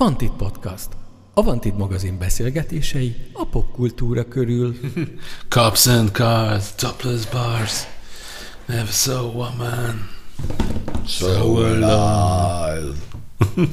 [0.00, 0.88] Vantit Podcast.
[1.34, 4.74] A Vantit magazin beszélgetései a popkultúra körül.
[5.48, 7.72] Cops and cars, topless bars,
[8.66, 10.08] never saw a man
[11.06, 12.96] so alive.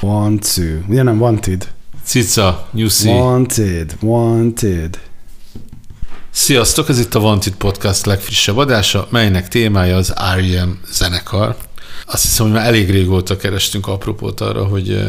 [0.00, 0.78] One, two.
[0.88, 1.72] Ugye nem Wanted?
[2.04, 3.08] Cica, Nyuszi.
[3.08, 5.00] Wanted, Wanted.
[6.30, 10.80] Sziasztok, ez itt a Wanted Podcast legfrissebb adása, melynek témája az R.E.M.
[10.90, 11.56] zenekar.
[12.06, 15.00] Azt hiszem, hogy már elég régóta kerestünk apropót arra, hogy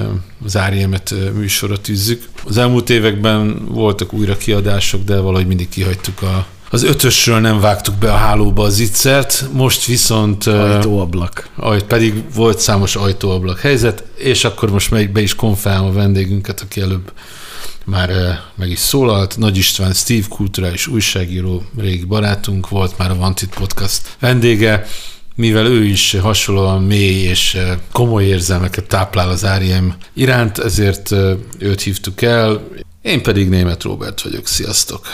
[0.46, 2.24] az eh, műsorra tűzzük.
[2.48, 7.96] Az elmúlt években voltak újra kiadások, de valahogy mindig kihagytuk a az ötösről nem vágtuk
[7.96, 10.48] be a hálóba az ittszert, most viszont...
[10.48, 11.50] Ajtóablak.
[11.56, 16.62] Aj, pedig volt számos ajtóablak helyzet, és akkor most meg, be is konfálom a vendégünket,
[16.62, 17.12] aki előbb
[17.86, 19.38] már meg is szólalt.
[19.38, 24.86] Nagy István Steve, kulturális újságíró, régi barátunk volt, már a Wanted Podcast vendége,
[25.36, 29.94] mivel ő is hasonlóan mély és eh, komoly érzelmeket táplál az R.E.M.
[30.14, 32.68] iránt, ezért eh, őt hívtuk el.
[33.02, 34.48] Én pedig német Robert vagyok.
[34.48, 35.08] Sziasztok!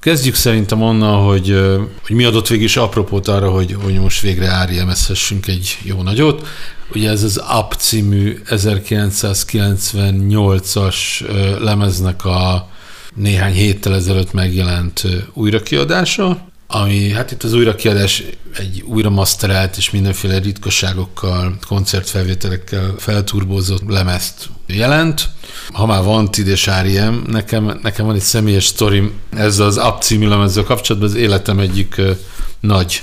[0.00, 4.20] Kezdjük szerintem onnan, hogy, ö, hogy mi adott végig is apropót arra, hogy, hogy most
[4.20, 6.46] végre RMS-hessünk egy jó nagyot.
[6.94, 12.68] Ugye ez az Up című 1998-as ö, lemeznek a
[13.14, 18.22] néhány héttel ezelőtt megjelent újrakiadása, ami hát itt az újrakiadás
[18.56, 25.28] egy újra masterelt és mindenféle ritkaságokkal, koncertfelvételekkel felturbózott lemezt jelent.
[25.68, 30.26] Ha már van Tid R.E.M., nekem, nekem van egy személyes sztorim ezzel az Up című
[30.26, 32.12] lemezzel kapcsolatban, az életem egyik ö,
[32.60, 33.00] nagy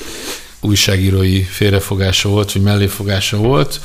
[0.62, 3.82] újságírói félrefogása volt, vagy melléfogása volt.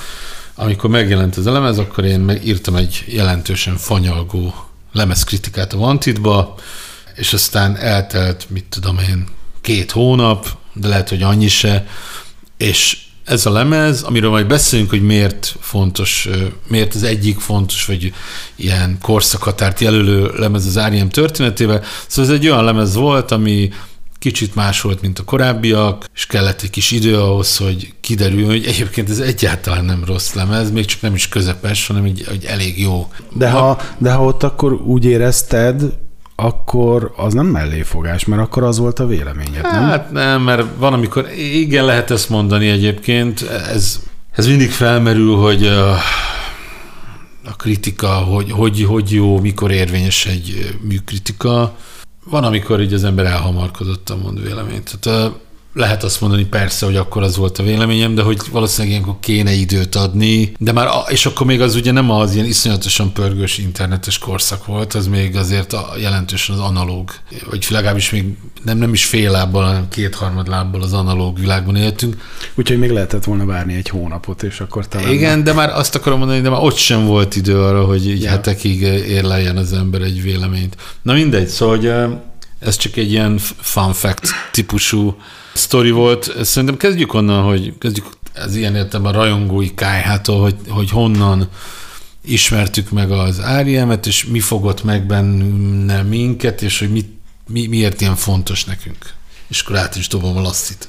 [0.54, 4.54] Amikor megjelent ez a lemez, akkor én megírtam egy jelentősen fanyalgó
[4.92, 6.54] lemezkritikát a Wantedba,
[7.14, 9.26] és aztán eltelt, mit tudom én,
[9.62, 11.86] két hónap, de lehet, hogy annyi se,
[12.56, 16.28] és ez a lemez, amiről majd beszélünk, hogy miért fontos,
[16.68, 18.12] miért az egyik fontos, vagy
[18.56, 21.08] ilyen korszakhatárt jelölő lemez az R.E.M.
[21.08, 21.82] történetével.
[22.06, 23.70] Szóval ez egy olyan lemez volt, ami
[24.18, 28.66] kicsit más volt, mint a korábbiak, és kellett egy kis idő ahhoz, hogy kiderüljön, hogy
[28.66, 32.80] egyébként ez egyáltalán nem rossz lemez, még csak nem is közepes, hanem egy, egy elég
[32.80, 33.08] jó.
[33.32, 35.82] De ha, de ha ott akkor úgy érezted,
[36.34, 39.72] akkor az nem melléfogás, mert akkor az volt a véleményed, nem?
[39.72, 44.00] Hát nem, mert van, amikor igen, lehet ezt mondani egyébként, ez,
[44.32, 45.96] ez mindig felmerül, hogy a,
[47.62, 51.76] kritika, hogy, hogy, hogy jó, mikor érvényes egy műkritika.
[52.24, 54.98] Van, amikor így az ember elhamarkodottan mond véleményt.
[55.00, 55.32] Tehát,
[55.74, 59.52] lehet azt mondani persze, hogy akkor az volt a véleményem, de hogy valószínűleg ilyenkor kéne
[59.52, 63.58] időt adni, de már, a- és akkor még az ugye nem az ilyen iszonyatosan pörgős
[63.58, 67.10] internetes korszak volt, az még azért a, jelentősen az analóg,
[67.50, 68.24] vagy legalábbis még
[68.64, 72.16] nem, nem is fél lábbal, hanem kétharmad lábbal az analóg világban éltünk.
[72.54, 75.08] Úgyhogy még lehetett volna várni egy hónapot, és akkor talán...
[75.12, 78.22] Igen, de már azt akarom mondani, de már ott sem volt idő arra, hogy így
[78.22, 78.30] Ja.
[78.30, 80.76] hetekig érleljen az ember egy véleményt.
[81.02, 81.92] Na mindegy, szóval hogy
[82.58, 85.16] ez csak egy ilyen fun fact típusú
[85.52, 86.44] sztori volt.
[86.44, 91.48] Szerintem kezdjük onnan, hogy kezdjük ez ilyen értelemben a rajongói kájhától, hogy, hogy honnan
[92.24, 97.08] ismertük meg az R.E.M.-et, és mi fogott meg benne minket, és hogy mit,
[97.48, 99.12] mi, miért ilyen fontos nekünk.
[99.48, 100.88] És akkor át is dobom a lasszit.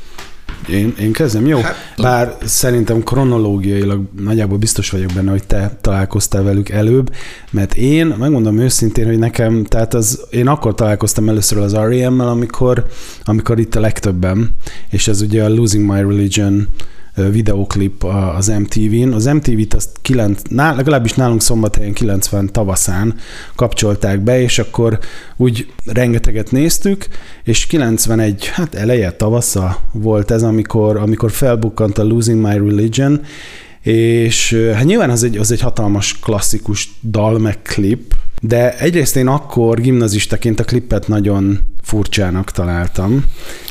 [0.69, 1.59] Én, én kezdem, jó?
[1.59, 7.13] Hát, Bár szerintem kronológiailag nagyjából biztos vagyok benne, hogy te találkoztál velük előbb,
[7.51, 12.85] mert én, megmondom őszintén, hogy nekem, tehát az, én akkor találkoztam először az R.E.M.-mel, amikor,
[13.23, 14.55] amikor itt a legtöbben,
[14.89, 16.67] és ez ugye a Losing My Religion
[17.15, 18.03] videóklip
[18.37, 19.13] az MTV-n.
[19.13, 23.15] Az MTV-t azt kilenc, ná, legalábbis nálunk szombathelyen 90 tavaszán
[23.55, 24.99] kapcsolták be, és akkor
[25.37, 27.07] úgy rengeteget néztük,
[27.43, 33.21] és 91, hát eleje, tavasza volt ez, amikor, amikor felbukkant a Losing My Religion,
[33.81, 38.13] és hát nyilván az egy, az egy hatalmas klasszikus dal, meg klip,
[38.47, 43.23] de egyrészt én akkor gimnazistaként a klippet nagyon furcsának találtam.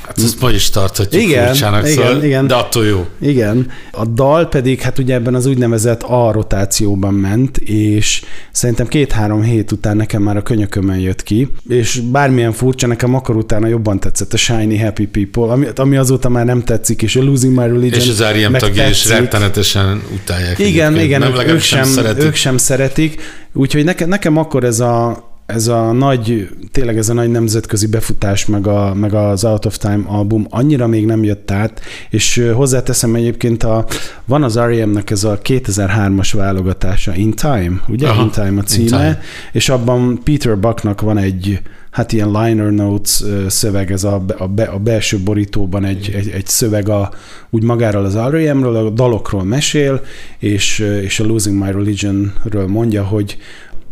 [0.03, 2.47] Hát ezt ma is tarthatjuk Igen, furcsának, igen, szóval, igen.
[2.47, 3.07] de attól jó.
[3.21, 9.43] Igen, a dal pedig hát ugye ebben az úgynevezett A rotációban ment, és szerintem két-három
[9.43, 14.01] hét után nekem már a könyökömön jött ki, és bármilyen furcsa, nekem akkor utána jobban
[14.01, 17.67] tetszett a Shiny Happy People, ami, ami azóta már nem tetszik, és a Losing My
[17.67, 18.51] Religion És az R.E.M.
[18.51, 20.59] meg tagjai is rettenetesen utálják.
[20.59, 21.07] Igen, egyébként.
[21.07, 22.25] igen, nem, ők, ők, sem, szeretik.
[22.25, 23.21] ők sem szeretik,
[23.53, 28.47] úgyhogy nekem, nekem akkor ez a ez a nagy, tényleg ez a nagy nemzetközi befutás,
[28.47, 33.15] meg, a, meg az Out of Time album annyira még nem jött át, és hozzáteszem
[33.15, 33.87] egyébként, a,
[34.25, 38.09] van az R.E.M.-nek ez a 2003-as válogatása, In Time, ugye?
[38.09, 39.21] Aha, In Time a címe, time.
[39.53, 41.61] és abban Peter Bucknak van egy
[41.93, 46.47] hát ilyen liner notes szöveg, ez a, a, be, a belső borítóban egy, egy, egy
[46.47, 47.13] szöveg a,
[47.51, 50.03] úgy magáról az R.E.M.-ről, a dalokról mesél,
[50.39, 53.37] és, és a Losing My Religion-ről mondja, hogy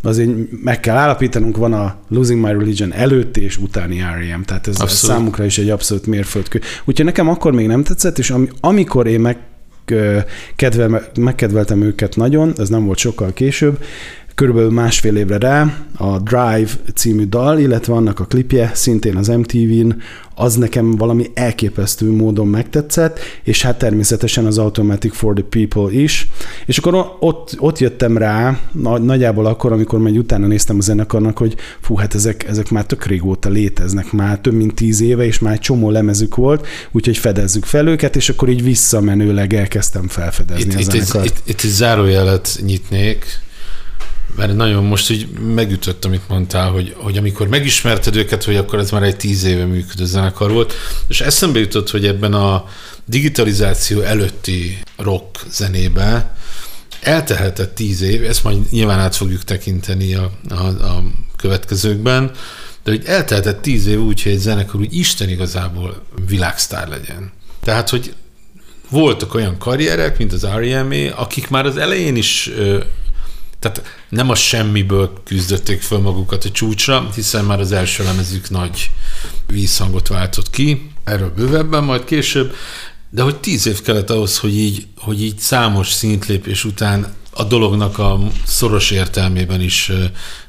[0.02, 0.30] azért
[0.62, 4.42] meg kell állapítanunk, van a Losing My Religion előtti és utáni R.E.M.
[4.42, 6.60] Tehát ez, ez számukra is egy abszolút mérföldkő.
[6.84, 9.38] Úgyhogy nekem akkor még nem tetszett, és am, amikor én meg
[10.56, 13.78] kedvel, megkedveltem őket nagyon, ez nem volt sokkal később,
[14.40, 20.02] körülbelül másfél évre rá a Drive című dal, illetve annak a klipje szintén az MTV-n,
[20.34, 26.26] az nekem valami elképesztő módon megtetszett, és hát természetesen az Automatic for the People is.
[26.66, 28.58] És akkor ott, ott jöttem rá,
[29.02, 33.06] nagyjából akkor, amikor majd utána néztem a zenekarnak, hogy fú, hát ezek, ezek már tök
[33.06, 37.64] régóta léteznek, már több mint tíz éve, és már egy csomó lemezük volt, úgyhogy fedezzük
[37.64, 41.24] fel őket, és akkor így visszamenőleg elkezdtem felfedezni itt, a zenekart.
[41.26, 43.48] Itt, itt, itt zárójelet nyitnék,
[44.36, 48.90] mert nagyon most így megütött, amit mondtál, hogy, hogy amikor megismerted őket, hogy akkor ez
[48.90, 50.72] már egy tíz éve működő zenekar volt,
[51.08, 52.64] és eszembe jutott, hogy ebben a
[53.04, 56.34] digitalizáció előtti rock zenébe
[57.00, 61.02] eltehetett tíz év, ezt majd nyilván át fogjuk tekinteni a, a, a
[61.36, 62.30] következőkben,
[62.84, 67.32] de hogy eltehetett tíz év úgy, hogy egy zenekar úgy Isten igazából világsztár legyen.
[67.62, 68.14] Tehát, hogy
[68.90, 72.50] voltak olyan karrierek, mint az R.E.M.E., akik már az elején is
[73.60, 78.90] tehát nem a semmiből küzdötték föl magukat a csúcsra, hiszen már az első lemezük nagy
[79.46, 82.54] vízhangot váltott ki, erről bővebben majd később,
[83.10, 87.98] de hogy tíz év kellett ahhoz, hogy így, hogy így számos szintlépés után a dolognak
[87.98, 89.92] a szoros értelmében is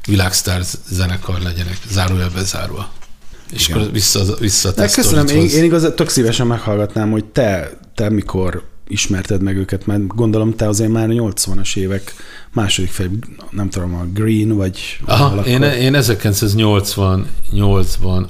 [0.07, 2.91] világsztár zenekar legyenek, zárójel bezárva.
[3.53, 3.79] És Igen.
[3.79, 8.70] akkor vissza, vissza a Köszönöm, én, én igazán tök szívesen meghallgatnám, hogy te, te mikor
[8.87, 12.13] ismerted meg őket, mert gondolom te azért már 80-as évek
[12.53, 13.09] második fel,
[13.49, 18.25] nem tudom, a Green, vagy Aha, én, én 1988-ban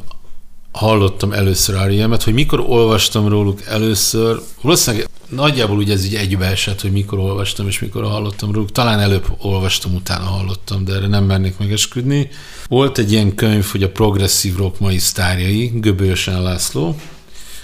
[0.71, 6.92] hallottam először R.E.M.-et, hogy mikor olvastam róluk először, valószínűleg nagyjából ugye ez így egybeesett, hogy
[6.92, 8.71] mikor olvastam és mikor hallottam róluk.
[8.71, 12.30] Talán előbb olvastam, utána hallottam, de erre nem mernék megesküdni.
[12.68, 16.95] Volt egy ilyen könyv, hogy a progresszív rock mai sztárjai, Göbősen László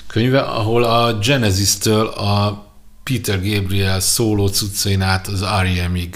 [0.07, 2.65] könyve, ahol a Genesis-től a
[3.07, 6.15] Peter Gabriel szóló cuccain át az R.E.M.-ig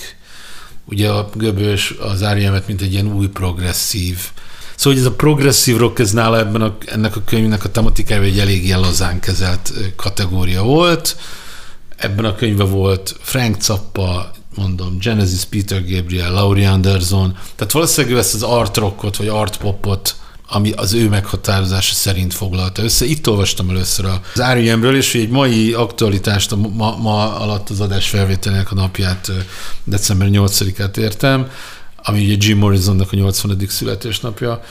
[0.85, 4.17] ugye a göbös az r mint egy ilyen új progresszív.
[4.75, 8.21] Szóval hogy ez a progresszív rock, ez nála ebben a, ennek a könyvnek a tematikája
[8.21, 11.17] egy elég lazán kezelt kategória volt.
[11.95, 18.33] Ebben a könyvben volt Frank Zappa, mondom, Genesis, Peter Gabriel, Laurie Anderson, tehát valószínűleg ezt
[18.33, 20.15] az art rockot, vagy art popot
[20.53, 23.05] ami az ő meghatározása szerint foglalta össze.
[23.05, 28.09] Itt olvastam először az R.E.M.ről, és egy mai aktualitást a ma, ma alatt az adás
[28.09, 29.31] felvételének a napját,
[29.83, 31.49] december 8-át értem,
[32.03, 33.57] ami ugye Jim Morrisonnak a 80.
[33.67, 34.63] születésnapja,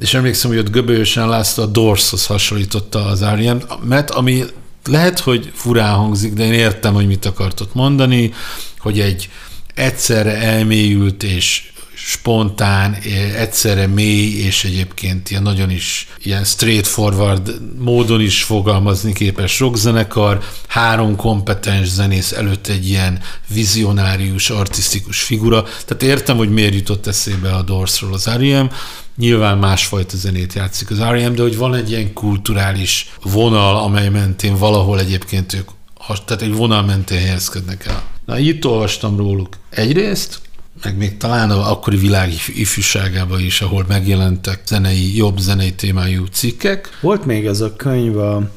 [0.00, 4.44] és emlékszem, hogy ott Göbölyösen László a Dorshoz hasonlította az R.E.M., mert ami
[4.84, 8.32] lehet, hogy furán hangzik, de én értem, hogy mit akartott mondani,
[8.78, 9.30] hogy egy
[9.74, 11.71] egyszerre elmélyült és
[12.04, 12.96] spontán,
[13.36, 21.16] egyszerre mély, és egyébként ilyen nagyon is ilyen straightforward módon is fogalmazni képes rockzenekar, három
[21.16, 25.62] kompetens zenész előtt egy ilyen vizionárius, artistikus figura.
[25.62, 28.66] Tehát értem, hogy miért jutott eszébe a Dorsról az R.E.M.,
[29.16, 34.56] Nyilván másfajta zenét játszik az R.E.M., de hogy van egy ilyen kulturális vonal, amely mentén
[34.56, 35.68] valahol egyébként ők,
[36.24, 38.02] tehát egy vonal mentén helyezkednek el.
[38.26, 40.40] Na, itt olvastam róluk egyrészt,
[40.82, 46.98] meg még talán a akkori világ ifjúságában is, ahol megjelentek zenei, jobb zenei témájú cikkek.
[47.00, 48.50] Volt még ez a könyv a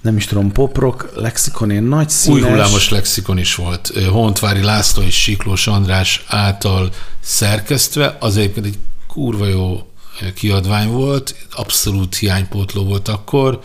[0.00, 2.42] nem is tudom, poprock lexikon, ilyen nagy színes...
[2.42, 3.92] Új hullámos lexikon is volt.
[4.10, 9.86] Hontvári László és Siklós András által szerkesztve, az egyébként egy kurva jó
[10.34, 13.60] kiadvány volt, abszolút hiánypótló volt akkor.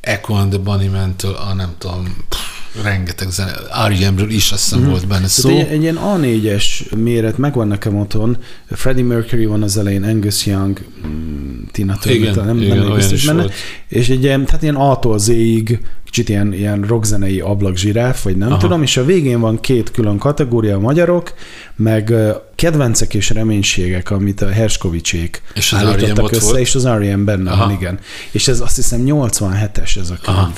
[0.00, 3.52] Echo and the Bunnyman-től a nem tudom, pff, rengeteg zene,
[3.86, 4.88] R.E.M.-ről is azt hiszem mm.
[4.88, 5.48] volt benne szó.
[5.48, 8.36] Egy, egy ilyen A4-es méret, megvan nekem otthon,
[8.70, 13.40] Freddie Mercury van az elején, Angus Young, mm, Tina Turner, nem, igen, nem biztos benne,
[13.40, 13.52] volt.
[13.88, 18.48] és egy ilyen, tehát ilyen A-tól Z-ig, kicsit ilyen, ilyen rockzenei ablak zsiráf, vagy nem
[18.48, 18.58] Aha.
[18.58, 21.34] tudom, és a végén van két külön kategória, a magyarok,
[21.76, 22.14] meg
[22.54, 26.58] kedvencek és reménységek, amit a Herskovicsék és az állítottak össze, volt?
[26.58, 27.24] és az R.E.M.
[27.24, 27.66] benne Aha.
[27.66, 27.98] van, igen.
[28.30, 30.36] És ez azt hiszem 87-es ez a könyv.
[30.36, 30.52] Aha.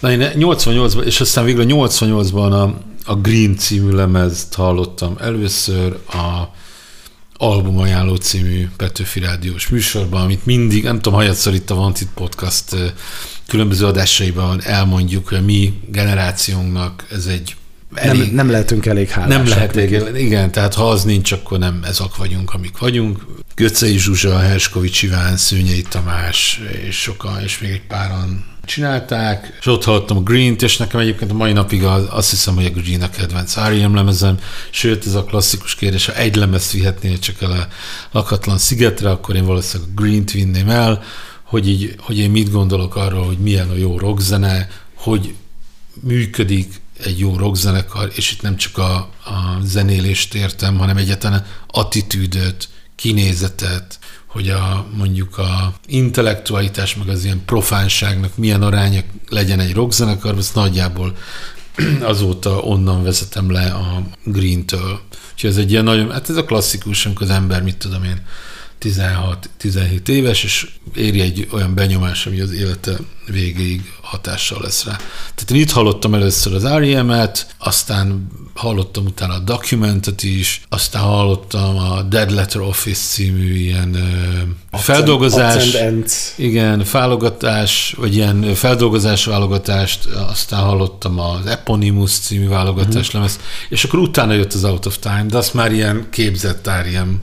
[0.00, 2.78] Na én 88-ban, és aztán végül 88-ban a,
[3.10, 6.58] a Green című lemezt hallottam először, a,
[7.42, 12.76] albumajánló című Petőfi Rádiós műsorban, amit mindig, nem tudom, hajatszor itt a Wanted Podcast
[13.46, 17.56] különböző adásaiban elmondjuk, hogy a mi generációnknak ez egy
[17.94, 19.36] elég, nem, nem lehetünk elég hálásak.
[19.36, 20.24] Nem lehet, neki.
[20.24, 23.26] igen, tehát ha az nincs, akkor nem ezek vagyunk, amik vagyunk.
[23.54, 29.84] Göcei Zsuzsa, Herskovics Iván, Szűnyei Tamás, és sokan, és még egy páran csinálták, és ott
[29.84, 33.02] hallottam a Green-t, és nekem egyébként a mai napig az, azt hiszem, hogy a Green
[33.02, 33.94] a kedvenc R.E.M.
[33.94, 34.38] lemezem,
[34.70, 37.68] sőt, ez a klasszikus kérdés, ha egy lemez vihetnél csak el a
[38.10, 41.02] lakatlan szigetre, akkor én valószínűleg a Green-t vinném el,
[41.42, 45.34] hogy, így, hogy én mit gondolok arról, hogy milyen a jó rockzene, hogy
[46.00, 52.68] működik egy jó rockzenekar, és itt nem csak a, a zenélést értem, hanem egyetlen attitűdöt,
[52.96, 53.98] kinézetet,
[54.30, 60.54] hogy a, mondjuk a intellektualitás, meg az ilyen profánságnak milyen aránya legyen egy rockzenekar, ezt
[60.54, 61.16] nagyjából
[62.00, 65.00] azóta onnan vezetem le a Green-től.
[65.32, 68.22] Úgyhogy ez egy ilyen nagyon, hát ez a klasszikus, amikor az ember, mit tudom én,
[68.80, 72.96] 16-17 éves, és éri egy olyan benyomás, ami az élete
[73.26, 74.96] végéig hatással lesz rá.
[75.34, 81.76] Tehát én itt hallottam először az R.E.M.-et, aztán hallottam utána a Documentet is, aztán hallottam
[81.76, 83.96] a Dead Letter Office című ilyen
[84.72, 85.76] uh, feldolgozás,
[86.36, 93.12] igen, válogatás, vagy ilyen feldolgozás válogatást, aztán hallottam az Eponymous című válogatás uh-huh.
[93.12, 97.14] lemez, és akkor utána jött az Out of Time, de azt már ilyen képzett R.E.M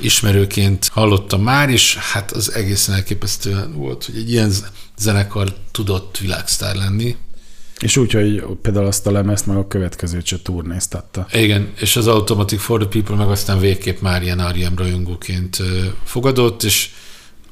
[0.00, 4.52] ismerőként hallottam már, és hát az egészen elképesztően volt, hogy egy ilyen
[4.96, 7.16] zenekar tudott világsztár lenni.
[7.80, 11.26] És úgy, hogy például azt a lemezt meg a következőt se turnéztatta.
[11.32, 14.76] Igen, és az Automatic for the People meg aztán végképp már ilyen R.E.M.
[14.76, 15.62] rajongóként
[16.04, 16.90] fogadott, és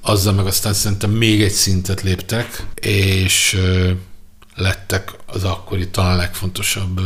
[0.00, 3.58] azzal meg aztán szerintem még egy szintet léptek, és
[4.54, 7.00] lettek az akkori talán legfontosabb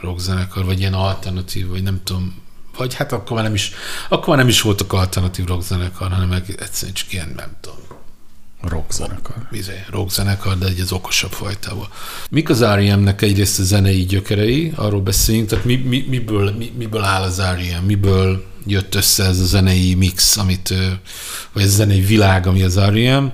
[0.00, 2.39] rockzenekar, vagy ilyen alternatív, vagy nem tudom,
[2.80, 3.72] vagy hát akkor már nem is,
[4.08, 7.78] akkor már nem is voltak alternatív rockzenekar, hanem egyszerűen csak ilyen, nem tudom,
[8.62, 9.48] rockzenekar.
[9.50, 11.88] Izé, rockzenekar, de egy az okosabb fajtából.
[12.30, 17.02] Mik az R.E.M.-nek egyrészt a zenei gyökerei, arról beszéljünk, tehát mi, mi, miből, mi, miből
[17.02, 20.74] áll az R.E.M., miből jött össze ez a zenei mix, amit,
[21.52, 23.24] vagy ez a zenei világ, ami az R.E.M.,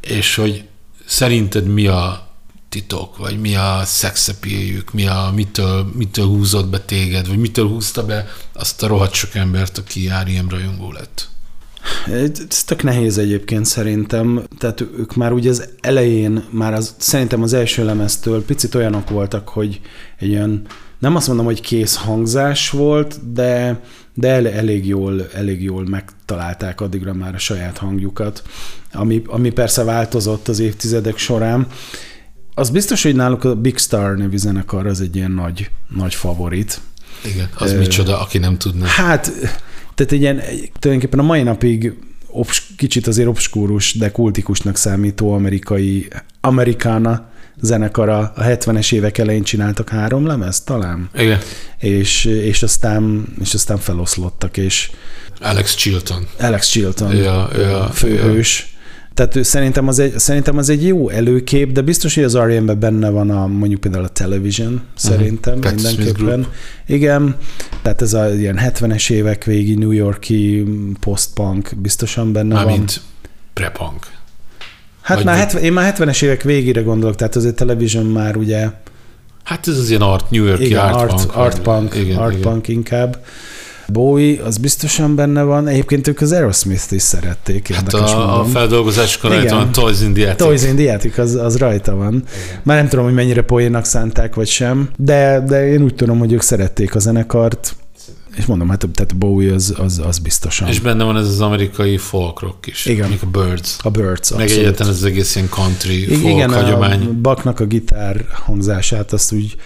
[0.00, 0.64] és hogy
[1.06, 2.29] szerinted mi a
[2.70, 8.04] titok, vagy mi a szexepéljük, mi a, mitől, mitől húzott be téged, vagy mitől húzta
[8.06, 10.48] be azt a rohadt sok embert, aki R.E.M.
[10.48, 11.28] rajongó lett?
[12.50, 14.42] Ez tök nehéz egyébként szerintem.
[14.58, 19.48] Tehát ők már ugye az elején, már az, szerintem az első lemeztől picit olyanok voltak,
[19.48, 19.80] hogy
[20.18, 20.66] egy olyan,
[20.98, 23.80] nem azt mondom, hogy kész hangzás volt, de,
[24.14, 28.42] de el, elég, jól, elég jól megtalálták addigra már a saját hangjukat,
[28.92, 31.66] ami, ami persze változott az évtizedek során.
[32.60, 36.80] Az biztos, hogy náluk a Big Star nevű zenekar az egy ilyen nagy, nagy favorit.
[37.24, 38.86] Igen, az uh, micsoda, aki nem tudna.
[38.86, 39.32] Hát
[39.94, 40.36] tehát egy ilyen,
[40.78, 41.92] tulajdonképpen a mai napig
[42.26, 46.08] obs, kicsit azért obskúrus, de kultikusnak számító amerikai,
[46.40, 51.10] amerikána zenekara a 70-es évek elején csináltak három lemez talán.
[51.14, 51.38] Igen.
[51.78, 54.90] És, és, aztán, és aztán feloszlottak, és
[55.40, 56.26] Alex Chilton.
[56.38, 58.68] Alex Chilton, ja, ja, főhős.
[58.72, 58.78] Ja
[59.14, 63.10] tehát szerintem az, egy, szerintem az egy jó előkép, de biztos, hogy az rm benne
[63.10, 65.74] van a, mondjuk például a television, szerintem uh-huh.
[65.74, 66.46] mindenképpen.
[66.86, 67.36] Igen,
[67.82, 70.64] tehát ez a ilyen 70-es évek végi New Yorki
[71.00, 72.72] post-punk biztosan benne Már van.
[72.72, 73.00] mint
[73.52, 74.06] pre-punk.
[75.00, 78.68] Hát Vagy már 70, én már 70-es évek végére gondolok, tehát azért television már ugye...
[79.44, 81.36] Hát ez az ilyen art, New Yorki igen, art, art punk.
[81.36, 82.50] Art punk, igen, art igen.
[82.50, 83.18] punk inkább.
[83.92, 85.66] Bowie, az biztosan benne van.
[85.68, 87.74] Egyébként ők az Aerosmith-t is szerették.
[87.74, 90.46] Hát a, a feldolgozáskor rajta van Toys in the Attic.
[90.46, 92.12] Toys in the Attic, az, az rajta van.
[92.12, 92.24] Igen.
[92.62, 96.32] Már nem tudom, hogy mennyire poénnak szánták, vagy sem, de, de én úgy tudom, hogy
[96.32, 97.74] ők szerették a zenekart.
[98.36, 100.68] És mondom, hát tehát Bowie az, az, az biztosan.
[100.68, 102.86] És benne van ez az amerikai folk rock is.
[102.86, 103.18] Igen.
[103.22, 103.76] a Birds.
[103.82, 107.06] A Birds, Meg egyetlen ez az egész ilyen country folk Igen, hagyomány.
[107.06, 109.56] a Baknak a gitár hangzását azt úgy,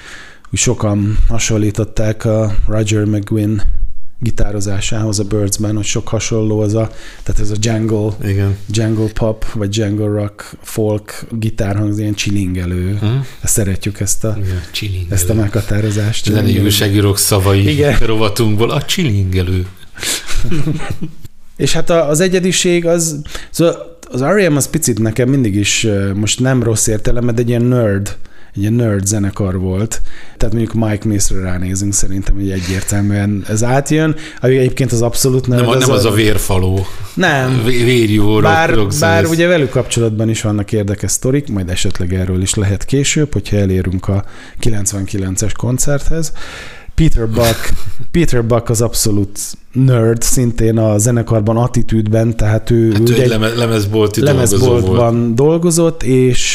[0.52, 3.60] úgy sokan hasonlították a Roger McGuinn
[4.24, 6.90] gitározásához a Birdsben, hogy sok hasonló az a,
[7.22, 8.56] tehát ez a jungle, Igen.
[8.70, 12.92] jungle pop, vagy jungle rock, folk gitárhangz, ilyen csilingelő.
[12.92, 13.24] Uh-huh.
[13.44, 14.36] Szeretjük ezt a,
[14.80, 16.24] Igen, ezt a meghatározást.
[16.24, 17.98] Zenei újságírók szavai Igen.
[17.98, 19.66] rovatunkból, a csilingelő.
[21.56, 24.56] És hát az egyediség az, szóval az R.E.M.
[24.56, 28.16] az picit nekem mindig is, most nem rossz értelemben, de egy ilyen nerd
[28.54, 30.02] egy nerd zenekar volt.
[30.36, 34.16] Tehát mondjuk Mike Mace-re ránézünk, szerintem hogy egyértelműen ez átjön.
[34.40, 35.58] Ami egyébként az abszolút nem.
[35.58, 36.86] Nem, az, nem az a, a vérfaló.
[37.14, 37.64] Nem.
[37.64, 42.54] Vérjó bár, rock, bár ugye velük kapcsolatban is vannak érdekes sztorik, majd esetleg erről is
[42.54, 44.24] lehet később, hogyha elérünk a
[44.62, 46.32] 99-es koncerthez.
[46.94, 47.72] Peter Buck,
[48.10, 49.38] Peter Buck az abszolút
[49.72, 55.34] nerd, szintén a zenekarban attitűdben, tehát ő, hát ő, ő egy leme, lemezbolti lemezboltban volt.
[55.34, 56.52] dolgozott, és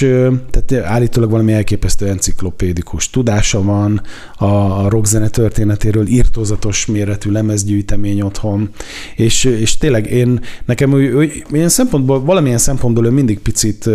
[0.50, 4.02] tehát állítólag valami elképesztő enciklopédikus tudása van
[4.36, 8.70] a, a rockzene történetéről, írtózatos méretű lemezgyűjtemény otthon,
[9.16, 13.90] és, és tényleg én, nekem ő, ő, ilyen szempontból, valamilyen szempontból ő mindig picit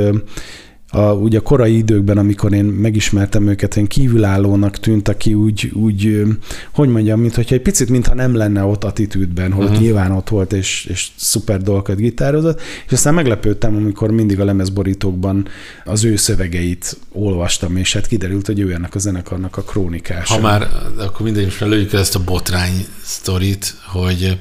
[0.95, 6.23] a, ugye a korai időkben, amikor én megismertem őket, én kívülállónak tűnt, aki úgy, úgy
[6.73, 9.81] hogy mondjam, mintha egy picit, mintha nem lenne ott attitűdben, hogy uh-huh.
[9.81, 15.49] nyilván ott volt, és, és szuper dolgokat gitározott, és aztán meglepődtem, amikor mindig a lemezborítókban
[15.85, 20.29] az ő szövegeit olvastam, és hát kiderült, hogy ő ennek a zenekarnak a krónikás.
[20.29, 24.39] Ha már, akkor mindegy, most lőjük ezt a botrány sztorit, hogy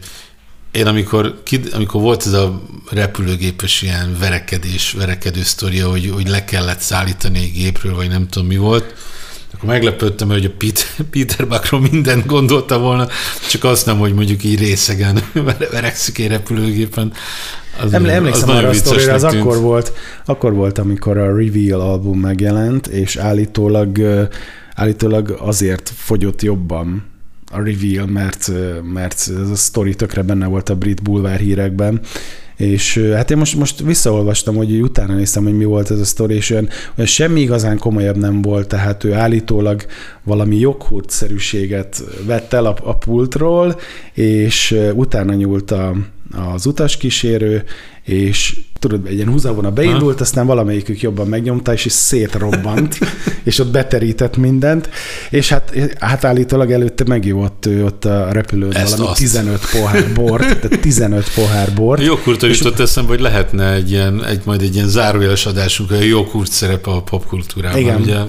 [0.73, 1.41] én amikor,
[1.73, 2.61] amikor volt ez a
[2.91, 8.47] repülőgépes ilyen verekedés, verekedő sztoria, hogy, hogy le kellett szállítani egy gépről, vagy nem tudom
[8.47, 8.93] mi volt,
[9.53, 13.07] akkor meglepődtem, hogy a Peter, Peter Buckról mindent gondolta volna,
[13.49, 15.19] csak azt nem, hogy mondjuk így részegen
[15.71, 17.13] verekszik egy repülőgépen.
[17.81, 19.93] Az, Emlékszem az arra a sztorira, az akkor volt,
[20.25, 23.99] akkor volt, amikor a Reveal album megjelent, és állítólag,
[24.75, 27.12] állítólag azért fogyott jobban
[27.53, 28.51] a reveal, mert,
[28.93, 32.01] mert ez a sztori tökre benne volt a brit bulvár hírekben,
[32.55, 36.35] és hát én most, most visszaolvastam, hogy utána néztem, hogy mi volt ez a sztori,
[36.35, 39.85] és olyan, olyan semmi igazán komolyabb nem volt, tehát ő állítólag
[40.23, 43.79] valami joghurt-szerűséget vett el a, a pultról,
[44.13, 45.95] és utána nyúlt a,
[46.53, 47.63] az utaskísérő,
[48.03, 50.23] és tudod, egy ilyen húzavona beindult, ha?
[50.23, 52.97] aztán valamelyikük jobban megnyomta, és is szétrobbant,
[53.43, 54.89] és ott beterített mindent,
[55.29, 59.19] és hát, hát állítólag előtte megívott ő ott a repülőn Ezt valami azt.
[59.19, 62.01] 15 pohár bort, tehát 15 pohár bort.
[62.01, 66.03] Joghurtól jutott eszembe, hogy lehetne egy ilyen, egy, majd egy ilyen zárójeles adásunk, hogy a
[66.03, 67.79] joghurt szerepe a popkultúrában.
[67.79, 68.01] Igen.
[68.01, 68.19] Ugye,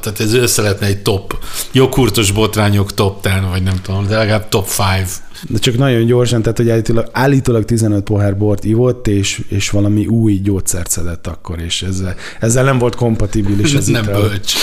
[0.00, 1.38] tehát ez össze lehetne egy top,
[1.72, 6.42] joghurtos botrányok top 10, vagy nem tudom, de legalább top 5 de csak nagyon gyorsan,
[6.42, 11.60] tehát hogy állítólag, állítólag 15 pohár bort ivott, és, és valami új gyógyszert szedett akkor,
[11.60, 14.20] és ezzel, ezzel nem volt kompatibilis az Nem ital.
[14.20, 14.54] bölcs.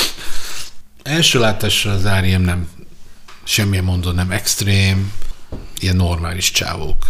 [1.04, 2.68] Első látásra az Áriem nem
[3.44, 5.12] semmilyen mondó nem extrém,
[5.80, 7.10] ilyen normális csávók.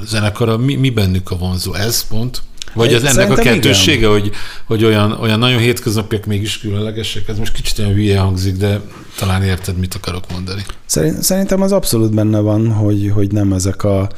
[0.00, 1.74] A zenekar, mi, mi bennük a vonzó?
[1.74, 2.42] Ez pont?
[2.74, 4.30] Vagy az ennek a kettőssége, hogy,
[4.64, 7.28] hogy olyan, olyan nagyon hétköznapiak mégis különlegesek?
[7.28, 8.80] Ez most kicsit olyan hülye hangzik, de
[9.18, 10.62] talán érted, mit akarok mondani.
[11.20, 14.08] Szerintem az abszolút benne van, hogy, hogy nem ezek a,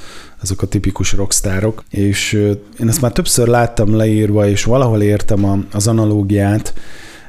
[0.42, 2.32] ezek a tipikus rockstárok, és
[2.80, 6.74] én ezt már többször láttam leírva, és valahol értem a, az analógiát,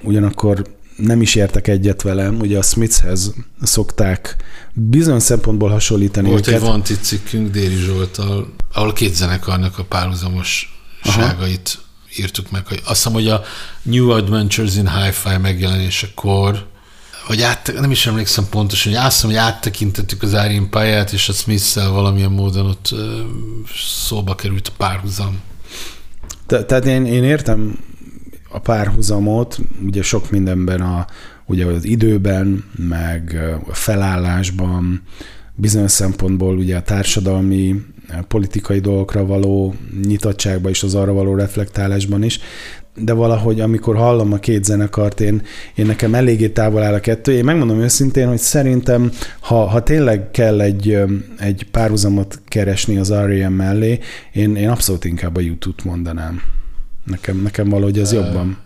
[0.01, 0.63] ugyanakkor
[0.95, 4.35] nem is értek egyet velem, ugye a Smithshez szokták
[4.73, 6.61] bizony szempontból hasonlítani Volt őket.
[6.61, 11.79] egy Vanti cikkünk Déri Zsoltal, ahol két zenekarnak a párhuzamos ságait
[12.17, 12.67] írtuk meg.
[12.67, 13.43] Hogy azt hiszem, hogy a
[13.81, 16.71] New Adventures in Hi-Fi megjelenésekor,
[17.27, 21.29] vagy át, nem is emlékszem pontosan, hogy azt hiszem, hogy áttekintettük az Árin pályát, és
[21.29, 22.95] a smith valamilyen módon ott
[24.07, 25.41] szóba került a párhuzam.
[26.45, 27.79] Te, tehát én, én értem
[28.49, 31.05] a párhuzamot, ugye sok mindenben a,
[31.45, 33.39] ugye az időben, meg
[33.69, 35.01] a felállásban,
[35.55, 37.81] bizonyos szempontból ugye a társadalmi
[38.21, 42.39] politikai dolgokra való nyitottságban és az arra való reflektálásban is,
[42.95, 45.41] de valahogy amikor hallom a két zenekart, én,
[45.75, 47.31] én nekem eléggé távol áll a kettő.
[47.31, 50.97] Én megmondom őszintén, hogy szerintem, ha, ha tényleg kell egy,
[51.37, 53.53] egy párhuzamot keresni az R.E.M.
[53.53, 53.99] mellé,
[54.33, 56.41] én, én abszolút inkább a YouTube-t mondanám.
[57.05, 58.57] Nekem, nekem valahogy ez jobban.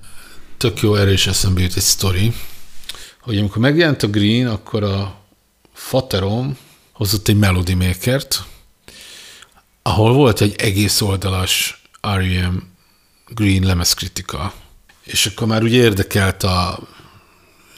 [0.57, 2.33] Tök jó erős eszembe jut egy sztori,
[3.21, 5.15] hogy amikor megjelent a Green, akkor a
[5.73, 6.57] Faterom
[6.91, 8.43] hozott egy Melody Maker-t,
[9.87, 12.55] ahol volt egy egész oldalas R.E.M.
[13.27, 14.53] Green lemezkritika,
[15.03, 16.79] és akkor már úgy érdekelt a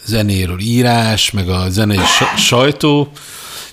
[0.06, 2.00] zenéről írás, meg a zenei
[2.38, 3.12] sajtó,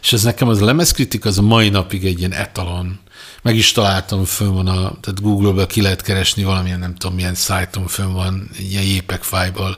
[0.03, 2.99] és ez nekem az a lemezkritika, az a mai napig egy ilyen etalon.
[3.42, 7.35] Meg is találtam, fönn van a, tehát Google-be ki lehet keresni valamilyen, nem tudom, milyen
[7.35, 9.77] szájton fönn van, ilyen JPEG fájból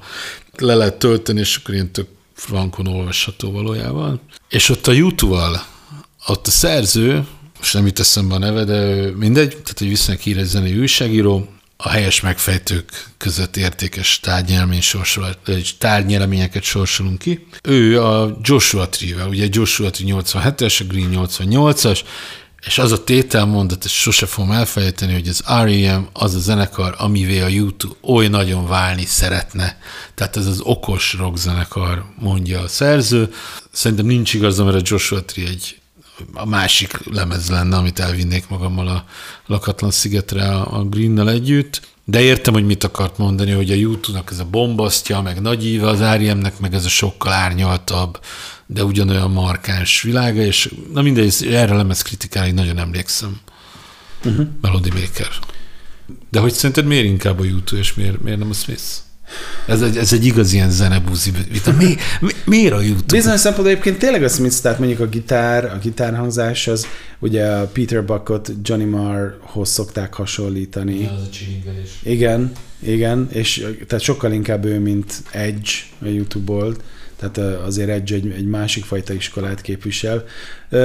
[0.57, 4.21] le lehet tölteni, és akkor ilyen tök frankon olvasható valójában.
[4.49, 5.64] És ott a YouTube-val,
[6.27, 7.27] ott a szerző,
[7.59, 11.49] most nem jut eszembe a neve, de mindegy, tehát egy viszonylag híres zenei újságíró,
[11.81, 14.83] a helyes megfejtők között értékes tárgynyelmény
[15.79, 17.47] tárgynyelményeket sorsolunk ki.
[17.62, 22.01] Ő a Joshua Tree, ugye Joshua Tree 87-es, a Green 88-as,
[22.66, 26.09] és az a tételmondat, ezt sose fogom elfelejteni, hogy az R.E.M.
[26.12, 29.79] az a zenekar, amivé a YouTube oly nagyon válni szeretne.
[30.14, 33.33] Tehát ez az okos rock zenekar, mondja a szerző.
[33.73, 35.79] Szerintem nincs igazam, mert a Joshua Tree egy
[36.35, 39.04] a másik lemez lenne, amit elvinnék magammal a
[39.46, 44.38] lakatlan szigetre a Greennel együtt, De értem, hogy mit akart mondani, hogy a YouTube-nak ez
[44.38, 48.20] a bombasztja, meg nagy íve, az R.E.M.nek meg ez a sokkal árnyaltabb,
[48.66, 53.40] de ugyanolyan markáns világa, és na mindegy, erre lemez kritikára nagyon emlékszem.
[54.24, 54.46] Uh-huh.
[54.61, 55.28] Melody Maker.
[56.31, 58.83] De hogy szerinted miért inkább a YouTube, és miért, miért nem a Smith?
[59.67, 61.73] Ez egy, ez egy igaz ilyen zenebúzi vita.
[61.73, 63.17] Mi, mi, miért a YouTube?
[63.17, 66.87] Bizonyos szempontból egyébként tényleg a Smith, tehát mondjuk a gitár, a gitárhangzás az
[67.19, 71.01] ugye a Peter Buckot Johnny Marrhoz szokták hasonlítani.
[71.01, 71.91] Ja, az a csilingelés.
[72.03, 75.71] Igen, igen, és tehát sokkal inkább ő, mint Edge
[76.03, 76.77] a YouTube-ból.
[77.17, 80.25] Tehát azért Edge egy, egy másik fajta iskolát képvisel.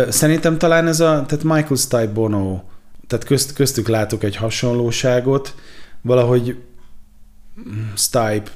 [0.10, 2.62] Szerintem talán ez a, tehát Michael Stipe Bono,
[3.08, 5.56] tehát közt, köztük látok egy hasonlóságot,
[6.02, 6.56] valahogy
[7.96, 8.52] Stipe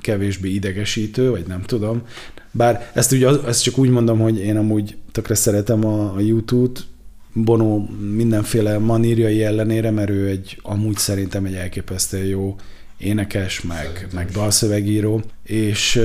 [0.00, 2.02] kevésbé idegesítő, vagy nem tudom.
[2.50, 6.86] Bár ezt, ugye, ezt csak úgy mondom, hogy én amúgy tökre szeretem a, a YouTube-t,
[7.32, 12.56] Bono mindenféle manírjai ellenére, mert ő egy, amúgy szerintem egy elképesztően jó
[12.98, 16.00] énekes, meg, meg dalszövegíró, és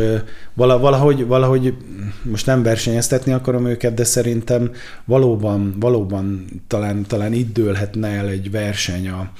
[0.53, 1.73] valahogy, valahogy
[2.23, 4.71] most nem versenyeztetni akarom őket, de szerintem
[5.05, 9.31] valóban, valóban talán, talán itt dőlhetne el egy verseny a,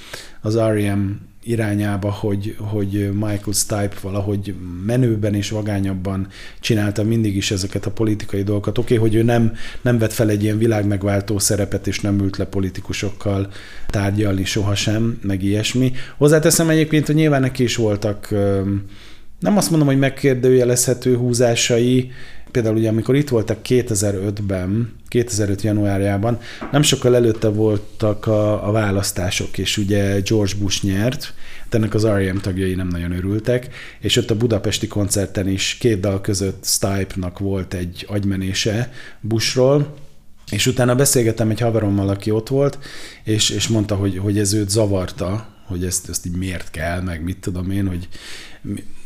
[0.41, 6.27] az R.E.M irányába, hogy, hogy Michael Stipe valahogy menőben és vagányabban
[6.59, 8.77] csinálta mindig is ezeket a politikai dolgokat.
[8.77, 12.37] Oké, okay, hogy ő nem, nem vett fel egy ilyen világmegváltó szerepet, és nem ült
[12.37, 13.49] le politikusokkal
[13.87, 15.91] tárgyalni sohasem, meg ilyesmi.
[16.17, 18.33] Hozzáteszem egyébként, hogy nyilván neki is voltak
[19.39, 22.11] nem azt mondom, hogy megkérdőjelezhető húzásai,
[22.51, 26.39] például ugye amikor itt voltak 2005-ben, 2005 januárjában,
[26.71, 31.33] nem sokkal előtte voltak a, a választások, és ugye George Bush nyert,
[31.69, 32.37] de ennek az R.E.M.
[32.37, 33.67] tagjai nem nagyon örültek,
[33.99, 38.91] és ott a budapesti koncerten is két dal között Stipe-nak volt egy agymenése
[39.21, 39.93] Bushról,
[40.51, 42.79] és utána beszélgettem egy haverommal, aki ott volt,
[43.23, 47.23] és, és mondta, hogy, hogy ez őt zavarta, hogy ezt, ezt így miért kell, meg
[47.23, 48.07] mit tudom én, hogy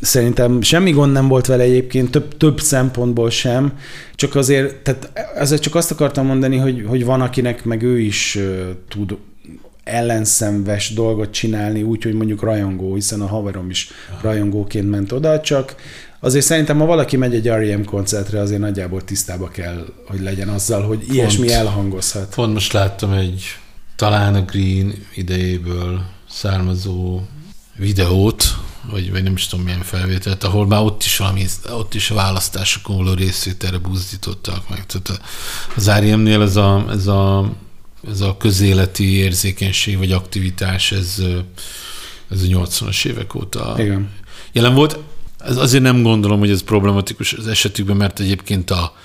[0.01, 3.77] Szerintem semmi gond nem volt vele egyébként, több, több szempontból sem,
[4.15, 8.39] csak azért, tehát ezzel csak azt akartam mondani, hogy, hogy van, akinek meg ő is
[8.87, 9.17] tud
[9.83, 13.89] ellenszenves dolgot csinálni, úgy, hogy mondjuk rajongó, hiszen a haverom is
[14.21, 15.75] rajongóként ment oda, csak
[16.19, 17.83] azért szerintem, ha valaki megy egy R.E.M.
[17.83, 22.33] koncertre, azért nagyjából tisztába kell, hogy legyen azzal, hogy pont, ilyesmi elhangozhat.
[22.35, 23.43] Pont most láttam egy
[23.95, 27.21] talán a Green idejéből származó
[27.77, 28.43] videót,
[28.89, 32.15] vagy, vagy nem is tudom milyen felvételt, ahol már ott is valami, ott is a
[32.15, 34.85] választásokon való részvételre buzdítottak meg.
[34.85, 35.21] Tehát
[35.75, 37.51] az REM-nél ez a, ez a,
[38.07, 41.21] ez a közéleti érzékenység vagy aktivitás, ez,
[42.29, 44.09] ez a 80-as évek óta Igen.
[44.51, 44.99] jelen volt.
[45.39, 48.95] Ez azért nem gondolom, hogy ez problematikus az esetükben, mert egyébként a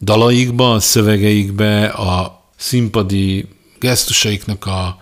[0.00, 3.48] dalaikban, a szövegeikben, a színpadi
[3.78, 4.98] gesztusaiknak a,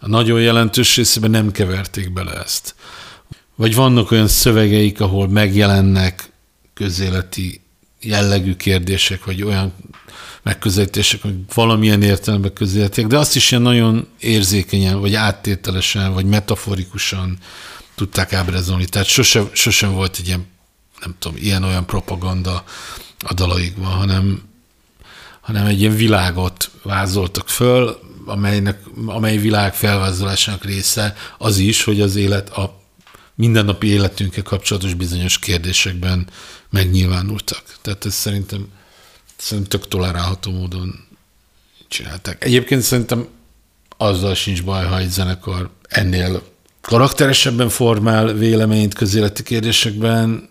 [0.00, 2.74] a nagyon jelentős részében nem keverték bele ezt.
[3.58, 6.30] Vagy vannak olyan szövegeik, ahol megjelennek
[6.74, 7.60] közéleti
[8.00, 9.72] jellegű kérdések, vagy olyan
[10.42, 17.38] megközelítések, amik valamilyen értelemben közéletiek, de azt is ilyen nagyon érzékenyen, vagy áttételesen, vagy metaforikusan
[17.94, 18.84] tudták ábrázolni.
[18.84, 20.46] Tehát sosem, sosem volt egy ilyen,
[21.00, 22.64] nem tudom, ilyen-olyan propaganda
[23.18, 24.42] a dalaikban, hanem,
[25.40, 32.16] hanem egy ilyen világot vázoltak föl, amelynek, amely világ felvázolásának része az is, hogy az
[32.16, 32.77] élet, a
[33.38, 36.26] mindennapi életünkkel kapcsolatos bizonyos kérdésekben
[36.70, 37.62] megnyilvánultak.
[37.82, 38.68] Tehát ez szerintem,
[39.36, 41.04] szerintem tök tolerálható módon
[41.88, 42.44] csinálták.
[42.44, 43.28] Egyébként szerintem
[43.96, 46.42] azzal sincs baj, ha egy zenekar ennél
[46.80, 50.48] karakteresebben formál véleményt közéleti kérdésekben,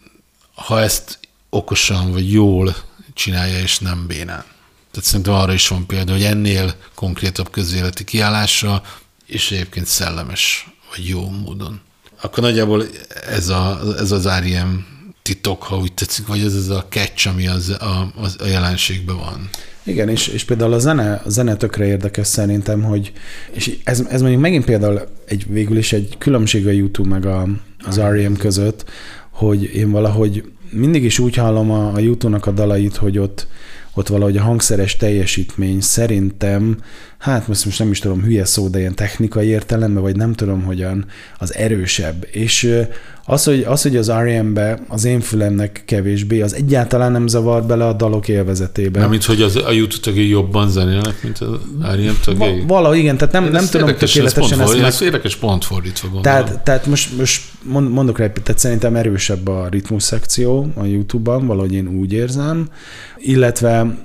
[0.55, 1.19] ha ezt
[1.49, 2.75] okosan vagy jól
[3.13, 4.45] csinálja, és nem bénán.
[4.91, 8.83] Tehát szerintem arra is van példa, hogy ennél konkrétabb közéleti kiállásra,
[9.25, 11.81] és egyébként szellemes vagy jó módon
[12.27, 12.83] akkor nagyjából
[13.29, 14.85] ez, a, ez az R.E.M.
[15.21, 19.15] titok, ha úgy tetszik, vagy ez az a catch, ami az, a, az, a jelenségben
[19.15, 19.49] van.
[19.83, 23.11] Igen, és, és például a zene, a zene tökre érdekes szerintem, hogy
[23.51, 27.47] és ez, ez mondjuk megint például egy, végül is egy különbség a YouTube meg a,
[27.85, 28.33] az R.E.M.
[28.33, 28.85] között,
[29.29, 33.47] hogy én valahogy mindig is úgy hallom a, a YouTube-nak a dalait, hogy ott,
[33.93, 36.77] ott valahogy a hangszeres teljesítmény szerintem
[37.17, 40.63] hát most, most nem is tudom, hülye szó, de ilyen technikai értelemben, vagy nem tudom
[40.63, 41.05] hogyan,
[41.37, 42.27] az erősebb.
[42.31, 42.85] És
[43.25, 47.85] az, hogy az, hogy az R.E.M.-be az én fülemnek kevésbé, az egyáltalán nem zavar bele
[47.85, 48.99] a dalok élvezetébe.
[48.99, 51.49] Nem, mint hogy az, a YouTube tagjai jobban zenélnek, mint az
[51.81, 52.15] R.E.M.
[52.23, 52.57] tagjai?
[52.57, 55.07] Va- valahogy igen, tehát nem, nem tudom érdekes, tökéletesen ezt, ezt meg...
[55.07, 56.23] érdekes pont fordítva gondolom.
[56.23, 61.73] Tehát, tehát most, most mondok rá, tehát szerintem erősebb a ritmus szekció a YouTube-ban, valahogy
[61.73, 62.69] én úgy érzem,
[63.17, 63.95] illetve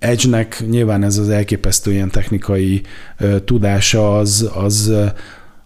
[0.00, 2.82] Edge-nek nyilván ez az elképesztő ilyen technikai
[3.44, 4.92] tudása az, az,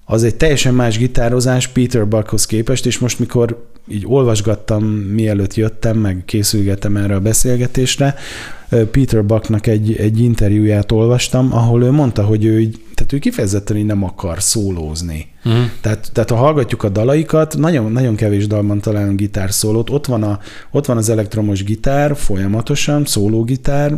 [0.05, 5.99] az egy teljesen más gitározás Peter Buckhoz képest, és most mikor így olvasgattam, mielőtt jöttem,
[5.99, 8.15] meg készülgettem erre a beszélgetésre,
[8.91, 13.77] Peter Bucknak egy, egy interjúját olvastam, ahol ő mondta, hogy ő így, tehát ő kifejezetten
[13.77, 15.27] így nem akar szólózni.
[15.49, 15.63] Mm.
[15.81, 19.91] Tehát, tehát ha hallgatjuk a dalaikat, nagyon, nagyon kevés dalban találunk gitárszólót.
[19.91, 20.39] Ott van, a,
[20.71, 23.95] ott van az elektromos gitár folyamatosan, szólógitár,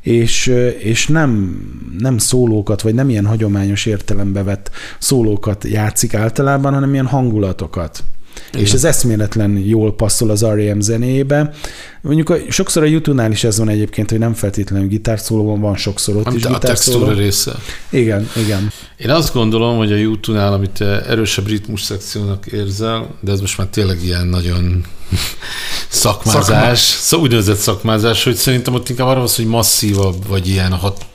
[0.00, 0.46] és,
[0.78, 1.60] és nem,
[1.98, 8.04] nem szólókat, vagy nem ilyen hagyományos értelembe vett szólókat játszik általában, hanem ilyen hangulatokat.
[8.48, 8.66] Igen.
[8.66, 10.80] És ez eszméletlen jól passzol az R.E.M.
[10.80, 11.52] zenébe.
[12.00, 16.16] Mondjuk a, sokszor a YouTube-nál is ez van egyébként, hogy nem feltétlenül gitárszólóban van sokszor
[16.16, 17.52] ott Amit is a textúra része.
[17.90, 18.70] Igen, igen.
[18.96, 23.66] Én azt gondolom, hogy a YouTube-nál, amit erősebb ritmus szekciónak érzel, de ez most már
[23.66, 24.84] tényleg ilyen nagyon
[25.88, 26.74] szakmázás, Szakma.
[26.74, 30.72] szóval úgynevezett szakmázás, hogy szerintem ott inkább arra van hogy masszívabb, vagy ilyen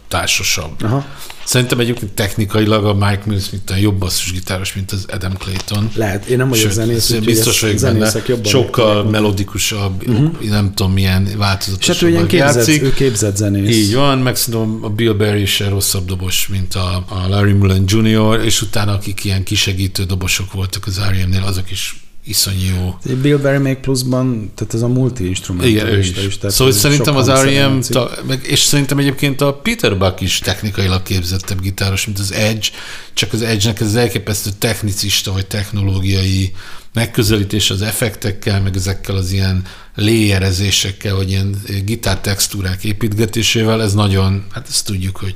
[0.09, 0.83] hatásosabb.
[0.83, 1.05] Aha.
[1.45, 5.91] Szerintem egyébként technikailag a Mike Mills a jobb basszusgitáros, mint az Adam Clayton.
[5.95, 8.11] Lehet, én nem vagyok zenész, biztos vagyok benne.
[8.43, 10.49] Sokkal melodikusabb, uh-huh.
[10.49, 11.95] nem tudom milyen változatosabb.
[11.95, 13.75] És hát ő ilyen képzett, ő képzett zenész.
[13.75, 17.83] Így van, meg szerintem a Bill Berry se rosszabb dobos, mint a, a Larry Mullen
[17.87, 23.15] Jr., és utána akik ilyen kisegítő dobosok voltak az R.E.M.-nél, azok is iszonyú jó.
[23.15, 26.37] Bill Berry még pluszban, tehát ez a multi-instrumentalista is.
[26.37, 31.03] Tehát szóval szerintem az R.E.M., ta, meg, és szerintem egyébként a Peter Buck is technikailag
[31.03, 32.67] képzettebb gitáros, mint az Edge,
[33.13, 36.51] csak az Edge-nek ez az elképesztő technicista vagy technológiai
[36.93, 39.63] megközelítés az effektekkel, meg ezekkel az ilyen
[39.95, 45.35] léjerezésekkel, vagy ilyen gitártextúrák építgetésével, ez nagyon, hát ezt tudjuk, hogy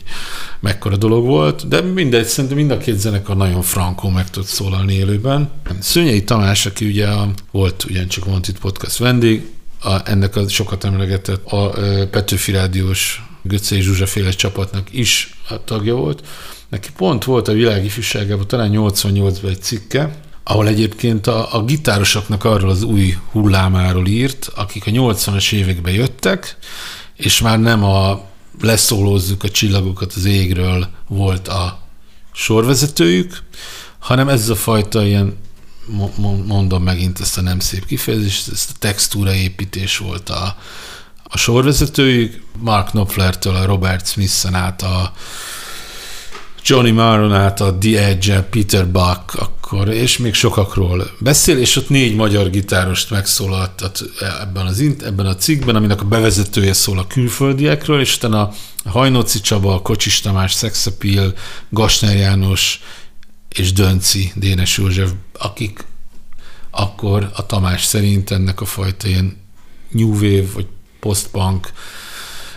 [0.60, 4.94] mekkora dolog volt, de mindegy, szerintem mind a két zenekar nagyon frankó meg tud szólalni
[4.94, 5.52] élőben.
[5.80, 11.46] Szőnyei Tamás, aki ugye a, volt ugyancsak Wanted Podcast vendég, a, ennek a sokat emlegetett
[11.46, 11.70] a, a
[12.12, 16.28] Petőfi Rádiós Göcé Zsuzsa féle csapatnak is a tagja volt.
[16.70, 22.43] Neki pont volt a világ ifjúságában talán 88-ban egy cikke, ahol egyébként a, a gitárosoknak
[22.43, 26.58] arról az új hullámáról írt, akik a 80-as években jöttek,
[27.15, 28.25] és már nem a
[28.62, 31.82] leszólózzuk a csillagokat az égről volt a
[32.34, 33.43] sorvezetőjük,
[33.99, 35.38] hanem ez a fajta ilyen,
[36.45, 40.58] mondom megint ezt a nem szép kifejezést, ezt a textúra építés volt a,
[41.23, 45.13] a sorvezetőjük, Mark Knopflertől a Robert Smith-en át a
[46.65, 51.89] Johnny Maron át a The Edge, Peter Buck, akkor, és még sokakról beszél, és ott
[51.89, 54.02] négy magyar gitárost megszólaltat
[54.41, 58.41] ebben, az, ebben a cikkben, aminek a bevezetője szól a külföldiekről, és utána
[58.84, 61.34] a Hajnóci Csaba, Kocsis Tamás, Szexapil,
[61.69, 62.82] Gasner János
[63.49, 65.86] és Dönci, Dénes József, akik
[66.71, 69.38] akkor a Tamás szerint ennek a fajta ilyen
[69.89, 70.67] new wave, vagy
[70.99, 71.71] postpunk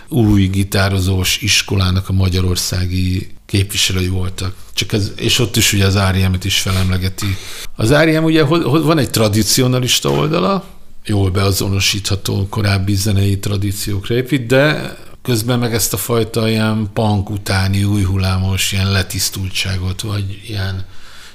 [0.09, 4.55] új gitározós iskolának a magyarországi képviselői voltak.
[4.73, 7.37] Csak ez, és ott is ugye az R.E.M.-et is felemlegeti.
[7.75, 8.23] Az R.E.M.
[8.23, 10.65] ugye van egy tradicionalista oldala,
[11.05, 17.83] jól beazonosítható korábbi zenei tradíciókra épít, de közben meg ezt a fajta ilyen punk utáni
[17.83, 20.85] új hullámos ilyen letisztultságot, vagy ilyen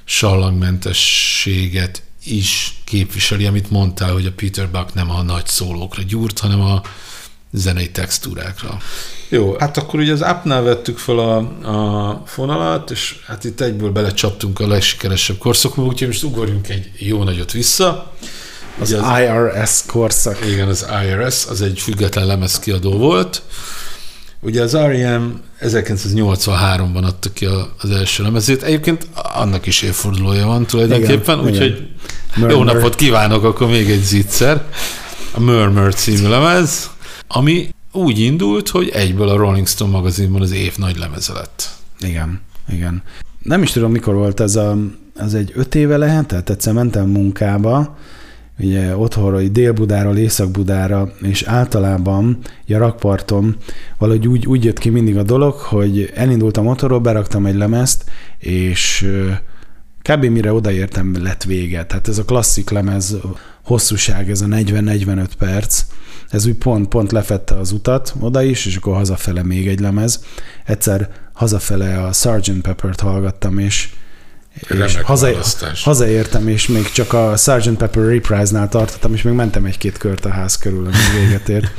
[0.04, 6.60] sallangmentességet is képviseli, amit mondtál, hogy a Peter Buck nem a nagy szólókra gyúrt, hanem
[6.60, 6.82] a
[7.52, 8.78] zenei textúrákra.
[9.28, 11.36] Jó, hát akkor ugye az appnál vettük fel a,
[11.68, 17.22] a fonalat, és hát itt egyből belecsaptunk a legsikeresebb korszakba, úgyhogy most ugorjunk egy jó
[17.22, 18.12] nagyot vissza.
[18.78, 20.46] Az, az IRS korszak.
[20.46, 23.42] Igen, az IRS, az egy független lemezkiadó volt.
[24.40, 25.40] Ugye az R.E.M.
[25.60, 28.62] 1983-ban adta ki az első lemezét.
[28.62, 31.88] Egyébként annak is évfordulója van tulajdonképpen, úgyhogy
[32.48, 34.64] jó napot kívánok, akkor még egy zicser.
[35.34, 36.90] A Murmur című lemez,
[37.32, 41.68] ami úgy indult, hogy egyből a Rolling Stone magazinban az év nagy lemeze lett.
[42.00, 43.02] Igen, igen.
[43.42, 44.76] Nem is tudom, mikor volt ez a,
[45.16, 47.96] az egy öt éve lehetett, egyszer mentem munkába,
[48.58, 53.56] ugye otthonról, Dél-Budáról, Észak-Budára, és általában a rakparton
[53.98, 58.04] valahogy úgy, úgy jött ki mindig a dolog, hogy elindultam otthonról, beraktam egy lemezt,
[58.38, 59.10] és
[60.02, 60.24] kb.
[60.24, 61.86] mire odaértem, lett vége.
[61.86, 63.16] Tehát ez a klasszik lemez
[63.64, 65.84] hosszúság, ez a 40-45 perc,
[66.32, 70.24] ez úgy pont, pont lefette az utat oda is, és akkor hazafele még egy lemez.
[70.64, 72.60] Egyszer hazafele a Sgt.
[72.60, 73.94] Pepper-t hallgattam, és,
[74.84, 75.28] és haza,
[75.84, 77.76] hazaértem, és még csak a Sgt.
[77.76, 81.66] Pepper Reprise-nál tartottam, és még mentem egy-két kört a ház körül, amíg véget ért.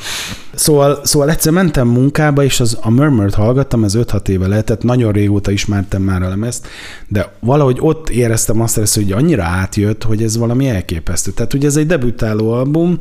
[0.55, 5.12] Szóval, szóval egyszer mentem munkába, és az, a Murmur-t hallgattam, ez 5-6 éve lehetett, nagyon
[5.12, 6.67] régóta ismertem már a lemezt,
[7.07, 11.31] de valahogy ott éreztem azt, hogy annyira átjött, hogy ez valami elképesztő.
[11.31, 12.99] Tehát ugye ez egy debütáló album,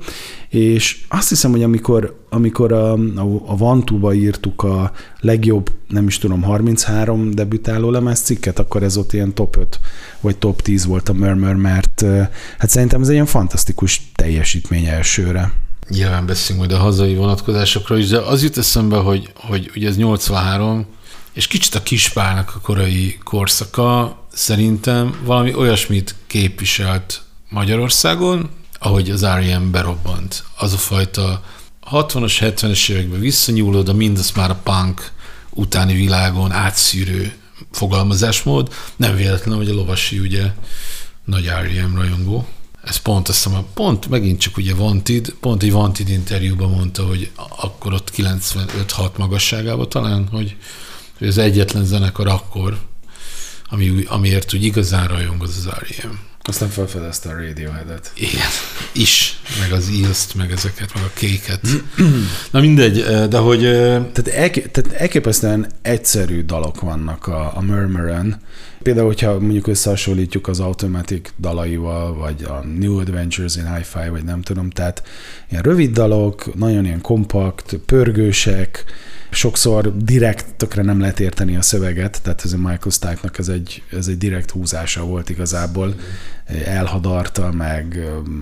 [0.49, 6.19] és azt hiszem, hogy amikor, amikor a, a, a Vantuba írtuk a legjobb, nem is
[6.19, 9.81] tudom, 33 debütáló lemez cikket, akkor ez ott ilyen top 5
[10.21, 12.05] vagy top 10 volt a Murmur, mert
[12.59, 15.53] hát szerintem ez egy ilyen fantasztikus teljesítmény elsőre.
[15.89, 19.97] Nyilván beszélünk majd a hazai vonatkozásokról is, de az jut eszembe, hogy, hogy ugye ez
[19.97, 20.87] 83,
[21.33, 29.71] és kicsit a kispálnak a korai korszaka szerintem valami olyasmit képviselt Magyarországon, ahogy az R.E.M.
[29.71, 30.45] berobbant.
[30.57, 31.43] Az a fajta
[31.91, 35.11] 60-as, 70-es években visszanyúló, de mindaz már a punk
[35.51, 37.33] utáni világon átszűrő
[37.71, 38.75] fogalmazásmód.
[38.97, 40.53] Nem véletlen, hogy a lovasi ugye
[41.25, 41.95] nagy R.E.M.
[41.95, 42.49] rajongó.
[42.83, 47.31] Ez pont azt hiszem, pont megint csak ugye Wanted, pont egy Wanted interjúban mondta, hogy
[47.57, 50.57] akkor ott 95-6 magasságában talán, hogy,
[51.19, 52.79] hogy az egyetlen zenekar akkor,
[53.69, 56.32] ami, amiért úgy igazán rajong az az R.E.M.
[56.45, 58.13] Aztán felfedezte a Radiohead-et.
[58.15, 58.49] Igen,
[58.93, 61.61] is, meg az Eels-t, meg ezeket, meg a kéket.
[62.53, 63.61] Na mindegy, de hogy...
[63.61, 68.41] Tehát, elké, tehát elképesztően egyszerű dalok vannak a, a Murmuren.
[68.83, 74.43] Például, hogyha mondjuk összehasonlítjuk az Automatic dalaival, vagy a New Adventures in Hi-Fi, vagy nem
[74.43, 75.03] tudom, tehát
[75.51, 78.85] ilyen rövid dalok, nagyon ilyen kompakt, pörgősek,
[79.33, 83.83] sokszor direkt tökre nem lehet érteni a szöveget, tehát ez a Michael Stipe-nak ez egy,
[83.91, 85.95] ez egy direkt húzása volt igazából,
[86.65, 88.01] elhadarta, meg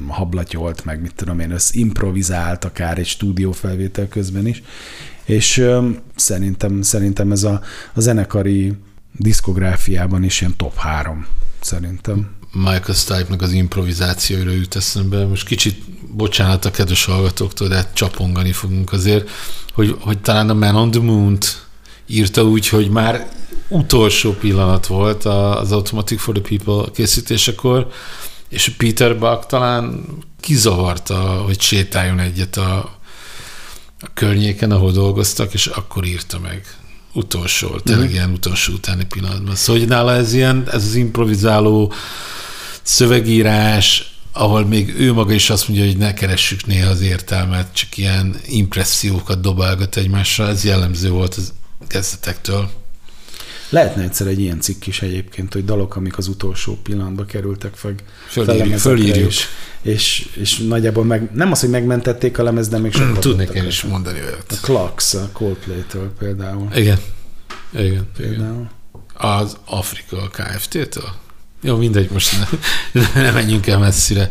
[0.08, 4.62] hablatyolt, meg mit tudom én, össz improvizált akár egy stúdiófelvétel közben is,
[5.24, 5.64] és
[6.16, 8.74] szerintem, szerintem ez a, a zenekari
[9.12, 11.26] diszkográfiában is ilyen top három,
[11.60, 12.38] szerintem.
[12.52, 15.24] Michael Stipe-nak az improvizációra jut eszembe.
[15.26, 15.82] Most kicsit
[16.12, 19.30] bocsánat a kedves hallgatóktól, de hát csapongani fogunk azért,
[19.72, 21.66] hogy, hogy talán a Man on the Moon-t
[22.06, 23.28] írta úgy, hogy már
[23.68, 27.90] utolsó pillanat volt az Automatic for the People készítésekor,
[28.48, 30.04] és Peter Buck talán
[30.40, 32.76] kizavarta, hogy sétáljon egyet a,
[34.00, 36.76] a környéken, ahol dolgoztak, és akkor írta meg
[37.12, 38.12] utolsó, tényleg mm.
[38.12, 39.54] ilyen utolsó utáni pillanatban.
[39.54, 41.92] Szóval, hogy nála ez ilyen, ez az improvizáló
[42.90, 47.96] szövegírás, ahol még ő maga is azt mondja, hogy ne keressük néha az értelmet, csak
[47.96, 51.52] ilyen impressziókat dobálgat egymással, ez jellemző volt az
[51.86, 52.70] kezdetektől.
[53.68, 57.94] Lehetne egyszer egy ilyen cikk is egyébként, hogy dalok, amik az utolsó pillanatban kerültek fel.
[58.28, 58.78] Fölírjuk.
[58.78, 59.28] fölírjuk.
[59.28, 59.46] És,
[59.82, 63.66] és, és, nagyjából meg, nem az, hogy megmentették a lemez, de még sokat Tudnék én
[63.66, 64.44] is mondani olyat.
[64.48, 66.68] A Clarks, a Coldplay-től például.
[66.74, 66.98] Igen.
[67.72, 68.08] Igen.
[68.16, 68.38] Például.
[68.40, 68.70] igen.
[69.14, 71.28] Az Afrika Kft-től?
[71.62, 72.36] Jó, mindegy, most
[72.92, 74.30] ne, ne menjünk el messzire.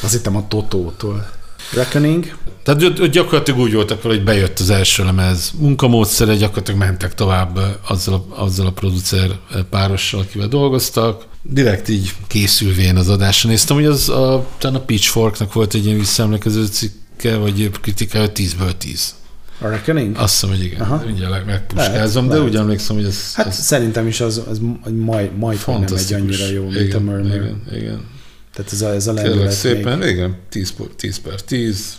[0.00, 1.30] Azt hittem a Totótól.
[1.72, 2.36] Reckoning.
[2.62, 8.14] Tehát gyakorlatilag úgy voltak vele, hogy bejött az első lemez munkamódszere, gyakorlatilag mentek tovább azzal
[8.14, 9.30] a, azzal a producer
[9.70, 11.26] párossal, akivel dolgoztak.
[11.42, 15.98] Direkt így készülvén az adásra néztem, hogy az a, talán a Pitchforknak volt egy ilyen
[15.98, 19.14] visszaemlékező cikke, vagy kritikája, 10-ből 10.
[19.60, 20.16] A Reckoning?
[20.16, 20.80] Azt hiszem, hogy igen.
[20.80, 21.02] Aha.
[21.06, 22.42] Mindjárt megpuskázom, lehet, de lehet.
[22.42, 23.34] úgy emlékszem, hogy ez...
[23.34, 27.00] Hát ez szerintem is az, az majd, majd nem egy annyira jó, mint igen, a
[27.00, 27.34] Murmur.
[27.34, 28.06] Igen, igen.
[28.52, 30.08] Tehát ez a, ez a lendület szépen, még...
[30.08, 31.98] igen, 10, 10 per 10,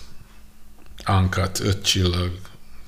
[1.07, 2.31] Uncut, 5 csillag,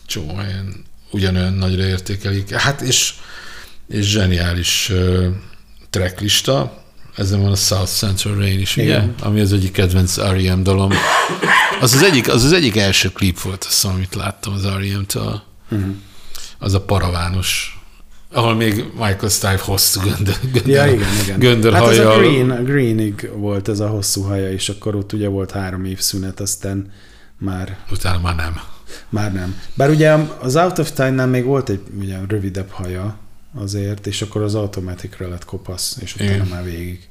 [0.06, 2.54] csomó helyen ugyanolyan nagyra értékelik.
[2.54, 3.14] Hát és,
[3.88, 5.26] és zseniális uh,
[5.90, 6.81] tracklista,
[7.16, 9.02] ezen van a South Central Rain is, ugye?
[9.22, 10.64] Ami az egyik kedvenc R.E.M.
[10.64, 10.92] dalom.
[11.82, 15.42] Az az egyik, az az egyik első klip volt, azt amit láttam az R.E.M.-től.
[15.72, 15.96] Uh-huh.
[16.60, 17.76] Az a paravános
[18.34, 21.40] ahol még Michael Stipe hosszú göndör, göndör, ja, igen, igen.
[21.40, 25.28] göndör hát ez a Green, Greenig volt ez a hosszú haja, és akkor ott ugye
[25.28, 26.92] volt három év szünet, aztán
[27.38, 27.78] már...
[27.92, 28.62] Utána már nem.
[29.10, 29.60] Már nem.
[29.74, 33.18] Bár ugye az Out of Time-nál még volt egy ugye, rövidebb haja
[33.56, 36.48] azért, és akkor az automaticra lett kopasz, és utána igen.
[36.48, 37.10] már végig.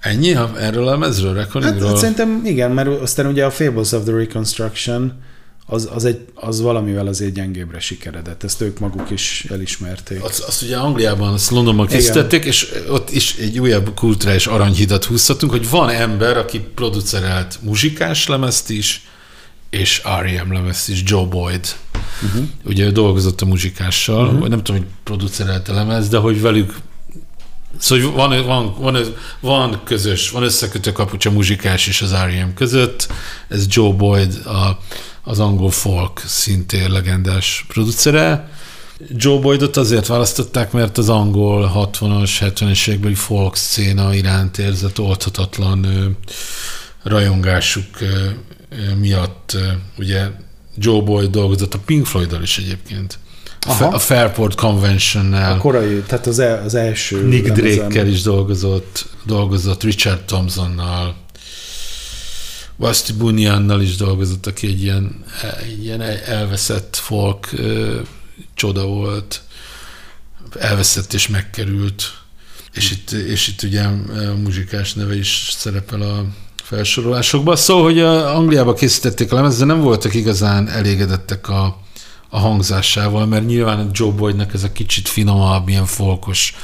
[0.00, 1.88] Ennyi erről a mezről, Reckoningról?
[1.88, 5.22] Hát, szerintem igen, mert aztán ugye a Fables of the Reconstruction
[5.66, 8.42] az, az, egy, az valamivel azért gyengébbre sikeredett.
[8.42, 10.24] Ezt ők maguk is elismerték.
[10.24, 15.52] Azt, azt ugye Angliában, azt Londonban készítették, és ott is egy újabb kulturális aranyhidat húzhatunk,
[15.52, 19.08] hogy van ember, aki producerelt muzsikás lemezt is,
[19.70, 20.52] és R.E.M.
[20.52, 21.66] lemezt is, Joe Boyd.
[22.22, 22.48] Uh-huh.
[22.64, 24.40] Ugye ő dolgozott a muzsikással, uh-huh.
[24.40, 26.74] vagy nem tudom, hogy producerelte lemez, de hogy velük
[27.78, 28.96] Szóval van, van, van,
[29.40, 32.54] van közös, van összekötő kapucs a muzsikás és az R.E.M.
[32.54, 33.08] között.
[33.48, 34.78] Ez Joe Boyd, a,
[35.22, 38.50] az angol folk szintén legendás producere.
[39.10, 45.84] Joe Boydot azért választották, mert az angol 60-as, 70-es évekbeli folk széna iránt érzett oldhatatlan
[45.84, 46.06] ö,
[47.02, 48.30] rajongásuk ö,
[48.98, 49.66] miatt ö,
[49.98, 50.26] ugye
[50.78, 53.18] Joe Boyd dolgozott a Pink floyd is egyébként.
[53.66, 53.86] Aha.
[53.86, 55.52] a Fairport Convention-nel.
[55.52, 57.52] A korai, tehát az, el, az első Nick.
[57.52, 61.14] Drake-kel is dolgozott, dolgozott Richard Thompsonnal,
[62.78, 65.24] Basti Bunyannnal is dolgozott, aki egy ilyen,
[65.62, 68.00] egy ilyen elveszett folk ö,
[68.54, 69.42] csoda volt,
[70.58, 72.02] elveszett és megkerült,
[72.74, 76.26] és itt, és itt ugye a muzsikás neve is szerepel a
[76.66, 77.56] felsorolásokban.
[77.56, 81.78] Szóval, hogy a Angliába készítették a lemez, de nem voltak igazán elégedettek a,
[82.28, 86.54] a hangzásával, mert nyilván a Joe Boydnak ez a kicsit finomabb, ilyen folkos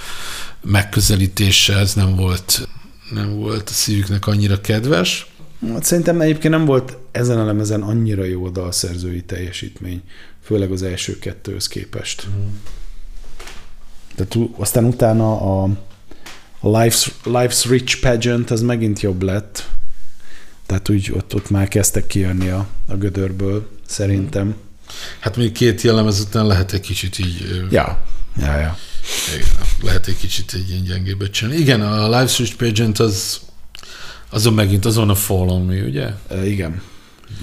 [0.60, 2.68] megközelítése, ez nem volt,
[3.10, 5.26] nem volt a szívüknek annyira kedves.
[5.72, 10.02] Hát Szerintem egyébként nem volt ezen a lemezen annyira jó dalszerzői teljesítmény,
[10.44, 12.26] főleg az első kettőhöz képest.
[12.28, 12.46] Mm.
[14.14, 15.68] Tehát u- aztán utána a,
[16.62, 19.68] Life's, Life's Rich Pageant az megint jobb lett.
[20.72, 24.54] Tehát úgy ott, ott már kezdtek kijönni a, a gödörből, szerintem.
[25.18, 27.66] Hát még két jellemez után lehet egy kicsit így...
[27.70, 28.02] Ja,
[28.38, 28.78] ja, ja.
[29.34, 29.48] Igen,
[29.82, 31.60] lehet egy kicsit egy ilyen gyengébbet csinálni.
[31.60, 33.40] Igen, a Live Switch Pageant az
[34.30, 36.08] azon megint azon a Fall on Me, ugye?
[36.44, 36.82] Igen.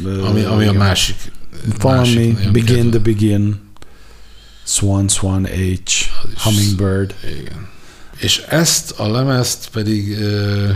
[0.03, 0.75] Ami, ami a igen.
[0.75, 1.15] másik.
[1.77, 2.89] Follow másik me, begin kedvenc.
[2.89, 3.59] the begin,
[4.63, 6.05] Swan Swan H,
[6.43, 7.15] Hummingbird.
[7.39, 7.67] Igen.
[8.17, 10.69] És ezt a lemezt pedig uh,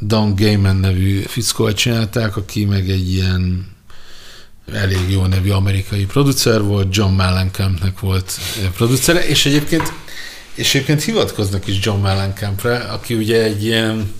[0.00, 3.72] Don Gayman nevű fickóval csinálták, aki meg egy ilyen
[4.72, 9.92] elég jó nevű amerikai producer volt, John Mellencampnek volt eh, producere, és egyébként
[10.54, 14.12] és egyébként hivatkoznak is John Mellencampre, aki ugye egy ilyen,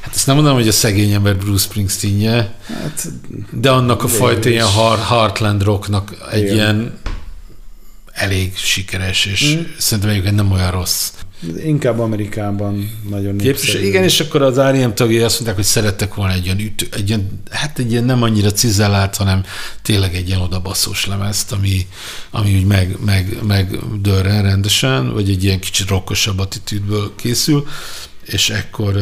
[0.00, 3.06] hát ezt nem mondom, hogy a szegény ember Bruce Springsteenje, Hát,
[3.50, 4.54] de annak a Végül fajta is.
[4.54, 4.66] ilyen
[5.08, 6.54] Heartland rocknak egy Igen.
[6.54, 6.98] ilyen
[8.12, 9.60] elég sikeres, és Mm.
[9.78, 11.10] szerintem egyébként nem olyan rossz.
[11.64, 13.86] Inkább Amerikában nagyon Képes, népszerű.
[13.86, 14.94] igen, és akkor az R.E.M.
[14.94, 18.22] tagjai azt mondták, hogy szerettek volna egy ilyen, ütő, egy ilyen, hát egy ilyen nem
[18.22, 19.44] annyira cizellált, hanem
[19.82, 21.86] tényleg egy ilyen odabaszós lemezt, ami,
[22.30, 27.66] ami úgy meg, meg, meg dörren rendesen, vagy egy ilyen kicsit rokkosabb attitűdből készül,
[28.24, 28.96] és ekkor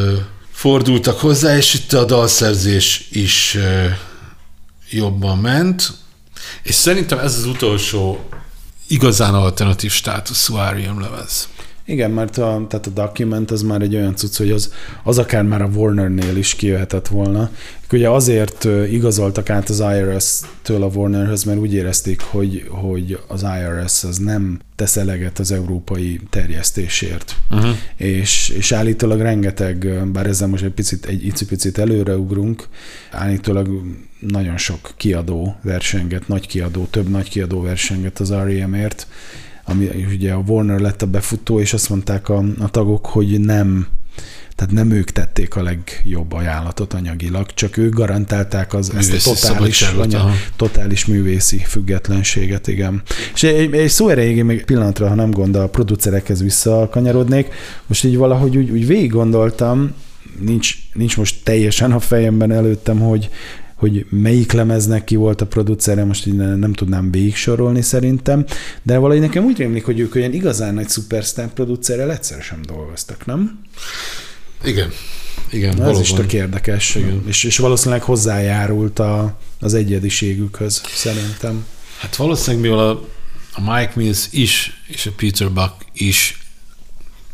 [0.50, 3.58] fordultak hozzá, és itt a dalszerzés is
[4.90, 5.92] jobban ment,
[6.62, 8.28] és szerintem ez az utolsó
[8.88, 11.00] igazán alternatív státuszú R.E.M.
[11.00, 11.48] lemez.
[11.88, 14.72] Igen, mert a, tehát a document az már egy olyan cucc, hogy az,
[15.02, 17.50] az akár már a Warnernél is kijöhetett volna.
[17.92, 24.04] Ugye azért igazoltak át az IRS-től a Warnerhez, mert úgy érezték, hogy, hogy az IRS
[24.04, 27.36] az nem tesz eleget az európai terjesztésért.
[27.50, 27.76] Uh-huh.
[27.96, 32.68] És, és állítólag rengeteg, bár ezzel most egy picit, egy icipicit előreugrunk,
[33.10, 33.82] állítólag
[34.18, 39.06] nagyon sok kiadó versenget, nagy kiadó, több nagy kiadó versenget az R.E.M.ért,
[39.68, 43.86] ami ugye a Warner lett a befutó, és azt mondták a, a tagok, hogy nem,
[44.54, 49.46] tehát nem ők tették a legjobb ajánlatot anyagilag, csak ők garantálták az, ezt a Művészi
[49.46, 50.32] totális, anya, aha.
[50.56, 53.02] totális művészi függetlenséget, igen.
[53.34, 57.48] És egy, egy szó erejéig még pillanatra, ha nem gond, a producerekhez visszakanyarodnék,
[57.86, 59.94] most így valahogy úgy, úgy végig gondoltam,
[60.40, 63.30] nincs, nincs most teljesen a fejemben előttem, hogy
[63.78, 68.44] hogy melyik lemeznek ki volt a producere, most így ne- nem tudnám végig sorolni szerintem,
[68.82, 73.26] de valahogy nekem úgy rémlik, hogy ők olyan igazán nagy szupersztár producerrel egyszer sem dolgoztak,
[73.26, 73.60] nem?
[74.64, 74.90] Igen.
[75.50, 77.22] Igen, Na, ez is tök érdekes, Igen.
[77.26, 81.64] és, és valószínűleg hozzájárult a, az egyediségükhöz, szerintem.
[81.98, 82.90] Hát valószínűleg mivel a,
[83.52, 86.46] a Mike Mills is, és a Peter Buck is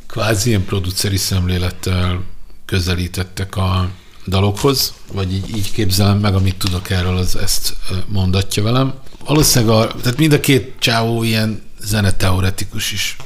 [0.07, 2.25] kvázi ilyen produceri szemlélettel
[2.65, 3.91] közelítettek a
[4.27, 8.95] dalokhoz, vagy így, így képzelem meg, amit tudok erről, az ezt mondatja velem.
[9.25, 13.17] Valószínűleg a, tehát mind a két csávó ilyen zeneteoretikus is,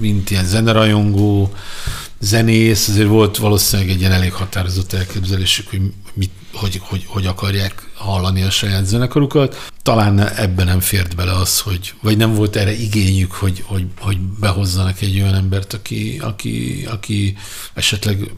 [0.00, 1.52] mint ilyen zenerajongó,
[2.20, 5.80] zenész, azért volt valószínűleg egy ilyen elég határozott elképzelésük, hogy,
[6.14, 9.70] mit, hogy, hogy, hogy akarják hallani a saját zenekarukat.
[9.82, 14.18] Talán ebben nem fért bele az, hogy, vagy nem volt erre igényük, hogy, hogy, hogy
[14.20, 17.36] behozzanak egy olyan embert, aki, aki, aki
[17.74, 18.30] esetleg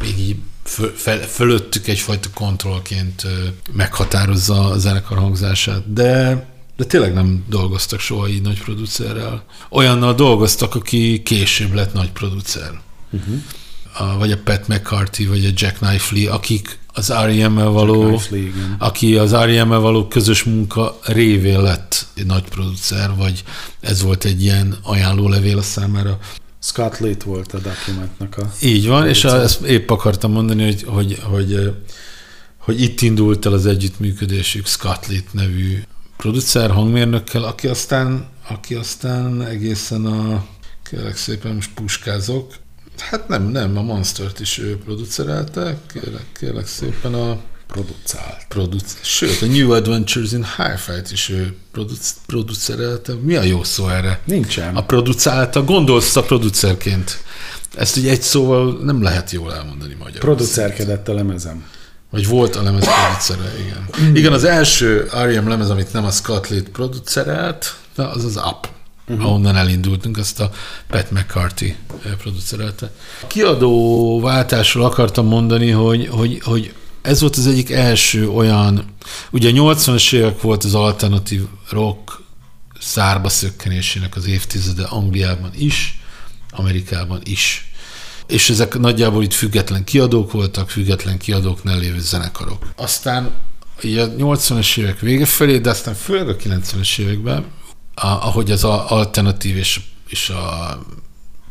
[0.00, 3.26] még így föl, fel, fölöttük egyfajta kontrollként
[3.72, 6.48] meghatározza a zenekar hangzását, de
[6.80, 9.44] de tényleg nem dolgoztak soha így nagy producerrel.
[9.70, 12.80] Olyannal dolgoztak, aki később lett nagy producer.
[13.10, 13.34] Uh-huh.
[13.98, 18.76] A, vagy a Pat McCarthy, vagy a Jack Knifley, akik az R.E.M-mel való, Knifley, igen.
[18.78, 23.44] aki az R.E.M-mel való közös munka révén lett egy nagy producer, vagy
[23.80, 26.18] ez volt egy ilyen ajánlólevél a számára.
[26.60, 28.52] Scott Litt volt a dokumentnak a...
[28.62, 29.44] Így van, és Producer.
[29.44, 31.74] ezt épp akartam mondani, hogy, hogy, hogy,
[32.58, 35.82] hogy, itt indult el az együttműködésük Scott Litt nevű
[36.16, 40.46] producer hangmérnökkel, aki aztán, aki aztán egészen a,
[40.90, 42.54] kérlek szépen most puskázok,
[42.98, 47.40] hát nem, nem, a Monstert is ő producerelte, kérlek, kérlek szépen a
[47.72, 48.46] Producerált.
[48.48, 53.12] Produc- Sőt, a New Adventures in Hi-Fi-t is ő produc- producerelte.
[53.22, 54.20] Mi a jó szó erre?
[54.24, 54.76] Nincsen.
[54.76, 57.22] A producálta, gondolsz a producerként.
[57.76, 60.20] Ezt ugye egy szóval nem lehet jól elmondani magyarul.
[60.20, 61.64] Producerkedett a lemezem.
[62.10, 64.14] Vagy volt a lemez producere, igen.
[64.16, 65.48] Igen, az első R.E.M.
[65.48, 68.68] lemez, amit nem a Scott Litt producerelt, de az az Up,
[69.08, 69.26] uh-huh.
[69.26, 70.50] ahonnan elindultunk, azt a
[70.88, 72.90] Pat McCarthy eh, producerelte.
[73.26, 78.84] Kiadó váltásról akartam mondani, hogy, hogy, hogy ez volt az egyik első olyan,
[79.30, 82.20] ugye a 80-as évek volt az alternatív rock
[82.80, 86.00] szárba szökkenésének az évtizede Angliában is,
[86.50, 87.70] Amerikában is.
[88.26, 92.66] És ezek nagyjából itt független kiadók voltak, független kiadóknál lévő zenekarok.
[92.76, 93.30] Aztán
[93.82, 97.44] ugye a 80-as évek vége felé, de aztán főleg a 90-es években,
[97.94, 100.78] ahogy az alternatív és, és a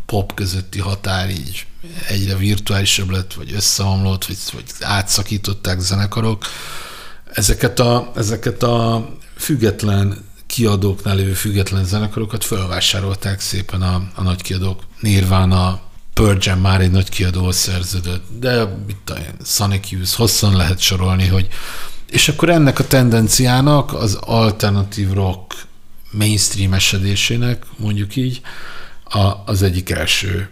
[0.10, 1.66] pop közötti határ így
[2.08, 6.46] egyre virtuálisabb lett, vagy összeomlott, vagy, vagy átszakították zenekarok,
[7.34, 14.84] ezeket a, ezeket a független kiadóknál lévő független zenekarokat felvásárolták szépen a, a nagy kiadók.
[15.00, 15.80] Nirvana,
[16.14, 21.28] Pearl Jam már egy nagy kiadóhoz szerződött, de itt a Sonic Youth, hosszan lehet sorolni,
[21.28, 21.48] hogy
[22.12, 25.54] és akkor ennek a tendenciának az alternatív rock
[26.12, 28.42] mainstream esedésének, mondjuk így,
[29.10, 30.50] a, az egyik első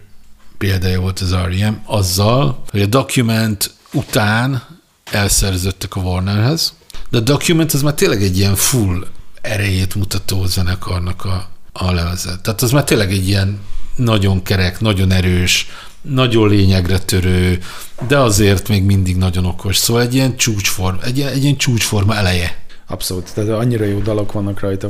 [0.58, 1.74] példája volt az R.E.M.
[1.86, 4.64] azzal, hogy a Document után
[5.12, 6.74] elszerződtek a Warnerhez,
[7.10, 9.08] de a Document az már tényleg egy ilyen full
[9.42, 12.42] erejét mutató zenekarnak a, a lemezet.
[12.42, 13.60] Tehát az már tényleg egy ilyen
[13.96, 15.68] nagyon kerek, nagyon erős,
[16.02, 17.60] nagyon lényegre törő,
[18.08, 19.78] de azért még mindig nagyon okos.
[19.78, 22.66] Szóval egy ilyen csúcsforma, egy egy ilyen csúcsforma eleje.
[22.88, 24.88] Abszolút, tehát annyira jó dalok vannak rajta,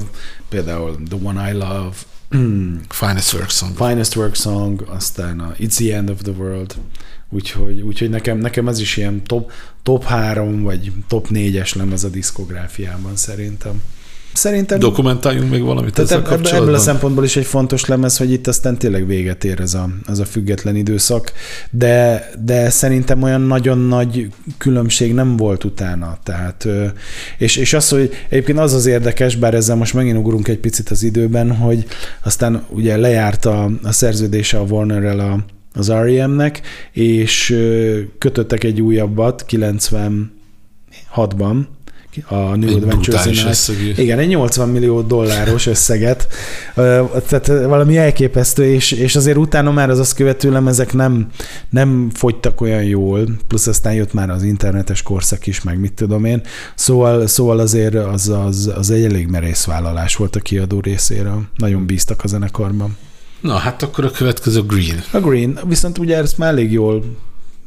[0.50, 1.96] például The One I Love,
[2.90, 3.76] Finest Work Song.
[3.76, 6.76] Finest Work Song, aztán a It's the End of the World,
[7.30, 9.52] úgyhogy, úgyhogy nekem, nekem ez is ilyen top,
[9.84, 13.82] top 3 vagy top 4-es lemez a diszkográfiában szerintem.
[14.38, 14.80] Szerintem...
[14.80, 16.62] Dokumentáljunk még valamit Tehát ezzel kapcsolatban?
[16.62, 19.90] ebből a szempontból is egy fontos lemez, hogy itt aztán tényleg véget ér ez a,
[20.08, 21.32] ez a független időszak,
[21.70, 26.18] de, de szerintem olyan nagyon nagy különbség nem volt utána.
[26.24, 26.68] Tehát,
[27.38, 30.90] és, és az, hogy egyébként az az érdekes, bár ezzel most megint ugrunk egy picit
[30.90, 31.86] az időben, hogy
[32.24, 35.40] aztán ugye lejárt a, a szerződése a Warnerrel a,
[35.74, 36.62] az R.E.M.-nek,
[36.92, 37.58] és
[38.18, 41.66] kötöttek egy újabbat 96-ban,
[42.26, 43.72] a New Egy Adventures.
[43.96, 46.28] Igen, egy 80 millió dolláros összeget.
[47.28, 51.28] Tehát valami elképesztő, és, és azért utána már az azt követőlem ezek nem,
[51.70, 56.26] nem fogytak olyan jól, plusz aztán jött már az internetes korszak is, meg mit tudom
[56.26, 56.42] én.
[56.76, 61.42] Szóval, szóval azért az, az, az egy elég merész vállalás volt a kiadó részéről.
[61.56, 62.98] Nagyon bíztak a zenekarban.
[63.42, 65.04] Na, hát akkor a következő Green.
[65.12, 67.04] A Green, viszont ugye ezt már elég jól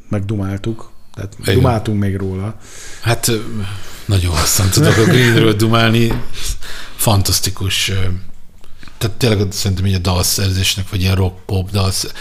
[0.09, 0.90] megdumáltuk.
[1.14, 1.55] Tehát Igen.
[1.55, 2.57] dumáltunk még róla.
[3.01, 3.32] Hát
[4.11, 6.22] nagyon hosszan tudok a Greenről dumálni.
[6.96, 7.92] Fantasztikus.
[8.98, 12.12] Tehát tényleg szerintem így a dalszerzésnek, vagy ilyen rock-pop dalsz.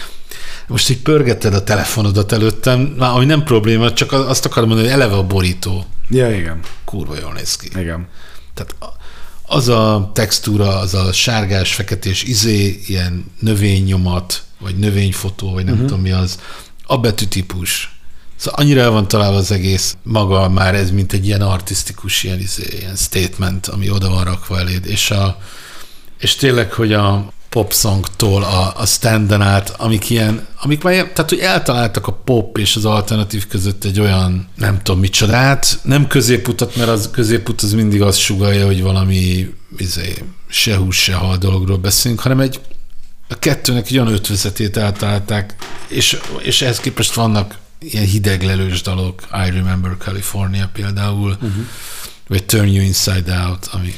[0.67, 4.99] Most így pörgeted a telefonodat előttem, már ami nem probléma, csak azt akarom mondani, hogy
[4.99, 6.59] eleve a borító Ja, igen.
[6.85, 7.67] kurva jól néz ki.
[7.75, 8.07] Igen.
[8.53, 8.75] Tehát
[9.45, 15.89] az a textúra, az a sárgás, feketés izé, ilyen növénynyomat, vagy növényfotó, vagy nem uh-huh.
[15.89, 16.39] tudom mi az,
[16.83, 17.98] a betűtípus.
[18.39, 22.39] Szóval annyira el van találva az egész maga már ez, mint egy ilyen artistikus ilyen,
[22.39, 24.85] izé, ilyen statement, ami oda van rakva eléd.
[24.85, 25.37] És, a,
[26.19, 31.13] és tényleg, hogy a pop songtól a, a standen át, amik ilyen, amik már ilyen,
[31.13, 36.07] tehát hogy eltaláltak a pop és az alternatív között egy olyan, nem tudom micsodát, nem
[36.07, 41.37] középutat, mert az középut az mindig azt sugalja, hogy valami izé, se hús, se hal
[41.37, 42.59] dologról beszélünk, hanem egy
[43.29, 45.55] a kettőnek egy olyan ötvözetét eltalálták,
[45.87, 51.51] és, és ehhez képest vannak ilyen hideglelős dalok, I Remember California például, uh-huh.
[52.27, 53.93] vagy Turn You Inside Out, ami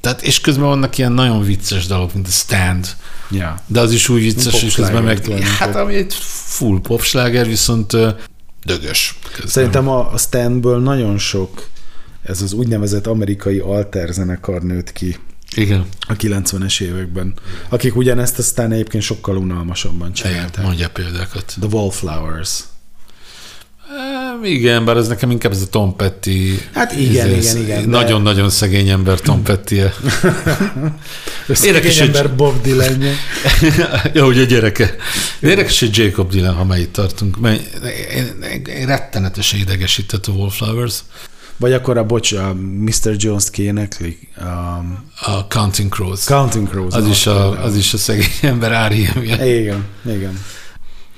[0.00, 2.96] tehát, és közben vannak ilyen nagyon vicces dalok, mint a Stand,
[3.30, 3.62] Ja.
[3.66, 7.96] de az is úgy vicces, hogy közben meg, Popsláger hát ami egy full popsláger, viszont
[8.64, 9.18] dögös.
[9.32, 9.50] Közben.
[9.50, 11.68] Szerintem a, a standből nagyon sok
[12.22, 15.16] ez az úgynevezett amerikai alter zenekar nőtt ki
[15.54, 17.34] Igen, a 90-es években,
[17.68, 20.64] akik ugyanezt aztán egyébként sokkal unalmasabban igen csinálták.
[20.64, 21.56] mondja példákat.
[21.60, 22.58] The Wallflowers.
[24.44, 26.58] É, Igen, bár ez nekem inkább ez a Tom Petty.
[26.74, 29.92] Hát igen, izé, igen, igen, de- Nagyon-nagyon szegény ember Tom petty -e.
[31.64, 33.02] Érdekes, hogy- ember Bob dylan
[34.14, 34.96] ja, ugye gyereke.
[35.40, 37.62] De érdekes, hogy Jacob Dylan, ha már itt tartunk, mert
[38.14, 40.94] én, rettenetesen idegesített a Wallflowers.
[41.56, 43.14] Vagy akkor a, bocs, a Mr.
[43.16, 44.28] Jones-t kiéneklik.
[44.42, 46.24] Um, A Counting Crows.
[46.24, 46.94] Counting Crows.
[46.94, 49.58] az, is a, az is a szegény ember áriemje.
[49.58, 50.38] Igen, igen.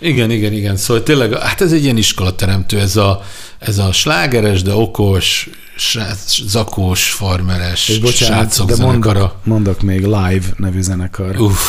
[0.03, 0.77] Igen, igen, igen.
[0.77, 3.23] Szóval tényleg, hát ez egy ilyen iskolateremtő, ez a,
[3.59, 9.19] ez a slágeres, de okos, srác, zakós, farmeres, És bocsánat, srácok de zenekara.
[9.19, 11.41] mondok, mondok még Live nevű zenekar.
[11.41, 11.61] Uff,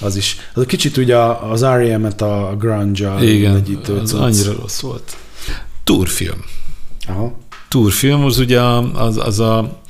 [0.00, 0.36] Az is.
[0.54, 1.16] Az kicsit ugye
[1.50, 5.16] az R.E.M.-et a grunge-a igen, egyítő az annyira rossz volt.
[5.84, 6.44] Túrfilm.
[7.08, 7.38] Aha.
[7.68, 8.60] Túrfilm az ugye
[8.94, 9.80] az, az a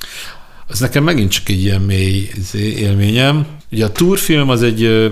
[0.67, 3.47] az nekem megint csak egy ilyen mély izé, élményem.
[3.73, 5.11] Ugye a túrfilm az egy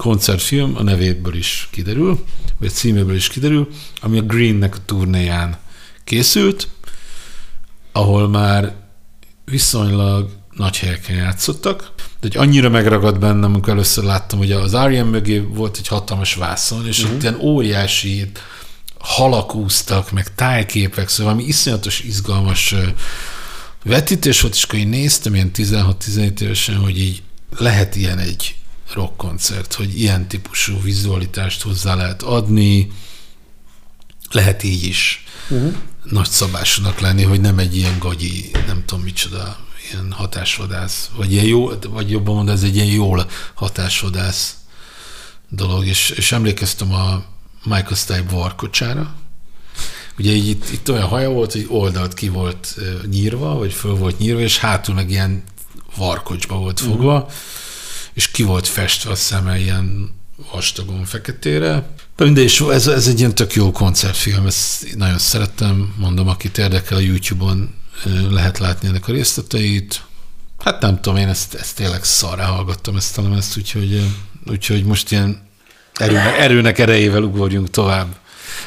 [0.00, 2.24] koncertfilm, a nevéből is kiderül,
[2.58, 3.68] vagy címéből is kiderül,
[4.00, 5.58] ami a Greennek a turnéján
[6.04, 6.68] készült,
[7.92, 8.74] ahol már
[9.44, 15.06] viszonylag nagy helyeken játszottak, de egy annyira megragadt bennem, amikor először láttam, hogy az R.E.M.
[15.06, 17.14] mögé volt egy hatalmas vászon, és uh-huh.
[17.14, 18.30] ott ilyen óriási
[18.98, 22.74] halak úsztak, meg tájképek, szóval valami iszonyatos, izgalmas
[23.84, 27.22] vetítés volt, és akkor én néztem ilyen 16-17 évesen, hogy így
[27.58, 28.54] lehet ilyen egy
[28.94, 32.92] rockkoncert, hogy ilyen típusú vizualitást hozzá lehet adni,
[34.30, 35.74] lehet így is uh-huh.
[36.04, 39.58] nagyszabásúnak lenni, hogy nem egy ilyen gagyi, nem tudom micsoda,
[39.90, 44.54] ilyen hatásvadász, vagy, ilyen jó, vagy jobban mondani, ez egy ilyen jól hatásvadász
[45.48, 47.24] dolog, és, és emlékeztem a
[47.64, 49.14] Michael Stipe varkocsára,
[50.18, 52.76] Ugye így itt, itt olyan haja volt, hogy oldalt ki volt
[53.10, 55.42] nyírva, vagy föl volt nyírva, és hátul meg ilyen
[55.96, 57.32] varkocsba volt fogva, uh-huh.
[58.12, 60.10] És ki volt festve a szeme ilyen
[60.52, 61.94] vastagon feketére.
[62.16, 66.96] De mindegy, ez, ez egy ilyen tök jó koncertfilm, ezt nagyon szerettem, mondom, akit érdekel
[66.96, 67.74] a YouTube-on
[68.30, 70.02] lehet látni ennek a részleteit.
[70.58, 74.06] Hát nem tudom, én ezt, ezt tényleg szarra hallgattam ezt a lemezt, úgyhogy,
[74.46, 75.48] úgyhogy most ilyen
[75.94, 78.16] erőnek, erőnek erejével ugorjunk tovább.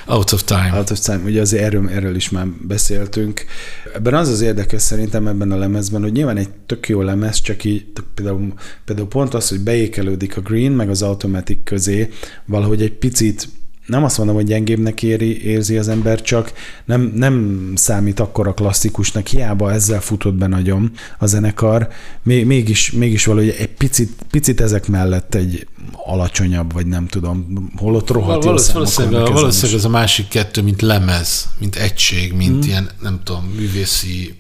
[0.06, 0.72] Out of time.
[0.74, 1.22] Out of time.
[1.26, 3.46] Ugye azért erről, erről is már beszéltünk.
[3.94, 7.64] Ebben az az érdekes szerintem ebben a lemezben, hogy nyilván egy tök jó lemez, csak
[7.64, 8.54] így például,
[8.86, 12.10] például pont az, hogy beékelődik a Green meg az Automatic közé,
[12.46, 13.48] valahogy egy picit
[13.86, 16.54] nem azt mondom, hogy gyengébbnek éri, érzi az ember, csak
[16.86, 21.88] nem, nem számít akkora klasszikusnak, hiába ezzel futott be nagyon a zenekar,
[22.24, 28.10] Még, mégis, mégis valahogy egy picit, picit ezek mellett egy alacsonyabb, vagy nem tudom, holott
[28.10, 32.68] rohadt Valósz, valószínűleg, ezen valószínűleg ez a másik kettő, mint lemez, mint egység, mint mm.
[32.68, 34.34] ilyen, nem tudom, művészi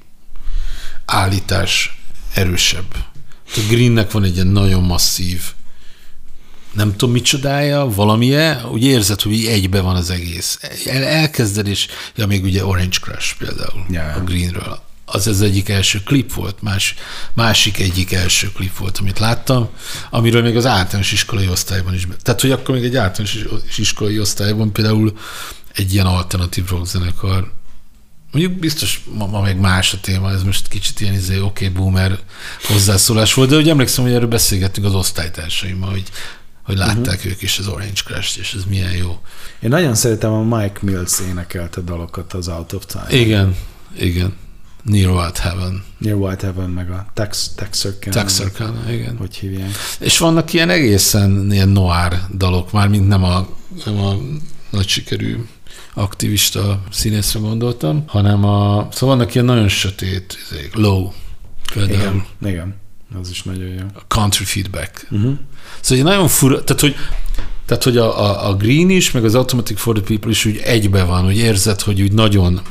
[1.06, 2.96] állítás erősebb.
[3.46, 5.42] A Greennek van egy ilyen nagyon masszív,
[6.74, 10.60] nem tudom micsodája, valamilyen, úgy érzed, hogy így egybe van az egész.
[10.86, 14.14] El, elkezded, és ja, még ugye Orange Crush például ja.
[14.16, 14.82] a Greenről.
[15.06, 16.96] Az az egyik első klip volt, más,
[17.34, 19.70] másik egyik első klip volt, amit láttam,
[20.10, 22.08] amiről még az általános iskolai osztályban is.
[22.22, 25.18] Tehát, hogy akkor még egy általános is- iskolai osztályban például
[25.74, 27.52] egy ilyen alternatív rock zenekar
[28.34, 31.70] Mondjuk biztos ma, ma meg más a téma, ez most kicsit ilyen izé, oké, okay,
[31.70, 32.20] boomer
[32.64, 36.04] hozzászólás volt, de hogy emlékszem, hogy erről beszélgettünk az osztálytársaimmal, hogy,
[36.64, 37.32] hogy látták uh-huh.
[37.32, 39.20] ők is az Orange Crush-t, és ez milyen jó.
[39.60, 43.22] Én nagyon szeretem a Mike Mills énekelte dalokat az Out of Time.
[43.22, 43.56] Igen,
[43.98, 44.34] igen.
[44.84, 45.84] Near Wild Heaven.
[45.98, 48.16] Near White Heaven, meg a Tex, Texarkana.
[48.16, 49.18] Texarkana, igen.
[49.18, 49.72] Hogy hívják.
[50.00, 53.48] És vannak ilyen egészen ilyen noir dalok, már mint nem a,
[53.86, 54.16] nem a
[54.70, 55.46] nagy sikerű
[55.94, 60.38] aktivista színészre gondoltam, hanem a, szóval vannak ilyen nagyon sötét,
[60.74, 61.12] low,
[61.74, 62.82] például Igen, igen.
[63.22, 63.86] Az is nagyon jó.
[63.94, 65.08] a country feedback.
[65.12, 65.34] Uh-huh.
[65.82, 66.96] Szóval egy nagyon fura, tehát hogy,
[67.66, 70.58] tehát, hogy a, a, a Green is, meg az Automatic for the People is úgy
[70.58, 72.62] egybe van, hogy érzed, hogy úgy nagyon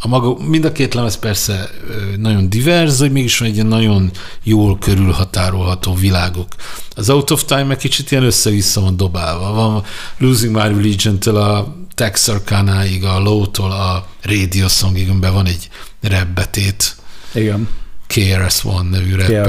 [0.00, 1.70] a maga, mind a két lemez persze
[2.16, 4.10] nagyon divers, hogy mégis van egy ilyen nagyon
[4.42, 6.48] jól körülhatárolható világok.
[6.96, 9.52] Az Out of Time meg kicsit ilyen össze-vissza van dobálva.
[9.52, 9.84] Van
[10.18, 15.68] Losing My Religion-től a Texarkana-ig, a Low-tól a Radio Songig, amiben van egy
[16.00, 16.96] rebbetét,
[17.34, 17.68] Igen.
[18.14, 19.44] KRS-One nevű rapper.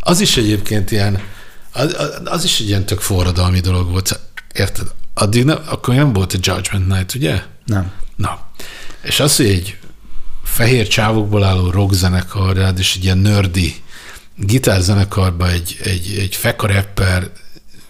[0.00, 1.20] Az is egyébként ilyen,
[1.72, 4.20] az, az- is egy ilyen tök forradalmi dolog volt.
[4.54, 4.86] Érted?
[5.14, 7.42] Addig nem, akkor nem volt a Judgment Night, ugye?
[7.64, 7.92] Nem.
[8.16, 8.46] Na.
[9.02, 9.78] És az, hogy egy
[10.44, 13.74] fehér csávokból álló rockzenekar, és egy ilyen nördi
[14.36, 17.30] gitárzenekarba egy, egy, egy feka rapper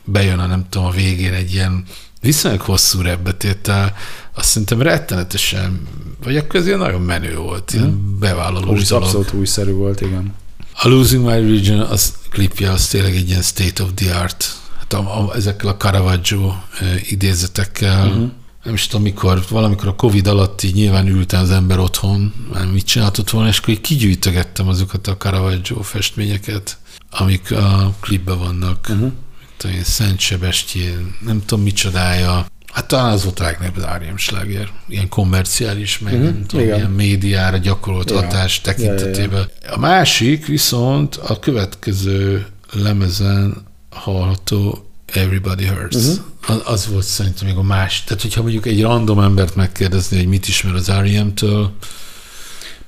[0.05, 1.85] bejön a nem tudom a végén egy ilyen
[2.21, 3.95] viszonylag hosszú repbetéttel,
[4.35, 5.87] azt szerintem rettenetesen,
[6.25, 9.05] vagy akkor ez ilyen nagyon menő volt, ilyen bevállalós Új, dolog.
[9.05, 10.35] abszolút újszerű volt, igen.
[10.83, 14.57] A Losing My Religion, az klipje, az tényleg egy ilyen state of the art.
[14.79, 16.53] Hát a, a, ezekkel a Caravaggio
[17.09, 18.31] idézetekkel, uh-huh.
[18.65, 22.67] nem is tudom mikor, valamikor a Covid alatt így nyilván ültem az ember otthon, már
[22.67, 26.79] mit csináltott volna, és akkor így kigyűjtögettem azokat a Caravaggio festményeket,
[27.11, 28.87] amik a klipben vannak.
[28.91, 29.13] Uh-huh.
[29.59, 32.47] Tudom én, Szent Sebestyén, nem tudom micsodája.
[32.73, 34.17] Hát talán az volt a legnagyobb R.E.M.
[34.17, 36.77] sláger, ilyen komerciális, meg Mhm, nem tudom, igen.
[36.79, 38.17] ilyen médiára gyakorolt Ja.
[38.17, 38.95] hatás Ja, ja, ja.
[38.95, 39.49] tekintetében.
[39.71, 45.95] A másik viszont a következő lemezen hallható Everybody Hurts.
[45.95, 46.17] Uh-huh.
[46.47, 48.05] Az, az volt szerintem még a más.
[48.05, 51.69] Tehát, hogyha mondjuk egy random embert megkérdezni, hogy mit ismer az R.E.M.-től.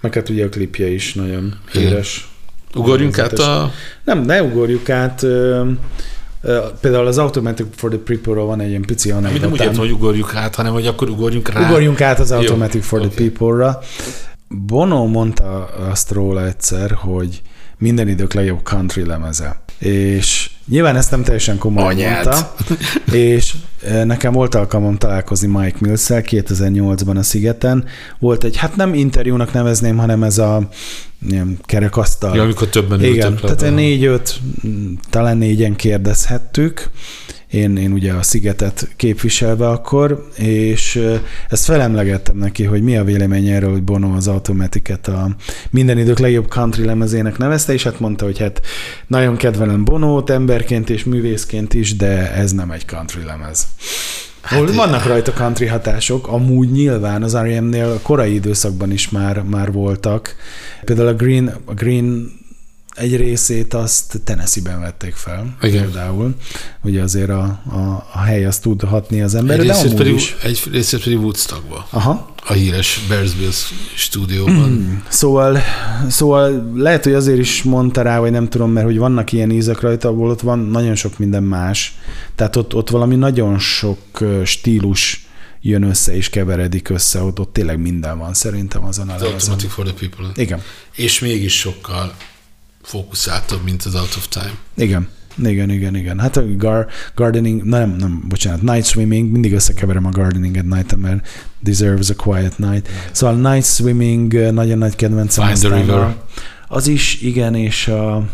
[0.01, 2.29] Meg hát ugye a klipje is nagyon híres.
[2.75, 3.73] Ugorjunk át a...
[4.05, 5.25] Nem, ne ugorjuk át.
[6.81, 9.53] Például az Automatic for the People-ról van egy ilyen pici Nem úgy anekdotám.
[9.67, 11.69] értem, hogy ugorjuk át, hanem hogy akkor ugorjunk rá.
[11.69, 13.29] Ugorjunk át az Jó, Automatic for the oké.
[13.29, 13.79] People-ra.
[14.49, 17.43] Bono mondta azt róla egyszer, hogy
[17.79, 19.61] minden idők legjobb country lemeze.
[19.81, 22.25] És nyilván ezt nem teljesen komolyan Anyád.
[22.25, 22.55] mondta.
[23.13, 27.85] És eh, nekem volt alkalmam találkozni Mike Mills-szel 2008-ban a Szigeten.
[28.19, 30.69] Volt egy, hát nem interjúnak nevezném, hanem ez a
[31.29, 32.37] ilyen kerekasztal.
[32.37, 34.41] Ja, amikor többen Igen, tehát négy-öt,
[35.11, 36.91] talán négyen kérdezhettük.
[37.51, 41.03] Én, én ugye a Szigetet képviselve akkor, és
[41.49, 45.37] ezt felemlegettem neki, hogy mi a vélemény erről, hogy Bono az Automatiket a
[45.71, 48.61] minden idők legjobb country lemezének nevezte, és hát mondta, hogy hát
[49.07, 53.67] nagyon kedvelem Bonót emberként és művészként is, de ez nem egy country lemez.
[54.41, 60.35] Hát vannak rajta country hatások, amúgy nyilván az R.E.M.-nél korai időszakban is már, már voltak.
[60.85, 62.39] Például a Green, a Green
[62.97, 65.57] egy részét azt Tennessee-ben vették fel.
[65.63, 65.83] Igen.
[65.83, 66.35] Például.
[66.83, 69.97] Ugye azért a, a, a hely azt tud hatni az egy emberre, de részét, amúgy
[69.97, 70.37] pedig, is.
[70.43, 71.87] egy részét pedig Woodstockba.
[71.91, 72.35] Aha.
[72.47, 75.03] A híres Bears Bills stúdióban.
[75.09, 75.59] Szóval,
[76.09, 79.81] szóval lehet, hogy azért is mondta rá, vagy nem tudom, mert hogy vannak ilyen ízek
[79.81, 81.99] rajta, ahol ott van nagyon sok minden más.
[82.35, 83.99] Tehát ott, ott valami nagyon sok
[84.45, 85.25] stílus
[85.61, 89.51] jön össze és keveredik össze, ott, ott tényleg minden van szerintem azon a Az lemezen.
[89.51, 90.43] Automatic for the People.
[90.43, 90.63] Igen,
[90.95, 92.15] És mégis sokkal
[92.83, 94.53] fókuszáltabb, mint az Out of Time.
[94.77, 95.09] igen.
[95.45, 96.19] Igen, igen, igen.
[96.19, 100.97] Hát a gar, gardening, nem, nem, bocsánat, night swimming, mindig összekeverem a gardening at night
[100.97, 101.29] mert
[101.61, 102.89] deserves a quiet night.
[103.13, 105.47] Szóval night swimming nagyon nagy kedvencem.
[105.47, 106.17] Find the river.
[106.69, 108.29] Az is, igen, és a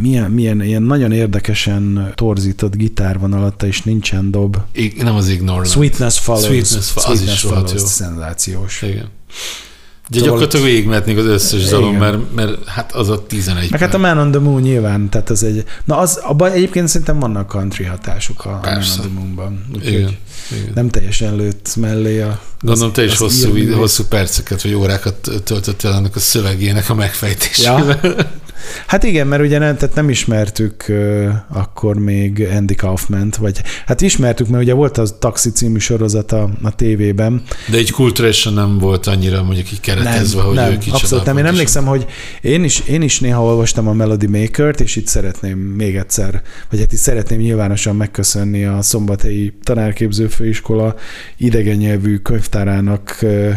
[0.00, 4.56] milyen, milyen ilyen nagyon érdekesen torzított gitár van alatta, és nincsen dob.
[4.72, 5.68] Ig- nem az Ignorant.
[5.68, 6.46] Sweetness Follows.
[6.46, 7.86] Sweetness Fo- az is rohadt Follows, jó.
[7.86, 8.82] szenzációs.
[8.82, 9.08] Igen.
[10.10, 13.94] De Szóval- gyakorlatilag végigmehetnék az összes dalon, mert, mert hát az a 11 Meg hát
[13.94, 15.64] a Man on the Moon nyilván, tehát az egy...
[15.84, 19.00] Na az, abban egyébként szerintem vannak country hatások a, a Man Persze.
[19.00, 19.64] on the Moonban.
[19.74, 20.16] Úgyhogy Igen.
[20.50, 20.70] Igen.
[20.74, 22.40] nem teljesen lőtt mellé a...
[22.60, 23.76] Gondolom te is hosszú, írművész.
[23.76, 28.00] hosszú perceket vagy órákat töltöttél ennek a szövegének a megfejtésével.
[28.02, 28.14] Ja.
[28.86, 34.00] Hát igen, mert ugye nem, tehát nem ismertük uh, akkor még Andy Kaufman-t, vagy hát
[34.00, 37.42] ismertük, mert ugye volt az Taxi című sorozat a, tévében.
[37.70, 40.96] De egy kulturálisan nem volt annyira mondjuk így keretezve, nem, hogy nem, ő kicsoda.
[40.96, 41.38] abszolút nem.
[41.38, 42.06] Én emlékszem, hogy
[42.40, 46.78] én is, én is néha olvastam a Melody Maker-t, és itt szeretném még egyszer, vagy
[46.78, 50.94] hát itt szeretném nyilvánosan megköszönni a Szombathelyi Tanárképző Főiskola
[51.36, 53.50] idegen nyelvű könyvtárának ö,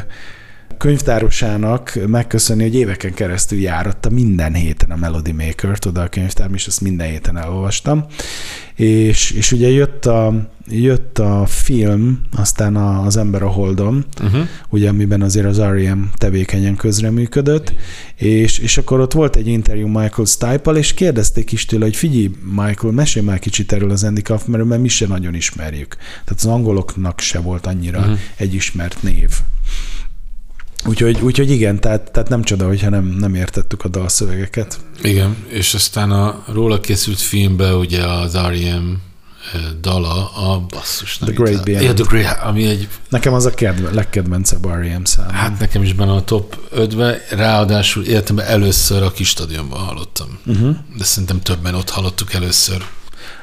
[0.83, 6.67] könyvtárosának megköszönni, hogy éveken keresztül járatta minden héten a Melody Maker-t oda a könyvtárba, és
[6.67, 8.05] ezt minden héten elolvastam.
[8.75, 14.47] És, és ugye jött a, jött a film, aztán a, az Ember a Holdon, Uh-huh.
[14.69, 16.01] ugye amiben azért az R.E.M.
[16.15, 17.73] tevékenyen közreműködött,
[18.15, 22.31] és, és akkor ott volt egy interjú Michael stipe és kérdezték is tőle, hogy figyelj,
[22.55, 25.95] Michael, mesélj már kicsit erről az Andy Kaufmanről, mert mi se nagyon ismerjük.
[25.95, 28.17] Tehát az angoloknak se volt annyira uh-huh.
[28.35, 29.29] egy ismert név.
[30.85, 34.77] Úgyhogy, úgyhogy igen, tehát, tehát nem csoda, hogyha nem, nem értettük a dalszövegeket.
[35.01, 38.93] Igen, és aztán a róla készült filmbe ugye az R.E.M.
[39.53, 41.17] eh, dala, a basszus.
[41.17, 41.83] nem The Great Beyond.
[41.83, 45.03] Ja, The Great, ami egy, Nekem az a kedve, legkedvencebb R.E.M.
[45.03, 45.29] szám.
[45.29, 50.39] hát nekem is benne a top 5-be, ráadásul életemben először a kis stadionban hallottam.
[50.45, 50.75] Uh-huh.
[50.97, 52.85] De szerintem többen ott hallottuk először.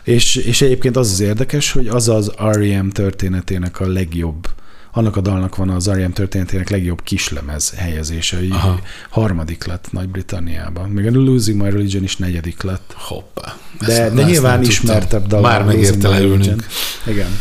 [0.05, 2.88] És, és egyébként az az érdekes, hogy az az R.E.M.
[2.88, 4.49] történetének a legjobb,
[4.93, 6.12] annak a dalnak van az R.E.M.
[6.12, 8.38] történetének legjobb kislemez helyezése.
[8.51, 8.68] Aha.
[8.68, 8.80] Aha.
[9.11, 10.88] Harmadik lett Nagy-Britanniában.
[10.88, 12.95] Még a Losing My Religion is negyedik lett.
[12.97, 13.57] Hoppá.
[13.86, 15.41] De, de nyilván ismertebb dal.
[15.41, 16.66] Már a megérte Losing My leülnünk.
[17.05, 17.16] Religion.
[17.16, 17.38] Igen.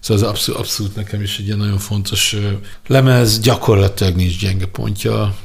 [0.00, 2.36] Szóval az abszolút, abszolút nekem is egy ilyen nagyon fontos
[2.86, 5.36] lemez, gyakorlatilag nincs gyenge pontja,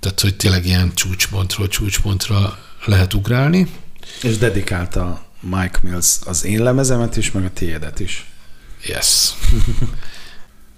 [0.00, 3.68] tehát hogy tényleg ilyen csúcspontról csúcspontra lehet ugrálni.
[4.22, 8.26] És dedikálta Mike Mills az én lemezemet is, meg a tiédet is.
[8.86, 9.30] Yes.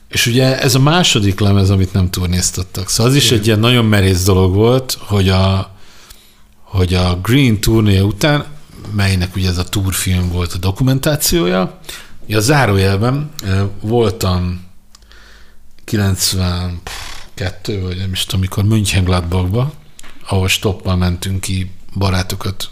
[0.08, 2.88] És ugye ez a második lemez, amit nem turnéztattak.
[2.88, 3.38] Szóval az is Igen.
[3.38, 5.70] egy ilyen nagyon merész dolog volt, hogy a,
[6.62, 8.44] hogy a Green turné után,
[8.92, 11.80] melynek ugye ez a túrfilm volt a dokumentációja,
[12.28, 13.30] a zárójelben
[13.80, 14.64] voltam
[15.84, 19.72] 92 vagy nem is tudom, amikor Mönchengladbachba,
[20.28, 22.68] ahol stoppal mentünk ki barátokat,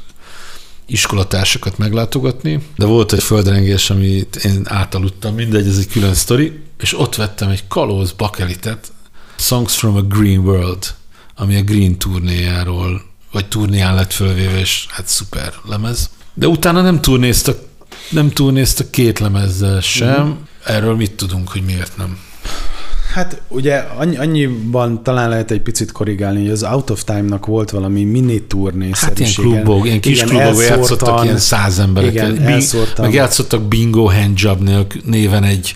[0.86, 6.98] iskolatársakat meglátogatni, de volt egy földrengés, amit én átaludtam, mindegy, ez egy külön sztori, és
[6.98, 8.92] ott vettem egy kalóz bakelitet,
[9.36, 10.94] Songs from a Green World,
[11.36, 13.02] ami a Green turnéjáról,
[13.32, 16.10] vagy turnéján lett fölvéve, és hát szuper lemez.
[16.34, 17.58] De utána nem turnéztak
[18.10, 20.22] Nem turnéztak két lemezzel sem.
[20.22, 20.36] Uh-huh.
[20.64, 22.18] Erről mit tudunk, hogy miért nem?
[23.14, 27.70] Hát ugye annyi, annyiban talán lehet egy picit korrigálni, hogy az Out of Time-nak volt
[27.70, 32.12] valami mini turné Hát ilyen klubok, ilyen kis klubok játszottak ilyen száz emberek.
[32.12, 32.62] Igen, Bing,
[32.98, 34.68] meg játszottak Bingo Handjob
[35.04, 35.74] néven egy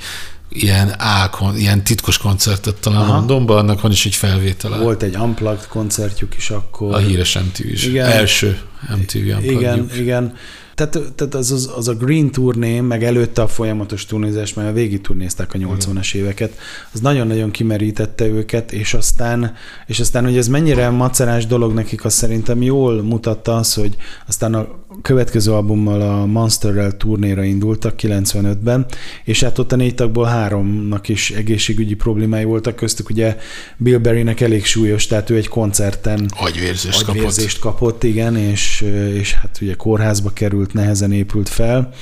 [0.49, 3.15] ilyen A, ilyen titkos koncertet talán Aha.
[3.15, 4.77] Londonban, annak van is egy felvétele.
[4.77, 6.95] Volt egy Unplugged koncertjük is akkor.
[6.95, 7.85] A híres MTV is.
[7.85, 8.07] Igen.
[8.07, 8.59] Első
[8.97, 9.45] MTV Unplugged.
[9.45, 10.35] Igen, igen
[10.79, 14.73] tehát, tehát az, az, az, a Green turné, meg előtte a folyamatos turnézás, mert a
[14.73, 16.59] végig turnézták a 80-as éveket,
[16.93, 19.55] az nagyon-nagyon kimerítette őket, és aztán,
[19.87, 24.55] és aztán, hogy ez mennyire macerás dolog nekik, azt szerintem jól mutatta az, hogy aztán
[24.55, 28.87] a következő albummal a Monsterrel turnéra indultak 95-ben,
[29.25, 33.37] és hát ott a négy tagból háromnak is egészségügyi problémái voltak, köztük ugye
[33.77, 37.79] Bill Berrynek elég súlyos, tehát ő egy koncerten agyvérzést, agyvérzést kapott.
[37.79, 38.05] kapott.
[38.05, 38.81] igen, és,
[39.15, 41.93] és hát ugye kórházba került, nehezen épült fel.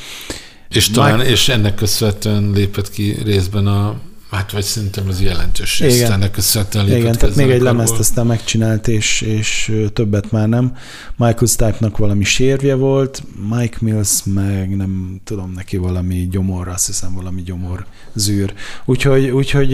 [0.68, 1.30] És talán, Mike...
[1.30, 4.00] és ennek köszönhetően lépett ki részben a
[4.30, 5.80] Hát vagy szerintem ez jelentős.
[5.80, 10.76] Igen, ennek köszönhetően Igen tehát még egy lemezt aztán megcsinált, és, és többet már nem.
[11.16, 17.14] Michael Stipe-nak valami sérvje volt, Mike Mills meg nem tudom neki valami gyomor, azt hiszem
[17.14, 18.54] valami gyomor zűr.
[18.84, 19.70] Úgyhogy, úgyhogy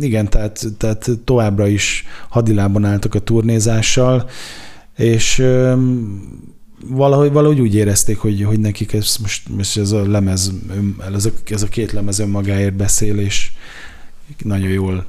[0.00, 4.28] igen, tehát, tehát továbbra is hadilában álltak a turnézással,
[4.96, 5.42] és
[6.86, 10.52] valahogy, valahogy úgy érezték, hogy, hogy nekik ez most, most ez a lemez,
[11.14, 13.50] ez a, ez a két lemez önmagáért beszél, és
[14.42, 15.06] nagyon jól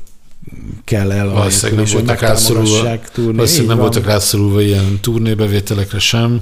[0.84, 6.42] kell el valószínűleg nem voltak rászorulva, valószínűleg nem voltak rászorulva ilyen turnébevételekre sem.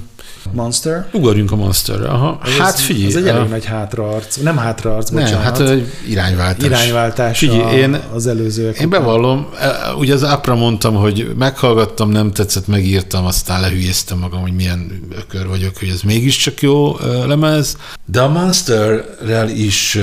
[0.52, 1.08] Monster?
[1.12, 2.08] Ugorjunk a Monsterre.
[2.08, 2.40] Aha.
[2.44, 3.06] Ez hát figyelj.
[3.06, 4.36] Ez egy elég nagy hátraarc.
[4.36, 5.32] Nem hátraarc, bocsánat.
[5.32, 6.66] Nem, hát egy irányváltás.
[6.66, 8.78] Irányváltás figyelj, én, az előzőek.
[8.80, 14.40] Én bevallom, e, ugye az Apra mondtam, hogy meghallgattam, nem tetszett, megírtam, aztán lehülyéztem magam,
[14.40, 17.76] hogy milyen ökör vagyok, hogy ez mégiscsak jó lemez.
[18.06, 19.98] De a Monsterrel is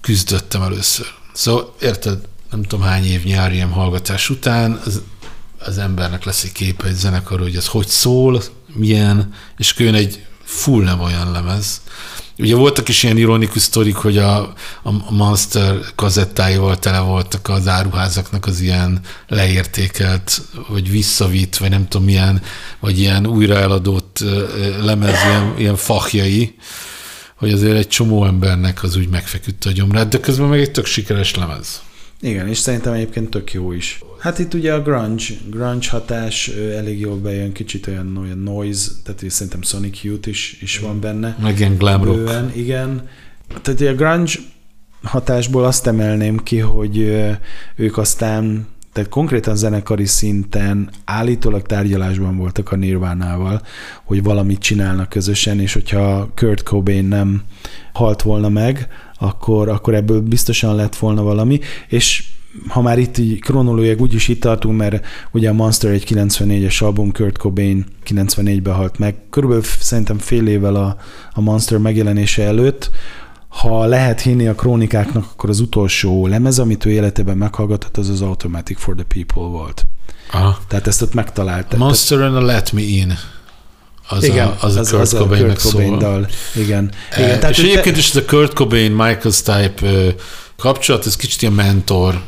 [0.00, 1.06] küzdöttem először.
[1.32, 2.18] Szóval érted,
[2.50, 5.02] nem tudom hány év nyári hallgatás után az,
[5.58, 8.42] az embernek lesz egy képe egy zenekar, hogy ez hogy szól,
[8.76, 11.80] milyen, és jön egy full nem olyan lemez.
[12.38, 14.52] Ugye voltak is ilyen ironikus sztorik, hogy a,
[14.82, 22.06] a Monster kazettáival tele voltak az áruházaknak az ilyen leértékelt, vagy visszavitt, vagy nem tudom
[22.06, 22.42] milyen,
[22.80, 24.24] vagy ilyen újraeladott
[24.80, 26.54] lemez, ilyen, ilyen fahjai,
[27.36, 30.86] hogy azért egy csomó embernek az úgy megfeküdt a gyomrát, de közben meg egy tök
[30.86, 31.80] sikeres lemez.
[32.20, 34.00] Igen, és szerintem egyébként tök jó is.
[34.18, 39.30] Hát itt ugye a grunge, grunge hatás elég jól bejön, kicsit olyan, olyan noise, tehát
[39.30, 41.36] szerintem Sonic Youth is, is van benne.
[41.42, 42.16] Meg ilyen glam rock.
[42.16, 43.08] Bőven, igen.
[43.62, 44.32] Tehát a grunge
[45.02, 46.98] hatásból azt emelném ki, hogy
[47.76, 53.62] ők aztán tehát konkrétan zenekari szinten állítólag tárgyalásban voltak a Nirvánával,
[54.04, 57.42] hogy valamit csinálnak közösen, és hogyha Kurt Cobain nem
[57.92, 58.88] halt volna meg,
[59.18, 62.24] akkor, akkor ebből biztosan lett volna valami, és
[62.68, 67.12] ha már itt így kronológiák úgyis itt tartunk, mert ugye a Monster egy 94-es album,
[67.12, 70.96] Kurt Cobain 94-ben halt meg, körülbelül szerintem fél évvel a,
[71.32, 72.90] a Monster megjelenése előtt,
[73.48, 78.22] ha lehet hinni a krónikáknak, akkor az utolsó lemez, amit ő életében meghallgatott, az az
[78.22, 79.86] Automatic for the People volt.
[80.32, 80.58] Aha.
[80.68, 81.72] Tehát ezt ott megtalált.
[81.72, 83.12] A Monster and a Let Me In.
[84.08, 86.28] Az igen, a, az, az a Kurt Cobain-nek Cobain dal.
[86.54, 86.92] Igen.
[87.10, 88.00] E, igen tehát és egyébként te...
[88.00, 90.14] is ez a Kurt Cobain, Michael Stipe
[90.56, 92.22] kapcsolat, ez kicsit ilyen mentor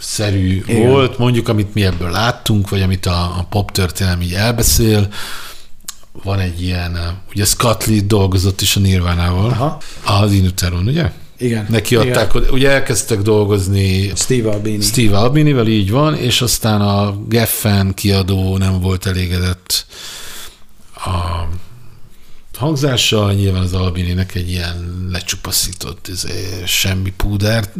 [0.00, 0.88] szerű Igen.
[0.88, 5.08] volt, mondjuk, amit mi ebből láttunk, vagy amit a, a pop történelem így elbeszél,
[6.22, 9.78] van egy ilyen, ugye Scott Lee dolgozott is a Nirvánával, Aha.
[10.04, 11.10] az Inuteron, ugye?
[11.38, 11.66] Igen.
[11.68, 12.48] Neki adták, Igen.
[12.50, 14.80] ugye elkezdtek dolgozni Steve Albini.
[14.80, 19.86] Steve Albinivel, így van, és aztán a Geffen kiadó nem volt elégedett
[21.04, 21.48] a
[22.58, 27.72] hangzással, nyilván az Albininek egy ilyen lecsupaszított izé, semmi púder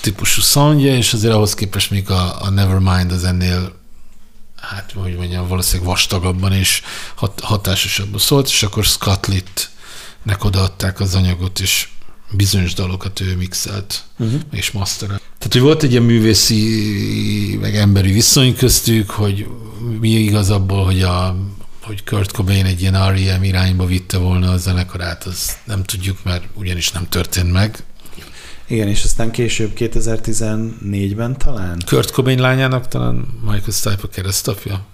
[0.00, 3.82] típusú szangja, és azért ahhoz képest még a, a Nevermind az ennél
[4.68, 6.82] hát hogy mondjam, valószínűleg vastagabban és
[7.14, 11.88] hat, hatásosabban szólt, és akkor Scott Litt-nek odaadták az anyagot, és
[12.30, 14.40] bizonyos dalokat ő mixelt uh-huh.
[14.50, 15.22] és masterelt.
[15.38, 19.46] Tehát, hogy volt egy ilyen művészi, meg emberi viszony köztük, hogy
[20.00, 21.36] mi igaz abból, hogy a
[21.84, 23.42] hogy Kurt Cobain egy ilyen R.E.M.
[23.42, 27.84] irányba vitte volna a zenekarát, az nem tudjuk, mert ugyanis nem történt meg.
[28.66, 31.82] Igen, és aztán később 2014-ben talán?
[31.86, 34.86] Kurt Cobain lányának talán Michael Stipe a keresztapja?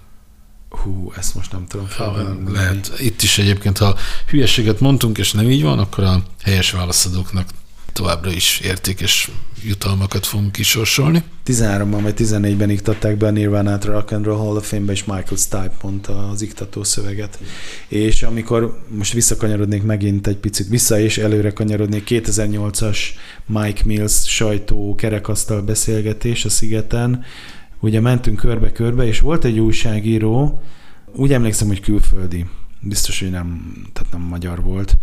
[0.69, 2.37] Hú, ezt most nem tudom fel.
[2.53, 2.91] Lehet.
[2.99, 7.47] Itt is egyébként, ha hülyeséget mondtunk, és nem így van, akkor a helyes válaszadóknak
[7.93, 9.31] továbbra is értékes
[9.63, 11.23] jutalmakat fogunk kisorsolni.
[11.45, 15.35] 13-ban vagy 14-ben iktatták be a Nirvana-t Rock and Roll Hall of Fame-be, és Michael
[15.35, 17.39] Stipe mondta az iktató szöveget.
[17.87, 22.97] És amikor most visszakanyarodnék megint egy picit vissza, és előre kanyarodnék, 2008-as
[23.45, 27.23] Mike Mills sajtó kerekasztal beszélgetés a szigeten,
[27.79, 30.61] ugye mentünk körbe-körbe, és volt egy újságíró,
[31.15, 32.45] úgy emlékszem, hogy külföldi,
[32.79, 34.97] biztos, hogy nem, tehát nem magyar volt,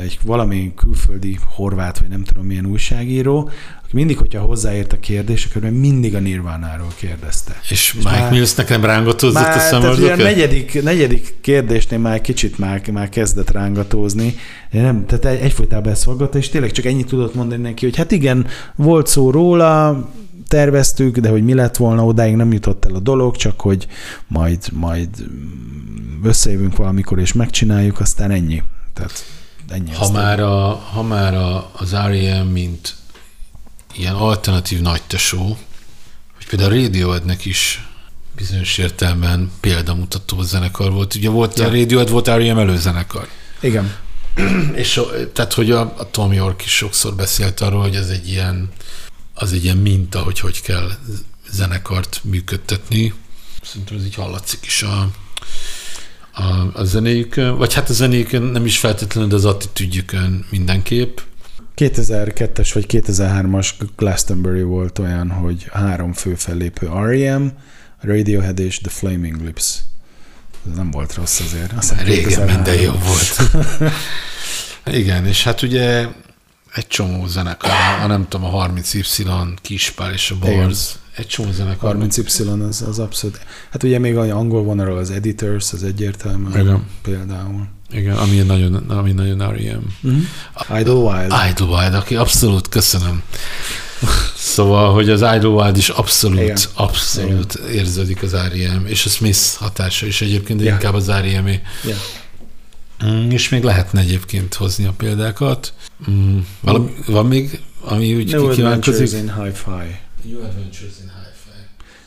[0.00, 3.50] egy valami külföldi horvát, vagy nem tudom milyen újságíró,
[3.84, 7.58] aki mindig, hogyha hozzáért a kérdés, akkor mindig a Nirvánáról kérdezte.
[7.62, 10.12] És, és Mike már, Millsnek nem rángatózott már, a szemöldöke?
[10.12, 14.34] a negyedik, negyedik kérdésnél már kicsit már, már kezdett rángatózni.
[14.70, 18.46] Nem, tehát egyfolytában ezt fogadta, és tényleg csak ennyit tudott mondani neki, hogy hát igen,
[18.76, 20.08] volt szó róla,
[20.48, 23.86] terveztük, de hogy mi lett volna, odáig nem jutott el a dolog, csak hogy
[24.26, 25.08] majd, majd
[26.22, 28.62] összejövünk valamikor és megcsináljuk, aztán ennyi.
[28.94, 29.24] Tehát
[29.70, 29.92] ennyi.
[29.92, 32.46] Ha már, a, ha már a, az R.E.M.
[32.46, 32.94] mint
[33.94, 35.58] ilyen alternatív nagytesó,
[36.36, 37.88] hogy például a Radioheadnek is
[38.36, 41.14] bizonyos értelemben példamutató zenekar volt.
[41.14, 41.66] Ugye volt ja.
[41.66, 42.58] a Radiohead, volt R.E.M.
[42.58, 43.28] előzenekar.
[43.60, 43.94] Igen.
[44.74, 45.00] És
[45.32, 48.68] tehát, hogy a, a Tom York is sokszor beszélt arról, hogy ez egy ilyen,
[49.34, 50.90] az egy ilyen minta, hogy hogy kell
[51.50, 53.14] zenekart működtetni.
[53.62, 55.10] Szerintem ez így hallatszik is a,
[56.32, 61.18] a, a zenéjükön, vagy hát a zenéjükön nem is feltétlenül, de az attitűdjükön mindenképp.
[61.76, 67.46] 2002-es vagy 2003-as Glastonbury volt olyan, hogy három fő fellépő R.E.M.,
[68.00, 69.78] Radiohead és The Flaming Lips.
[70.70, 71.72] Ez nem volt rossz azért.
[71.72, 73.40] Azt Régen minden jó volt.
[75.00, 76.06] Igen, és hát ugye
[76.74, 77.70] egy csomó zenekar,
[78.02, 80.74] a nem tudom, a 30Y, Kispál és a Igen.
[81.16, 81.96] egy csomó zenekar.
[81.96, 83.40] 30Y az, az abszolút.
[83.70, 86.86] Hát ugye még angol vonalról az Editors, az egyértelmű Igen.
[87.02, 87.66] például.
[87.92, 89.82] Igen, ami nagyon, ami nagyon R.E.M.
[90.02, 90.80] Uh-huh.
[90.80, 91.32] Idlewild.
[91.50, 93.22] Idlewild, aki abszolút, köszönöm.
[94.36, 96.56] Szóval, hogy az Idlewild is abszolút, Igen.
[96.74, 97.70] abszolút Igen.
[97.70, 98.86] érződik az R.E.M.
[98.86, 100.76] és a Smith hatása is egyébként, de yeah.
[100.76, 101.46] inkább az R.E.M.
[101.46, 101.98] Yeah.
[103.06, 105.72] Mm, és még lehetne egyébként hozni a példákat.
[106.10, 109.98] Mm, valami, van még, ami úgy New Adventures in Hi-Fi.
[110.24, 111.58] New Adventures in Hi-Fi.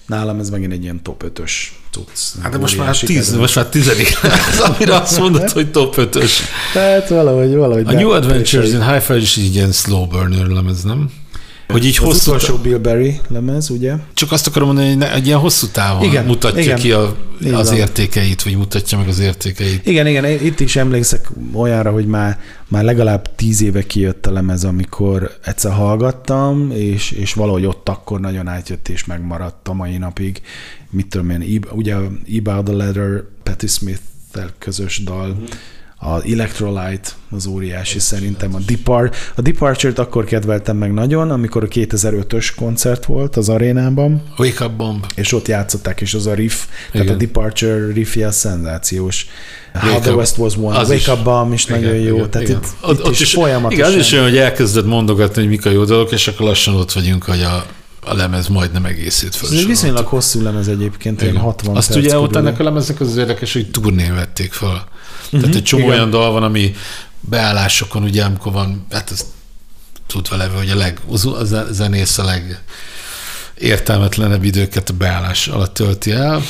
[0.06, 1.52] Nálam ez megint egy ilyen top 5-ös
[1.91, 2.36] tudsz.
[2.41, 6.32] Hát de most már, tíz, most már tizedik lesz, amire azt mondod, hogy top 5-ös.
[6.74, 7.88] Tehát valahogy, valahogy.
[7.88, 11.12] A New Adventures in Hi-Fi is így ilyen slow burner lemez, nem?
[11.74, 13.94] Hogy így az hosszú utolsó Bill Berry lemez, ugye?
[14.14, 16.78] Csak azt akarom mondani, hogy egy ilyen hosszú távon igen, mutatja igen.
[16.78, 17.16] ki a,
[17.54, 19.88] az értékeit, vagy mutatja meg az értékeit.
[19.88, 24.64] Igen, igen, itt is emlékszek olyanra, hogy már, már legalább tíz éve kijött a lemez,
[24.64, 30.42] amikor egyszer hallgattam, és, és valahogy ott akkor nagyon átjött és megmaradt a mai napig.
[30.90, 31.96] Mit tudom én, ugye
[32.38, 35.48] About the Leather, Patti Smith-tel közös dal, uh-huh
[36.04, 38.56] az Electrolyte az óriási szerintem.
[38.56, 44.24] A, Depart, a Departure-t akkor kedveltem meg nagyon, amikor a 2005-ös koncert volt az arénában.
[44.38, 45.06] Wake Up Bomb.
[45.16, 47.06] És ott játszották, és az a riff, Igen.
[47.06, 49.28] tehát a Departure riffje a szenzációs.
[49.74, 50.78] How the West Was One.
[50.78, 51.08] Az Wake is.
[51.08, 52.16] Up Bomb is igen, nagyon jó.
[52.16, 52.62] Igen, tehát igen.
[52.62, 53.86] Itt, ott, itt ott is, is folyamatosan.
[53.86, 56.76] Igen, az is olyan, hogy elkezded mondogatni, hogy mik a jó dolgok, és akkor lassan
[56.76, 57.66] ott vagyunk, hogy a
[58.06, 59.49] a lemez majdnem egészét fel.
[59.58, 61.34] Ez viszonylag hosszú lemez egyébként, Igen.
[61.34, 64.88] ilyen 60 Azt ugye ott ennek a lemeznek az, az érdekes, hogy turnén vették fel.
[65.34, 65.42] Uh-huh.
[65.42, 65.96] Tehát egy csomó Igen.
[65.96, 66.76] olyan dal van, ami
[67.20, 69.26] beállásokon, ugye, amikor van, hát ez
[70.08, 72.62] tudva levő, hogy a, leg, a zenész a leg
[73.58, 76.42] értelmetlenebb időket a beállás alatt tölti el,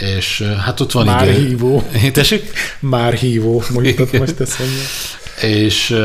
[0.00, 1.46] és hát ott van Már idő.
[1.46, 1.88] hívó.
[2.12, 2.52] Tessék?
[2.80, 4.82] Már hívó, mondjuk most eszembe.
[5.40, 5.96] És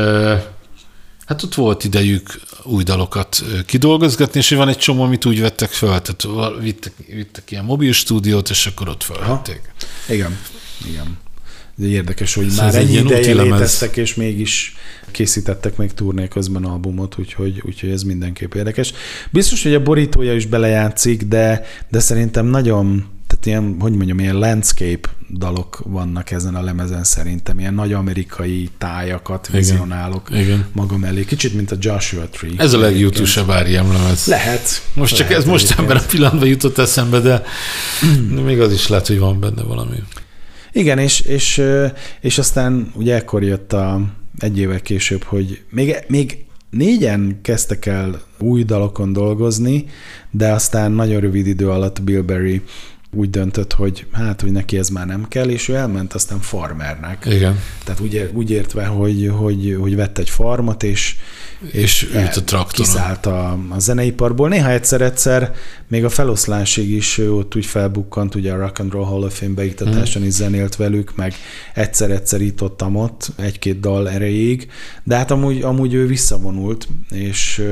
[1.24, 6.02] hát ott volt idejük új dalokat kidolgozgatni, és van egy csomó, amit úgy vettek fel,
[6.02, 9.60] tehát vittek, vittek ilyen mobil stúdiót, és akkor ott felvették.
[10.08, 10.38] Igen,
[10.84, 11.18] igen.
[11.80, 14.76] De érdekes, hogy szóval már ennyi ideje léteztek, és mégis
[15.10, 18.92] készítettek még turné közben albumot, úgyhogy, úgyhogy ez mindenképp érdekes.
[19.30, 24.38] Biztos, hogy a borítója is belejátszik, de, de szerintem nagyon tehát ilyen, hogy mondjam, ilyen
[24.38, 29.60] landscape dalok vannak ezen a lemezen szerintem, ilyen nagy amerikai tájakat Igen.
[29.60, 30.66] vizionálok Igen.
[30.72, 31.24] magam elé.
[31.24, 32.50] Kicsit, mint a Joshua Tree.
[32.56, 34.26] Ez a legjutósabb Áriám lemez.
[34.26, 34.82] Lehet.
[34.94, 37.42] Most csak lehet, ez most ebben a pillanatban jutott eszembe, de
[38.44, 39.96] még az is lehet, hogy van benne valami.
[40.72, 41.62] Igen, és, és,
[42.20, 44.00] és aztán ugye ekkor jött a,
[44.38, 49.84] egy évek később, hogy még, még négyen kezdtek el új dalokon dolgozni,
[50.30, 52.62] de aztán nagyon rövid idő alatt Bill Berry
[53.12, 57.26] úgy döntött, hogy hát, hogy neki ez már nem kell, és ő elment aztán farmernek.
[57.30, 57.60] Igen.
[57.84, 61.16] Tehát úgy, úgy értve, hogy, hogy, hogy vett egy farmot, és,
[61.70, 62.92] és ült a traktoron.
[62.92, 64.48] Kiszállt a, a zeneiparból.
[64.48, 65.54] Néha egyszer-egyszer
[65.88, 69.38] még a feloszlásig is ő ott úgy felbukkant, ugye a Rock and Roll Hall of
[69.38, 71.34] Fame beiktatáson is zenélt velük, meg
[71.74, 74.70] egyszer-egyszer itt ott, ott egy-két dal erejéig,
[75.02, 77.64] de hát amúgy, amúgy ő visszavonult, és,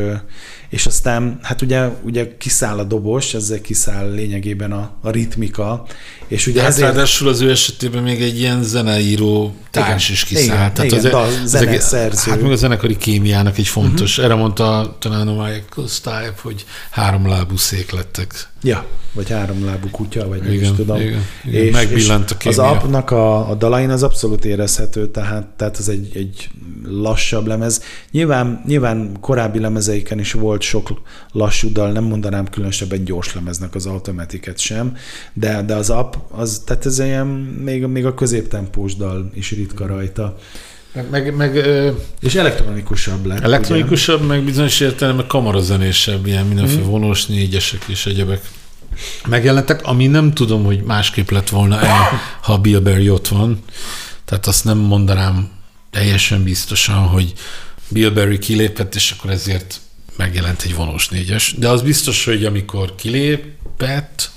[0.69, 5.85] és aztán hát ugye, ugye kiszáll a dobos, ezzel kiszáll lényegében a, a ritmika,
[6.29, 6.87] és ugye hát ezért...
[6.87, 10.47] ráadásul az ő esetében még egy ilyen zeneíró társ Igen, is kiszállt.
[10.47, 12.31] igen, Tehát igen, az, dal- az- zeneszerző.
[12.31, 14.25] Hát meg a zenekari kémiának egy fontos, uh-huh.
[14.25, 18.49] erre mondta talán a Michael Stipe, hogy háromlábú szék lettek.
[18.63, 21.01] Ja, vagy háromlábú kutya, vagy nem Igen, is tudom.
[21.01, 21.73] igen, igen.
[21.73, 22.71] Megbillent a Az kémia.
[22.71, 26.51] apnak a, a dalain az abszolút érezhető, tehát, tehát ez egy, egy
[26.85, 27.83] lassabb lemez.
[28.11, 30.91] Nyilván, nyilván korábbi lemezeiken is volt sok
[31.33, 34.97] lassú dal, nem mondanám különösebben gyors lemeznek az automatiket sem,
[35.33, 37.27] de, de az ap, az, tehát ez ilyen,
[37.65, 40.37] még, még a középtempós dal is ritka rajta.
[40.93, 41.57] Meg, meg, meg
[42.21, 43.41] És elektronikusabb lett.
[43.41, 46.91] elektronikusabb, meg bizonyos értelemben kamarazenésebb, ilyen mindenféle Mhm.
[46.91, 48.41] vonós négyesek és egyebek
[49.27, 53.63] megjelentek, ami nem tudom, hogy másképp lett volna el, ha Bill Berry ott van.
[54.25, 55.51] Tehát azt nem mondanám
[55.91, 57.33] teljesen biztosan, hogy
[57.89, 59.81] Bill Berry kilépett, és akkor ezért
[60.17, 61.55] megjelent egy vonós négyes.
[61.59, 64.31] De az biztos, hogy amikor kilépett,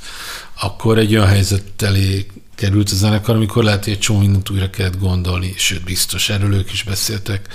[0.61, 2.25] akkor egy olyan helyzet elé
[2.61, 6.53] került a zenekar, amikor lehet, hogy egy csomó mindent újra kellett gondolni, sőt biztos, erről
[6.53, 7.47] ők is beszéltek,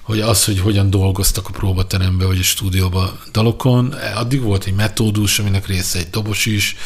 [0.00, 5.38] hogy az, hogy hogyan dolgoztak a próbaterembe vagy a stúdióba dalokon, addig volt egy metódus,
[5.38, 6.76] aminek része egy dobos is,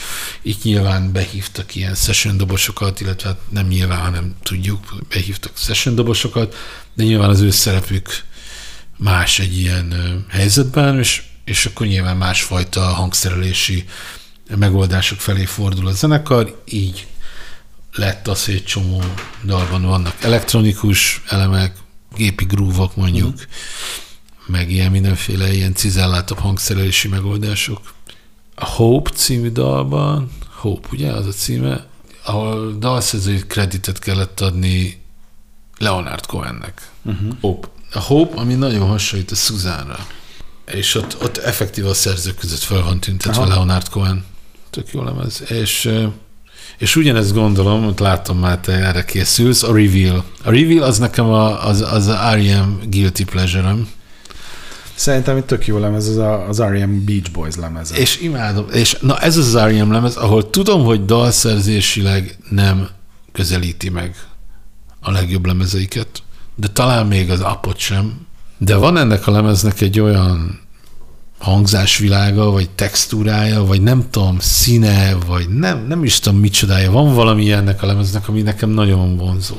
[0.42, 6.56] itt nyilván behívtak ilyen session dobosokat, illetve hát nem nyilván, hanem tudjuk, behívtak session dobosokat,
[6.94, 8.24] de nyilván az ő szerepük
[8.96, 9.94] más egy ilyen
[10.28, 13.84] helyzetben, és, és akkor nyilván másfajta hangszerelési
[14.56, 17.06] megoldások felé fordul a zenekar, így
[17.92, 19.02] lett az, hogy egy csomó
[19.44, 21.76] dalban vannak elektronikus elemek,
[22.16, 23.44] gépi grúvok mondjuk, mm.
[24.46, 27.94] meg ilyen mindenféle ilyen cizelláltabb hangszerelési megoldások.
[28.54, 31.86] A Hope című dalban, Hope ugye az a címe,
[32.24, 35.02] ahol dalszerzői kreditet kellett adni
[35.78, 36.90] Leonard Cohennek.
[37.02, 37.36] Uh-huh.
[37.40, 37.68] Hope.
[37.92, 40.06] A Hope, ami nagyon hasonlít a Suzanne-ra.
[40.64, 43.48] És ott, ott effektív a szerzők között fel van tüntetve Aha.
[43.48, 44.24] Leonard Cohen.
[44.70, 45.42] Tök jó lemez.
[45.50, 45.90] És,
[46.80, 50.24] és ugyanezt gondolom, hogy látom már te erre készülsz, a Reveal.
[50.44, 52.90] A Reveal az nekem a, az, az a R.E.M.
[52.90, 53.88] Guilty Pleasure-öm.
[54.94, 57.04] Szerintem itt tök jó lemez, az a, az R.E.M.
[57.04, 57.96] Beach Boys lemeze.
[57.96, 58.66] És imádom.
[58.72, 59.92] És na ez az az R.E.M.
[59.92, 62.88] lemez, ahol tudom, hogy dalszerzésileg nem
[63.32, 64.14] közelíti meg
[65.00, 66.22] a legjobb lemezeiket,
[66.54, 68.26] de talán még az apot sem.
[68.58, 70.60] De van ennek a lemeznek egy olyan
[71.40, 76.90] hangzásvilága, vagy textúrája, vagy nem tudom, színe, vagy nem, nem is tudom micsodája.
[76.90, 79.54] Van valami ennek a lemeznek, ami nekem nagyon vonzó.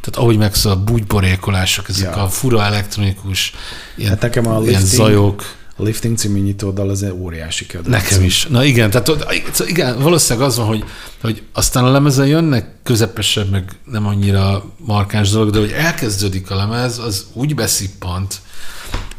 [0.00, 2.22] Tehát ahogy megszól a bugyborékolások, ezek Ja.
[2.22, 3.52] a fura elektronikus,
[3.96, 5.42] ilyen, Hát nekem a ilyen lifting- zajok.
[5.76, 8.02] A Lifting című nyitódal az óriási kedvenc.
[8.02, 8.46] Nekem is.
[8.50, 9.32] Na igen, tehát szóval
[9.66, 10.84] igen, valószínűleg az van, hogy,
[11.20, 16.54] hogy aztán a lemezen jönnek közepesebb, meg nem annyira markáns dolog, de hogy elkezdődik a
[16.56, 18.34] lemez, az úgy beszippant,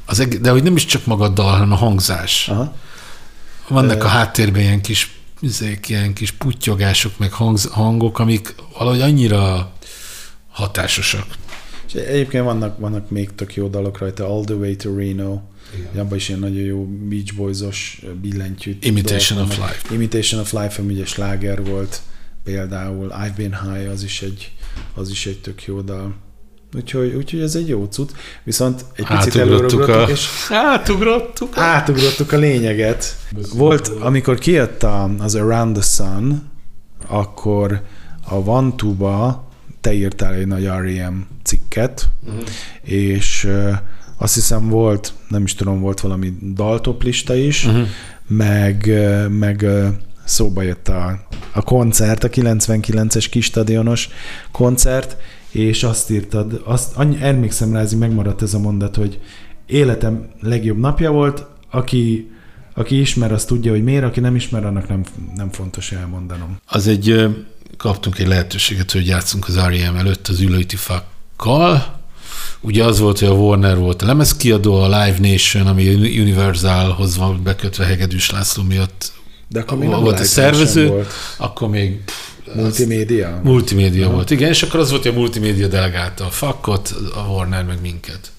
[0.05, 2.47] az eg- de hogy nem is csak maga a dal, hanem a hangzás.
[2.49, 2.75] Aha.
[3.67, 9.71] Vannak a háttérben ilyen kis, izék, ilyen kis putyogások, meg hangz, hangok, amik valahogy annyira
[10.51, 11.25] hatásosak.
[11.87, 15.41] És egyébként vannak, vannak még tök jó dalok rajta, All the Way to Reno,
[15.95, 18.77] abban is ilyen nagyon jó Beach Boys-os billentyű.
[18.81, 19.69] Imitation dolgok of.
[19.69, 19.93] Life.
[19.93, 22.01] Imitation of Life, ami ugye sláger volt
[22.43, 24.51] például, I've Been High, az is egy,
[24.93, 26.15] az is egy tök jó dal.
[26.76, 28.09] Úgyhogy, úgyhogy ez egy jó cucc.
[28.43, 30.03] Viszont egy picit előugrottuk, a...
[30.03, 31.57] és Átugrottuk.
[31.57, 33.15] átugrottuk a lényeget.
[33.53, 34.86] Volt, amikor kijött
[35.17, 36.49] az Around the Sun,
[37.07, 37.82] akkor
[38.28, 39.47] a Vantuba
[39.82, 41.15] te írtál egy nagy R.E.M.
[41.43, 42.43] cikket, uh-huh.
[42.82, 43.49] és
[44.17, 47.88] azt hiszem volt, nem is tudom, volt valami daltoplista is, uh-huh.
[48.28, 48.91] meg,
[49.30, 49.65] meg
[50.24, 51.19] szóba jött a,
[51.53, 54.09] a koncert, a 99-es kis stadionos
[54.51, 55.17] koncert,
[55.53, 59.19] és azt írtad, azt, annyi, emlékszem rá, ez így megmaradt ez a mondat, hogy
[59.65, 62.31] életem legjobb napja volt, aki,
[62.73, 65.03] aki ismer, az tudja, hogy miért, aki nem ismer, annak nem,
[65.35, 66.57] nem fontos elmondanom.
[66.65, 67.29] Az egy,
[67.77, 69.95] kaptunk egy lehetőséget, hogy játszunk az R.E.M.
[69.95, 72.01] előtt az ülőti fakkal.
[72.61, 77.43] Ugye az volt, hogy a Warner volt a lemezkiadó, a Live Nation, ami Universalhoz van
[77.43, 79.11] bekötve Hegedűs László miatt
[79.47, 81.11] De akkor még nem volt a szervező, volt.
[81.37, 82.03] akkor még
[82.55, 83.39] Multimédia?
[83.43, 84.29] multimédia volt.
[84.29, 88.31] Igen, és akkor az volt, hogy a multimédia delegálta a fakkot, a Warner meg minket.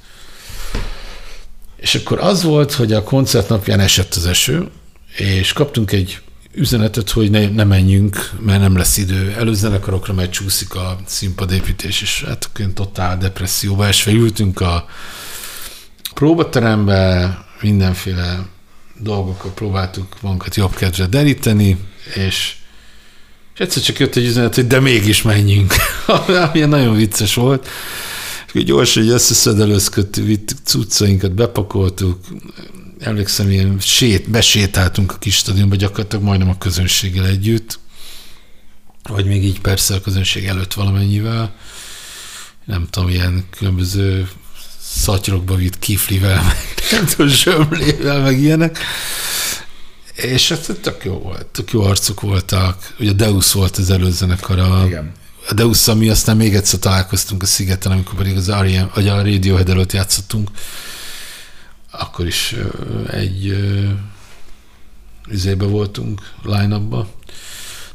[1.76, 4.68] És akkor az volt, hogy a koncert napján esett az eső,
[5.16, 6.18] és kaptunk egy
[6.54, 9.34] üzenetet, hogy ne, ne menjünk, mert nem lesz idő.
[9.38, 14.86] Előzenekarokra majd csúszik a színpadépítés, és hát akkor totál depresszióba esve ültünk a
[16.14, 18.46] próbaterembe, mindenféle
[18.98, 21.78] dolgokkal próbáltuk magunkat jobb kedvre deríteni,
[22.14, 22.56] és,
[23.54, 25.74] és egyszer csak jött egy üzenet, hogy de mégis menjünk.
[26.52, 27.68] Ami nagyon vicces volt.
[28.52, 32.18] És gyorsan, hogy összeszedelőzködtük, vittük cuccainkat, bepakoltuk,
[32.98, 37.78] emlékszem, ilyen sét, besétáltunk a kis stadionba, gyakorlatilag majdnem a közönséggel együtt,
[39.08, 41.54] vagy még így persze a közönség előtt valamennyivel.
[42.64, 44.28] Nem tudom, ilyen különböző
[44.80, 46.56] szatyrokba vitt kiflivel, meg
[46.90, 48.78] nem tudom, zsömlével, meg ilyenek.
[50.14, 52.94] És hát tök jó volt, tök jó arcok voltak.
[52.98, 55.12] Ugye Deus volt az előzenekar a, Igen.
[55.48, 58.90] a Deus, ami aztán még egyszer találkoztunk a szigeten, amikor pedig az R.E.M.
[58.94, 60.50] vagy a Radiohead előtt játszottunk.
[61.90, 62.54] Akkor is
[63.10, 63.56] egy
[65.28, 67.08] üzébe voltunk, line-upba.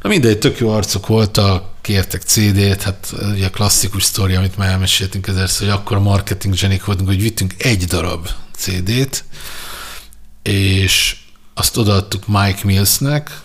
[0.02, 4.70] Na mindegy, tök jó arcok voltak, kértek CD-t, hát ugye a klasszikus sztori, amit már
[4.70, 9.24] elmeséltünk ezerszer, hogy akkor a marketing zsenik voltunk, hogy vittünk egy darab CD-t,
[10.44, 11.16] és
[11.60, 13.42] azt odaadtuk Mike Millsnek,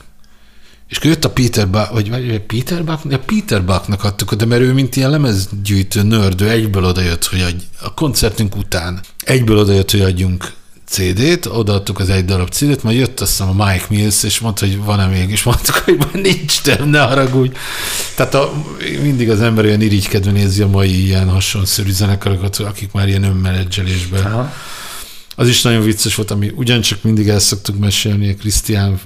[0.89, 3.01] és akkor jött a Peter Buck, vagy vagy Peter Buck?
[3.09, 7.65] Ja, Peter Bucknak adtuk oda, mert ő mint ilyen lemezgyűjtő nördő egyből odajött, hogy adj,
[7.81, 10.53] a koncertünk után egyből odajött, hogy adjunk
[10.89, 14.67] CD-t, odaadtuk az egy darab CD-t, majd jött azt hiszem a Mike Mills, és mondta,
[14.67, 17.57] hogy van-e még, és mondtuk, hogy már nincs, de ne haragudj.
[18.15, 18.53] Tehát a,
[19.03, 24.25] mindig az ember olyan irigykedve nézi a mai ilyen hasonszörű zenekarokat, akik már ilyen önmenedzselésben.
[24.25, 24.53] Aha.
[25.35, 29.01] Az is nagyon vicces volt, ami ugyancsak mindig el szoktuk mesélni, Krisztián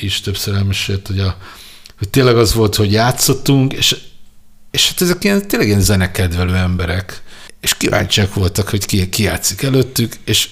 [0.00, 1.36] is többször elmesélt, hogy, a,
[1.98, 3.96] hogy tényleg az volt, hogy játszottunk, és,
[4.70, 7.22] és hát ezek ilyen, tényleg ilyen zenekedvelő emberek,
[7.60, 10.48] és kíváncsiak voltak, hogy ki, ki játszik előttük, és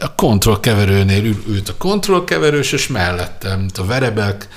[0.00, 4.48] a kontrollkeverőnél ül, ült a kontrollkeverős, és mellettem, mint a verebek,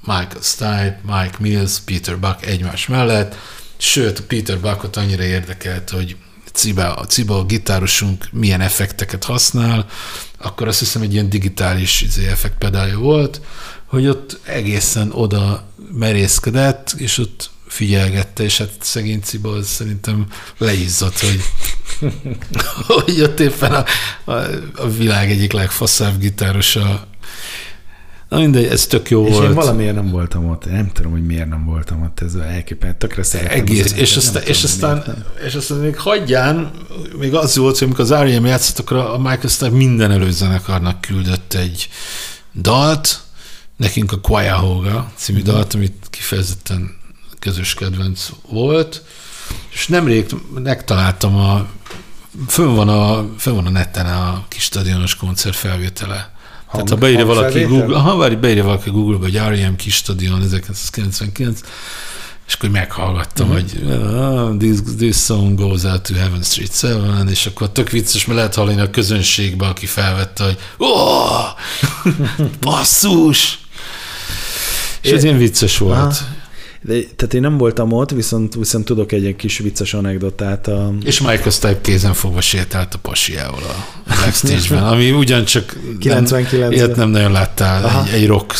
[0.00, 3.36] Michael Stipe, Mike Mills, Peter Buck egymás mellett,
[3.76, 6.16] sőt, Peter Buckot annyira érdekelt, hogy
[6.56, 9.86] Ciba, a Ciba, a gitárosunk milyen effekteket használ,
[10.38, 13.40] akkor azt hiszem egy ilyen digitális izé, effektpedálja volt,
[13.86, 20.26] hogy ott egészen oda merészkedett, és ott figyelgette, és hát szegény Ciba az szerintem
[20.58, 21.40] leizzott, hogy,
[23.04, 23.84] hogy ott éppen a,
[24.30, 24.32] a,
[24.76, 27.06] a világ egyik legfaszább gitárosa.
[28.28, 29.44] Na mindegy, ez tök jó És volt.
[29.48, 30.70] én valamiért nem voltam ott.
[30.70, 32.20] Nem tudom, hogy miért nem voltam ott.
[32.20, 32.96] Ez elképesztő.
[32.98, 33.58] Tökre szeretem.
[33.58, 36.70] Egész, az és aztán, és, aztán, és aztán még hagyján,
[37.18, 38.44] még az volt, hogy amikor az R.E.M.
[38.46, 41.88] játszott, akkor a Michael Stipe minden előzenekarnak küldött egy
[42.54, 43.20] dalt,
[43.76, 45.48] nekünk a Cuyahoga című Mhm.
[45.48, 46.96] dalt, amit kifejezetten
[47.38, 49.02] közös kedvenc volt,
[49.72, 51.66] és nemrég megtaláltam a
[52.48, 56.34] fönn van a, fönn van a neten a kis stadionos koncert felvétele.
[56.76, 57.62] Tehát ha beírja valaki?
[57.62, 59.76] Google, ha várj, beírja valaki Google-ba, hogy R.E.M.
[59.76, 61.60] kis stadion 1999,
[62.46, 63.62] és akkor meghallgattam, uh-huh.
[63.62, 66.80] hogy uh, this, this song goes out to Heaven Street
[67.20, 71.44] 7, és akkor tök vicces, mert lehet hallani a közönségbe, aki felvette, hogy oh,
[72.60, 73.58] basszus!
[75.02, 75.98] És ez ilyen vicces volt.
[75.98, 76.35] Aha.
[76.86, 80.66] De, tehát én nem voltam ott, viszont, viszont tudok egy, egy kis vicces anekdotát.
[80.66, 86.72] A, És Michael Stipe kézen fogva sétált a pasiával a backstage-ben, ami ugyancsak 99 nem,
[86.72, 88.06] ilyet nem nagyon láttál Aha.
[88.06, 88.54] egy, egy rock,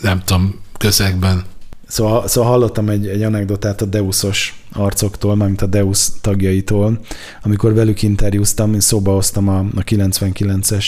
[0.00, 1.44] nem tudom, közegben.
[1.86, 7.00] Szóval, szóval hallottam egy, egy anekdotát a Deusos arcoktól, mármint a Deus tagjaitól,
[7.42, 10.86] amikor velük interjúztam, én szóba hoztam a, a 99-es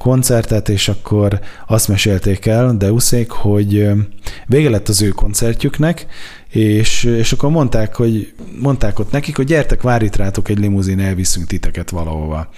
[0.00, 3.90] koncertet, és akkor azt mesélték el Deuszék, hogy
[4.46, 6.06] vége lett az ő koncertjüknek,
[6.48, 11.00] és, és akkor mondták, hogy mondták ott nekik, hogy gyertek, vár itt rátok egy limuzin,
[11.00, 12.48] elviszünk titeket valahova.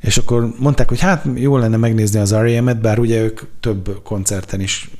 [0.00, 4.60] És akkor mondták, hogy hát jó lenne megnézni az R.E.M.-et, bár ugye ők több koncerten
[4.60, 4.90] is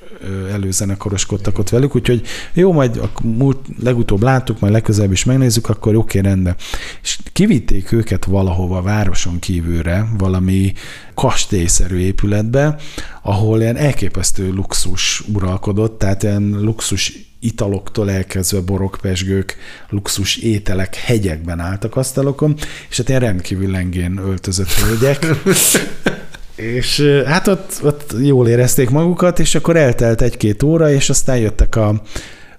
[0.53, 2.23] előzenekaroskodtak ott velük, úgyhogy
[2.53, 6.57] jó, majd a múlt, legutóbb láttuk, majd legközelebb is megnézzük, akkor oké, rendben.
[7.03, 10.73] És kivitték őket valahova városon kívülre, valami
[11.15, 12.77] kastélyszerű épületbe,
[13.23, 19.57] ahol ilyen elképesztő luxus uralkodott, tehát ilyen luxus italoktól elkezdve borokpesgők,
[19.89, 22.57] luxus ételek hegyekben álltak asztalokon,
[22.91, 25.27] és hát ilyen rendkívül lengén öltözött hölgyek.
[26.59, 31.77] és hát ott, ott jól érezték magukat, és akkor eltelt egy-két óra, és aztán jöttek
[31.77, 32.03] a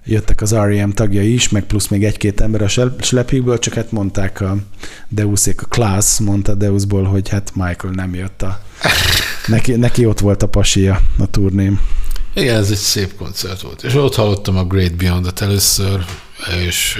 [0.04, 0.90] jöttek az R.E.M.
[0.90, 2.68] tagjai is, meg plusz még egy-két ember a
[3.00, 4.56] slepjükből, csak hát mondták a
[5.08, 8.60] Deuszék, a Klaas mondta Deusból, hogy hát Michael nem jött a...
[9.46, 11.80] Neki, neki ott volt a pasia a turném.
[12.34, 13.82] Igen, ez egy szép koncert volt.
[13.82, 16.04] És ott hallottam a Great Beyond-ot először,
[16.66, 16.98] és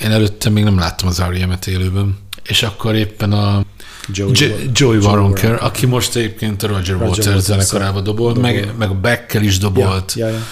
[0.00, 2.18] én előtte még nem láttam az R.E.M.-et élőben.
[2.42, 3.64] És akkor éppen a
[4.08, 8.50] Joey, J- Joey Waronker, aki most egyébként a Roger, Roger Waters Waters zenekarába dobolt, dobol.
[8.52, 10.42] meg, meg a Beckkel is dobolt, Ja, ja, ja.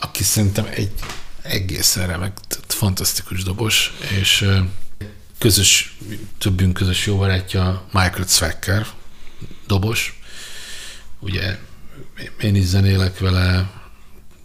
[0.00, 0.90] aki szerintem egy
[1.42, 2.32] egészen remek,
[2.66, 4.46] fantasztikus dobos, és
[5.38, 5.96] közös,
[6.38, 8.86] többünk közös jó barátja Michael Zwecker,
[9.66, 10.20] dobos.
[11.18, 11.56] Ugye
[12.40, 13.70] én is zenélek vele,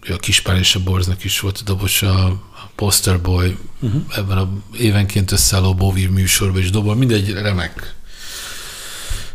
[0.08, 2.42] ő a Kispár és a Borznak is volt a dobos, a
[2.76, 4.02] Poster Boy uh-huh.
[4.16, 7.96] ebben a évenként összeálló Bovír műsorban is dobol, mindegy remek,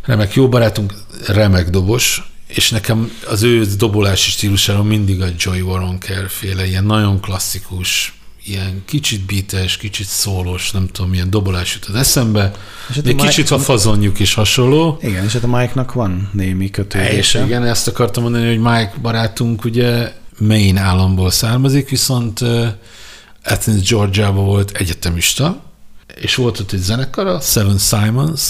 [0.05, 0.95] remek jó barátunk,
[1.27, 7.21] remek dobos, és nekem az ő dobolási stílusáról mindig a Joey Waronker féle, ilyen nagyon
[7.21, 8.15] klasszikus,
[8.45, 12.53] ilyen kicsit beates, kicsit szólos, nem tudom, milyen dobolás jut az eszembe.
[12.89, 14.99] És hát Még kicsit Mike- a fazonjuk is hasonló.
[15.03, 17.45] Igen, és hát a Mike-nak van némi És kötődése.
[17.45, 22.41] igen, ezt akartam mondani, hogy Mike barátunk ugye Maine államból származik, viszont
[23.45, 25.63] Athens, Georgiában volt egyetemista,
[26.21, 28.43] és volt ott egy zenekar, a Seven Simons,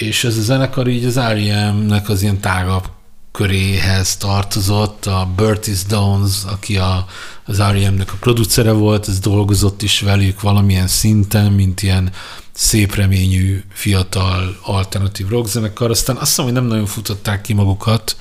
[0.00, 2.90] és ez a zenekar így az R.E.M.-nek az ilyen tágabb
[3.32, 7.06] köréhez tartozott, a Bertie Downs, aki a,
[7.44, 12.10] az R.E.M.-nek a producere volt, ez dolgozott is velük valamilyen szinten, mint ilyen
[12.52, 18.16] szép reményű, fiatal, alternatív rockzenekar, aztán azt hiszem, hogy nem nagyon futották ki magukat,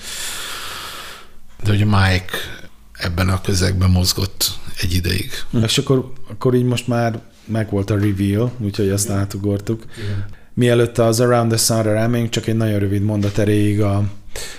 [1.63, 2.37] de hogy a Mike
[2.93, 4.51] ebben a közegben mozgott
[4.81, 5.31] egy ideig.
[5.63, 9.83] És akkor, akkor így most már megvolt a reveal, úgyhogy ezt átugortuk.
[10.57, 14.03] Mielőtt az Around the Sun-ra rámegyünk, csak egy nagyon rövid mondat erejéig a,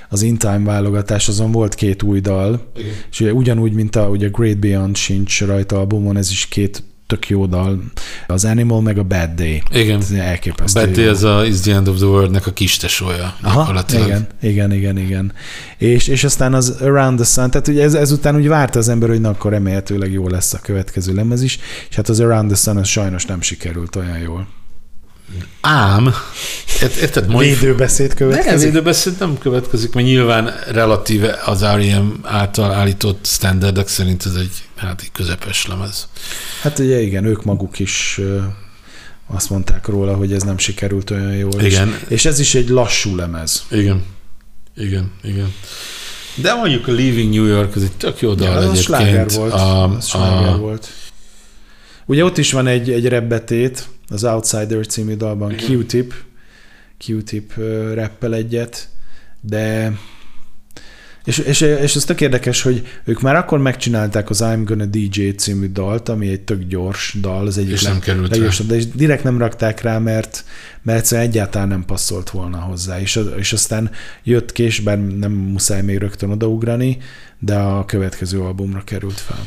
[0.09, 2.93] az In Time válogatás, azon volt két új dal, Igen.
[3.11, 7.29] és ugye ugyanúgy, mint a ugye Great Beyond sincs rajta albumon, ez is két tök
[7.29, 7.83] jó dal.
[8.27, 9.63] Az Animal meg a Bad Day.
[9.71, 9.99] Igen.
[9.99, 10.81] Ez elképesztő.
[10.81, 11.09] Betty jó.
[11.09, 13.37] ez a Is the End of the World-nek a kis tesója.
[13.43, 15.33] Aha, igen, igen, igen, igen.
[15.79, 19.09] És, és aztán az Around the Sun, tehát ugye ez, ezután úgy várta az ember,
[19.09, 21.59] hogy na akkor remélhetőleg jó lesz a következő lemez is,
[21.89, 24.47] és hát az Around the Sun az sajnos nem sikerült olyan jól.
[25.61, 26.15] Ám,
[26.83, 28.67] ért- érted, mondjuk, Védőbeszéd következik?
[28.73, 32.13] védőbeszéd nem következik, mert nyilván relatíve az R.E.M.
[32.23, 36.09] által állított standardek szerint ez egy, hát egy közepes lemez.
[36.63, 38.21] Hát ugye igen, ők maguk is
[39.27, 41.61] azt mondták róla, hogy ez nem sikerült olyan jól.
[41.61, 41.89] Igen.
[41.89, 43.65] És, és ez is egy lassú lemez.
[43.71, 44.05] Igen.
[44.77, 45.55] Igen, igen.
[46.35, 48.83] De mondjuk a Leaving New York, ez egy tök jó dal az a egyébként.
[48.85, 49.53] sláger volt.
[49.53, 50.89] A, az a, volt.
[52.07, 56.15] Ugye ott is van egy, egy rebbetét, az Outsider című dalban Q-Tip,
[57.07, 58.89] Q-Tip ö, rappel egyet,
[59.41, 59.93] de
[61.29, 65.29] és, és, és ez tök érdekes, hogy ők már akkor megcsinálták az I'm Gonna DJ
[65.29, 68.35] című dalt, ami egy tök gyors dal, az egyik És nem került rá.
[68.35, 70.45] leggyorsabb, de és direkt nem rakták rá, mert,
[70.83, 73.01] mert egyszerűen egyáltalán nem passzolt volna hozzá.
[73.01, 73.91] És, és aztán
[74.23, 76.99] jött később, nem muszáj még rögtön odaugrani,
[77.39, 79.45] de a következő albumra került fel.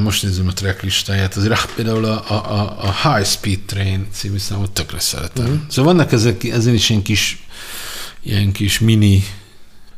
[0.00, 4.70] Most nézem a track listáját, azért például a, a, a, High Speed Train című számot
[4.70, 5.44] tökre szeretem.
[5.44, 5.60] Uh-huh.
[5.68, 7.46] Szóval vannak ezek, ezen is ilyen kis,
[8.22, 9.22] ilyen kis mini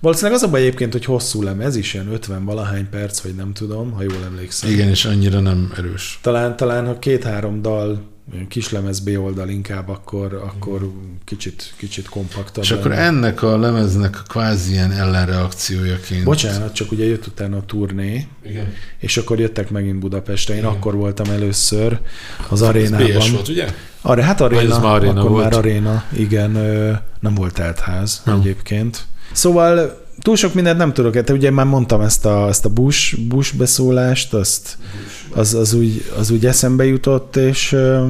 [0.01, 3.53] Valószínűleg az a baj egyébként, hogy hosszú lemez is, ilyen 50 valahány perc, vagy nem
[3.53, 4.71] tudom, ha jól emlékszem.
[4.71, 6.19] Igen, és annyira nem erős.
[6.23, 10.91] Talán, talán ha két-három dal, olyan kis lemez B oldal inkább, akkor, akkor
[11.25, 12.65] kicsit, kicsit kompaktabb.
[12.65, 13.03] És akkor lenne.
[13.03, 16.25] ennek a lemeznek a kvázi ilyen ellenreakciójaként.
[16.25, 18.73] Bocsánat, csak ugye jött utána a turné, Igen.
[18.99, 20.55] és akkor jöttek megint Budapestre.
[20.55, 20.71] Én Igen.
[20.73, 22.01] akkor voltam először
[22.49, 23.19] az Ez arénában.
[23.19, 23.75] BS volt, ugye?
[24.01, 25.45] Arra, hát aréna, ez már aréna akkor volt?
[25.45, 26.51] már aréna, igen,
[27.21, 28.41] nem volt teltház Nem.
[28.41, 29.05] egyébként.
[29.33, 33.19] Szóval túl sok mindent nem tudok, hát ugye már mondtam ezt a, ezt a Bush,
[33.19, 34.79] Bush beszólást, azt,
[35.31, 37.69] az, az, úgy, az úgy eszembe jutott, és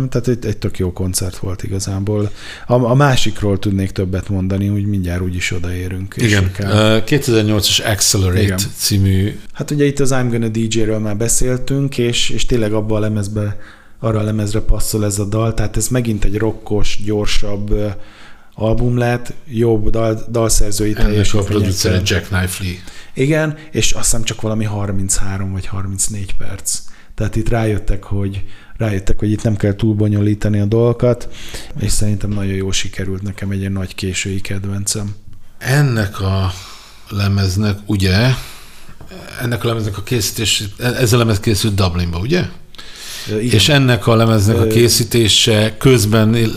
[0.09, 2.31] tehát egy, egy tök jó koncert volt igazából.
[2.67, 6.15] A, a másikról tudnék többet mondani, úgy mindjárt úgy is odaérünk.
[6.17, 6.45] Igen.
[6.45, 8.59] akár- Uh, 2008-as Accelerate Igen.
[8.77, 13.01] című Hát ugye itt az I'm Gonna DJ-ről már beszéltünk, és, és tényleg abban a
[13.01, 13.57] lemezbe,
[13.99, 17.75] arra a lemezre passzol ez a dal, tehát ez megint egy rokkos, gyorsabb
[18.61, 22.73] album lett, jobb dal, dalszerzői ennek a producere Jack Knifley.
[23.15, 26.79] Igen, és azt hiszem csak valami 33 vagy 34 perc.
[27.15, 28.45] Tehát itt rájöttek, hogy
[28.77, 31.29] rájöttek, hogy itt nem kell túl bonyolítani a dolgokat,
[31.79, 35.15] és szerintem nagyon jó sikerült nekem egy ilyen nagy késői kedvencem.
[35.59, 36.53] Ennek a
[37.09, 38.31] lemeznek, ugye,
[39.41, 42.45] ennek a lemeznek a készítés, ez a lemez készült Dublinba, ugye?
[43.29, 46.49] Igen, És ennek a lemeznek a készítése közben ö,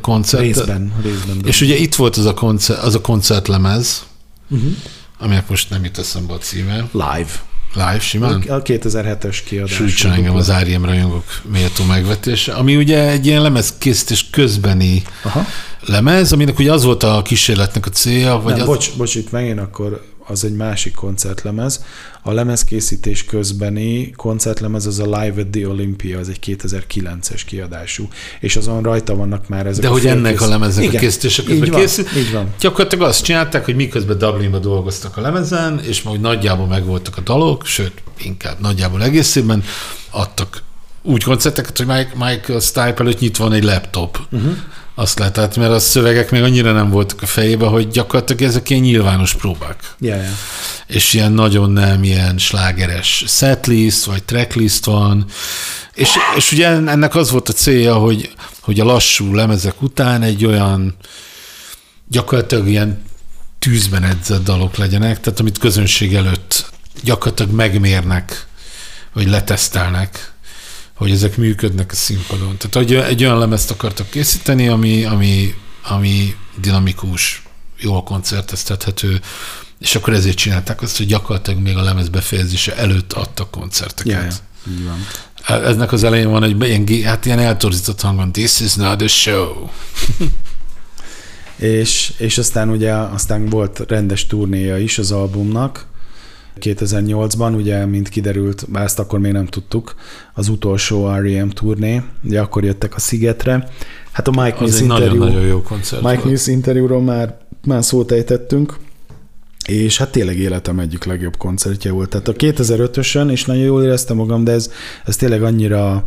[0.00, 0.42] koncert.
[0.42, 1.40] részben, részben.
[1.44, 4.06] És ugye itt volt az a, koncert, az a koncertlemez,
[4.48, 4.70] uh-huh.
[5.18, 6.88] aminek most nem jut eszembe a címe.
[6.92, 7.46] live.
[7.74, 8.44] Live, simán.
[8.48, 9.72] A 2007-es kiadás.
[9.72, 15.46] Sújtson engem az Áriem rajongók méltó megvetése, ami ugye egy ilyen lemezkészítés közbeni Aha.
[15.80, 18.66] lemez, aminek ugye az volt a kísérletnek a célja, vagy Nem, az...
[18.66, 21.84] bocs, bocs, itt megint akkor az egy másik koncertlemez.
[22.22, 28.08] A lemezkészítés közbeni koncertlemez az a Live at the Olympia, az egy 2009-es kiadású,
[28.40, 30.98] és azon rajta vannak már ezek De a hogy ennek félkész- a lemeznek Igen, a
[30.98, 32.16] készítése így közben van, készült.
[32.16, 32.46] Így van.
[32.60, 37.66] Gyakorlatilag azt csinálták, hogy miközben Dublinba dolgoztak a lemezen, és majd nagyjából megvoltak a dalok,
[37.66, 39.62] sőt, inkább nagyjából egészében,
[40.10, 40.62] adtak
[41.02, 44.18] úgy koncerteket, hogy Mike, Michael Stipe előtt nyitva van egy laptop.
[44.30, 44.56] Uh-huh.
[44.98, 48.70] Azt lehet látni, mert a szövegek még annyira nem voltak a fejébe, hogy gyakorlatilag ezek
[48.70, 49.94] ilyen nyilvános próbák.
[49.98, 50.30] Ja, ja.
[50.86, 55.26] És ilyen nagyon nem ilyen slágeres setlist, vagy tracklist van.
[55.94, 60.44] És, és ugye ennek az volt a célja, hogy, hogy a lassú lemezek után egy
[60.44, 60.96] olyan
[62.08, 63.02] gyakorlatilag ilyen
[63.58, 66.70] tűzben edzett dalok legyenek, tehát amit közönség előtt
[67.02, 68.46] gyakorlatilag megmérnek,
[69.12, 70.32] vagy letesztelnek,
[70.98, 72.56] hogy ezek működnek a színpadon.
[72.56, 77.42] Tehát hogy egy olyan lemezt akartak készíteni, ami, ami, ami dinamikus,
[77.80, 79.20] jól koncerteztethető,
[79.78, 84.42] és akkor ezért csinálták azt, hogy gyakorlatilag még a lemez befejezése előtt adtak koncerteket.
[84.66, 84.72] Ja.
[84.72, 85.06] Így van.
[85.62, 89.68] Eznek az elején van egy ilyen, hát ilyen eltorzított hangon, this is not a show.
[91.56, 95.86] És, és aztán ugye aztán volt rendes turnéja is az albumnak,
[96.60, 99.94] 2008-ban, ugye, mint kiderült, bár ezt akkor még nem tudtuk,
[100.34, 101.48] az utolsó R.E.M.
[101.48, 103.68] turné, ugye akkor jöttek a Szigetre.
[104.12, 106.24] Hát a Mike Mills interjú, nagyon-nagyon jó koncert Mike.
[106.24, 108.76] Mills interjúról már, már szót ejtettünk,
[109.66, 112.08] és hát tényleg életem egyik legjobb koncertje volt.
[112.08, 114.70] Tehát a 2005-ösön, és nagyon jól éreztem magam, de ez,
[115.04, 116.04] ez tényleg annyira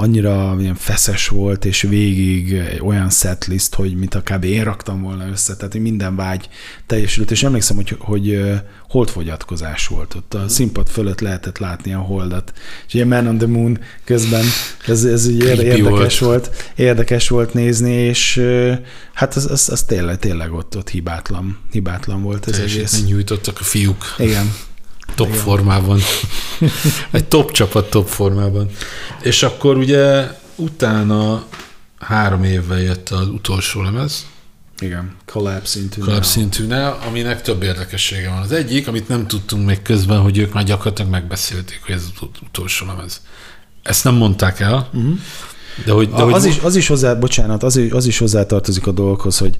[0.00, 4.44] annyira ilyen feszes volt, és végig egy olyan setlist, hogy mint a kb.
[4.44, 6.48] én raktam volna össze, tehát minden vágy
[6.86, 8.40] teljesült, és emlékszem, hogy, hogy
[8.88, 10.34] holdfogyatkozás volt ott.
[10.34, 12.52] A színpad fölött lehetett látni a holdat.
[12.86, 14.44] És ilyen Man on the Moon közben
[14.86, 16.20] ez, ez így érdekes volt.
[16.20, 16.72] volt.
[16.74, 18.42] érdekes volt nézni, és
[19.12, 22.72] hát az, az, az tényleg, tényleg ott, ott hibátlan, hibátlan volt ez egész.
[22.72, 24.52] Teljesítmény nyújtottak a fiúk Igen.
[25.14, 25.38] Top Igen.
[25.40, 26.00] formában.
[27.10, 28.70] Egy top csapat top formában.
[29.22, 31.44] És akkor ugye utána
[31.98, 34.26] három évvel jött az utolsó lemez,
[34.80, 35.16] Igen.
[35.26, 38.38] Collapse into Collapse into Now, aminek több érdekessége van.
[38.38, 42.22] Az egyik, amit nem tudtunk még közben, hogy ők már gyakorlatilag megbeszélték, hogy ez az
[42.22, 43.22] ut- utolsó lemez.
[43.82, 45.18] Ezt nem mondták el, uh-huh.
[45.84, 46.08] de hogy...
[46.08, 48.92] De A, hogy az, is, az is hozzá, bocsánat, az, is- az is hozzátartozik a
[48.92, 49.56] dolgokhoz, hogy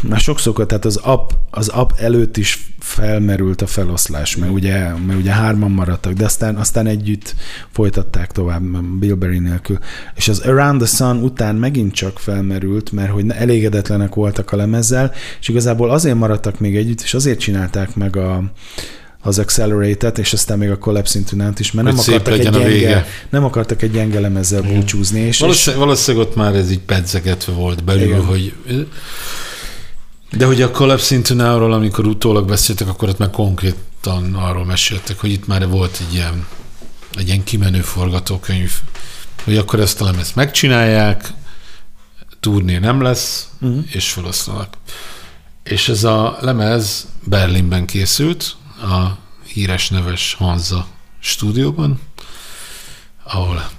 [0.00, 5.18] már sokszor, tehát az app, az app előtt is felmerült a feloszlás, mert ugye, mert
[5.18, 7.34] ugye hárman maradtak, de aztán, aztán együtt
[7.72, 8.62] folytatták tovább
[8.98, 9.78] Bill Berry nélkül.
[10.14, 15.12] És az Around the Sun után megint csak felmerült, mert hogy elégedetlenek voltak a lemezzel,
[15.40, 18.42] és igazából azért maradtak még együtt, és azért csinálták meg a,
[19.20, 22.50] az Accelerated, és aztán még a Collapse into Now-t is, mert Hogy nem akartak, egy
[22.50, 23.06] gyenge, vége.
[23.30, 25.20] nem akartak egy gyenge lemezzel búcsúzni.
[25.20, 28.02] És, és Valószínűleg, valószínűleg ott már ez így pedzegetve volt belül.
[28.02, 28.24] Igen.
[28.24, 28.54] hogy...
[30.36, 35.20] De hogy a Collapse into Now-ról, amikor utólag beszéltek, akkor ott már konkrétan arról meséltek,
[35.20, 36.46] hogy itt már volt egy ilyen,
[37.14, 38.72] egy ilyen kimenő forgatókönyv,
[39.44, 41.32] hogy akkor ezt a lemezt megcsinálják,
[42.40, 43.84] turné nem lesz, uh-huh.
[43.90, 44.76] és feloszlanak.
[45.62, 50.86] És ez a lemez Berlinben készült, a híres neves Hanza
[51.18, 52.00] stúdióban,
[53.22, 53.70] ahol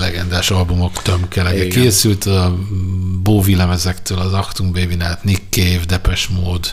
[0.00, 1.82] legendás albumok tömkelege Igen.
[1.82, 2.58] készült, a
[3.22, 6.68] Bowie lemezektől, az Achtung baby át Nick Cave, Depeche Mode,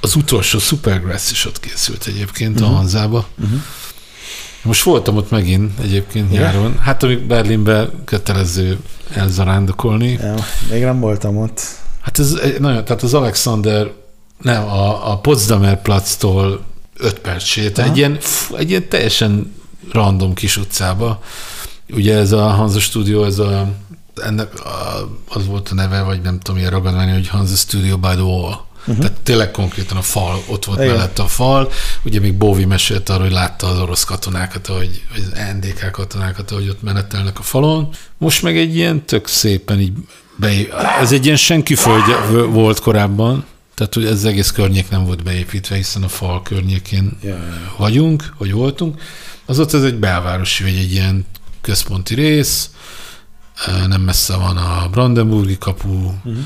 [0.00, 2.74] az utolsó Supergrass is ott készült egyébként uh-huh.
[2.74, 3.26] a Hanzába.
[3.42, 3.60] Uh-huh.
[4.62, 6.42] Most voltam ott megint egyébként Igen?
[6.42, 6.78] nyáron.
[6.78, 8.78] Hát amíg Berlinbe kötelező
[9.14, 10.10] elzarándokolni.
[10.10, 10.34] Ja,
[10.70, 11.60] még nem voltam ott.
[12.00, 13.90] Hát ez nagyon, tehát az Alexander,
[14.42, 16.64] nem, a, a Potsdamer Platztól
[16.96, 18.18] 5 perc sét, egy ilyen,
[18.56, 19.54] egy ilyen teljesen
[19.92, 21.22] random kis utcába.
[21.94, 23.68] Ugye ez a Hansa Studio, ez a,
[24.22, 28.08] ennek a, az volt a neve, vagy nem tudom, ilyen ragadvány, hogy Hansa Studio by
[28.08, 28.54] the Wall.
[28.86, 28.98] Uh-huh.
[28.98, 30.94] Tehát tényleg konkrétan a fal, ott volt Igen.
[30.94, 31.70] mellett a fal.
[32.04, 36.50] Ugye még Bowie mesélt arról, hogy látta az orosz katonákat, ahogy, vagy az NDK katonákat,
[36.50, 37.88] ahogy ott menetelnek a falon.
[38.18, 39.92] Most meg egy ilyen tök szépen így
[40.36, 40.50] be,
[41.00, 43.44] ez egy ilyen senki földje volt korábban,
[43.74, 47.38] tehát hogy ez az egész környék nem volt beépítve, hiszen a fal környékén ja.
[47.76, 49.00] vagyunk, vagy voltunk.
[49.46, 51.24] Az ott ez egy belvárosi, vagy egy ilyen
[51.62, 52.70] központi rész,
[53.86, 56.36] nem messze van a Brandenburgi kapu, uh-huh.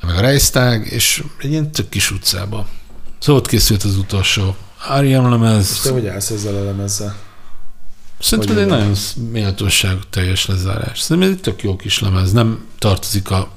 [0.00, 2.66] meg a Reichstag, és egy ilyen tök kis utcába.
[3.18, 4.56] Szóval ott készült az utolsó
[4.88, 5.80] Ariam lemez.
[5.80, 7.16] Te hogy állsz ezzel a lemezzel?
[8.18, 8.94] Szerintem hogy egy nagyon
[9.30, 11.00] méltóság teljes lezárás.
[11.00, 12.32] Szerintem ez egy tök jó kis lemez.
[12.32, 13.50] Nem tartozik a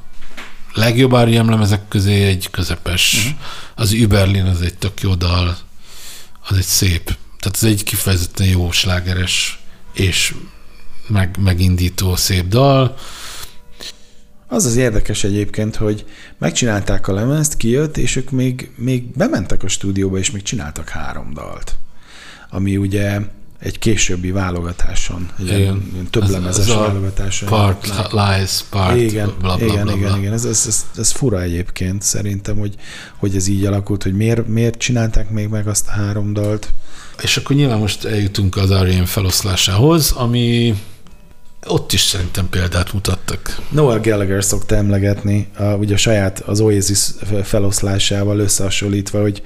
[0.73, 1.49] legjobb R.E.M.
[1.49, 3.13] lemezek közé egy közepes.
[3.13, 3.39] Uh-huh.
[3.76, 5.57] Az Überlin az egy tök jó dal,
[6.47, 7.03] az egy szép.
[7.39, 9.59] Tehát ez egy kifejezetten jó slágeres
[9.93, 10.34] és
[11.11, 12.95] meg, megindító szép dal.
[14.47, 16.05] Az az érdekes egyébként, hogy
[16.38, 21.33] megcsinálták a lemezt, kijött, és ők még, még bementek a stúdióba, és még csináltak három
[21.33, 21.75] dalt.
[22.49, 23.19] Ami ugye
[23.61, 27.49] egy későbbi válogatáson, egy ilyen több lemezes válogatáson.
[27.49, 30.17] Part, lies, part, igen, bla, bla, igen, bla, igen, bla.
[30.17, 32.75] igen, ez, ez, ez, ez, fura egyébként szerintem, hogy,
[33.17, 36.73] hogy ez így alakult, hogy miért, miért csinálták még meg azt a három dalt.
[37.21, 39.03] És akkor nyilván most eljutunk az R.E.M.
[39.03, 40.75] feloszlásához, ami
[41.67, 43.61] ott is szerintem példát mutattak.
[43.71, 47.09] Noel Gallagher szokta emlegetni, a, ugye a saját az Oasis
[47.43, 49.41] feloszlásával összehasonlítva, hogy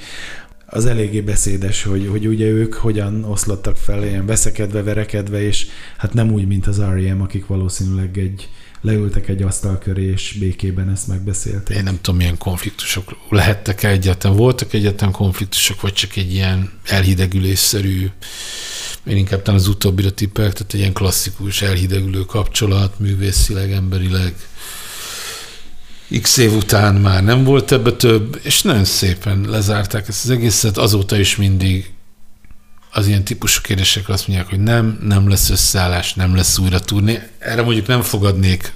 [0.66, 5.68] az eléggé beszédes, hogy, hogy ugye ők hogyan oszlottak fel, ilyen veszekedve, verekedve, és
[5.98, 8.50] hát nem úgy, mint az R.E.M., akik valószínűleg egy,
[8.82, 11.78] leültek egy asztal köré, és békében ezt megbeszélték.
[11.78, 14.38] Én nem tudom, milyen konfliktusok lehettek -e egyáltalán.
[14.38, 18.10] Voltak egyáltalán konfliktusok, vagy csak egy ilyen elhidegülésszerű,
[19.08, 24.36] én inkább talán az utóbbira tippelek, tehát egy ilyen klasszikus elhidegülő kapcsolat, művészileg, emberileg.
[26.22, 30.78] X év után már nem volt ebbe több, és nagyon szépen lezárták ezt az egészet,
[30.78, 31.94] azóta is mindig
[32.92, 37.22] az ilyen típusú kérdésekre azt mondják, hogy nem, nem lesz összeállás, nem lesz újra turné.
[37.40, 38.74] Erre mondjuk nem fogadnék,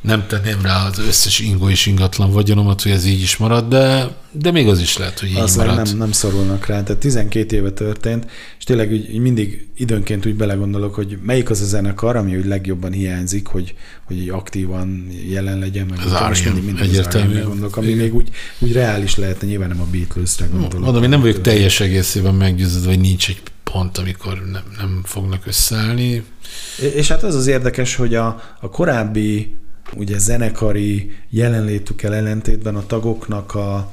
[0.00, 4.08] nem tenném rá az összes ingó és ingatlan vagyonomat, hogy ez így is marad, de,
[4.32, 5.76] de még az is lehet, hogy így Azt marad.
[5.76, 6.82] nem, nem szorulnak rá.
[6.82, 11.64] Tehát 12 éve történt, és tényleg úgy, mindig időnként úgy belegondolok, hogy melyik az a
[11.64, 13.74] zenekar, ami úgy legjobban hiányzik, hogy,
[14.04, 15.86] hogy így aktívan jelen legyen.
[15.86, 17.38] Meg Az most mindig, mindig egyértelmű.
[17.38, 18.28] Az gondolok, ami még úgy,
[18.58, 20.84] úgy reális lehetne, nyilván nem a Beatles-re gondolok.
[20.84, 25.46] Mondom, én nem vagyok teljes egészében meggyőződve, hogy nincs egy pont, amikor nem, nem fognak
[25.46, 26.24] összeállni.
[26.94, 29.58] És hát az az érdekes, hogy a, a korábbi
[29.96, 33.92] ugye zenekari jelenlétükkel ellentétben a tagoknak a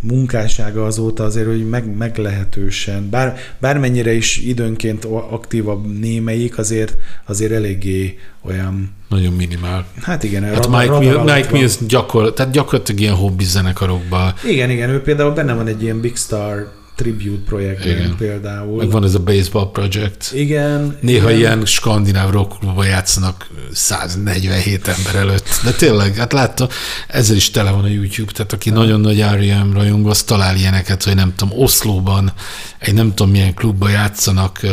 [0.00, 6.96] munkássága azóta azért, hogy meg, meglehetősen, bár, bármennyire is időnként aktívabb némelyik, azért,
[7.26, 9.86] azért eléggé olyan, Nagyon minimál.
[10.00, 11.52] hát igen, Hát radar- Mike, radar Mike.
[11.52, 16.00] Mills gyakor, tehát gyakorlatilag ilyen hobbi zenekarokban, Igen, igen, ő például benne van egy ilyen
[16.00, 16.72] Big Star
[17.02, 18.16] tribute projektben Igen.
[18.16, 18.76] például.
[18.76, 20.32] meg van ez a Baseball Project.
[20.34, 20.96] Igen.
[21.00, 21.38] Néha igen.
[21.38, 25.60] ilyen skandináv rockklubban játszanak 147 ember előtt.
[25.64, 26.68] De tényleg, hát láttam,
[27.08, 29.72] ezzel is tele van a YouTube, tehát aki nagyon nagy R.E.M.
[29.72, 32.32] rajongó, az talál ilyeneket, hogy nem tudom, Oszlóban,
[32.78, 34.70] egy nem tudom milyen klubban játszanak uh,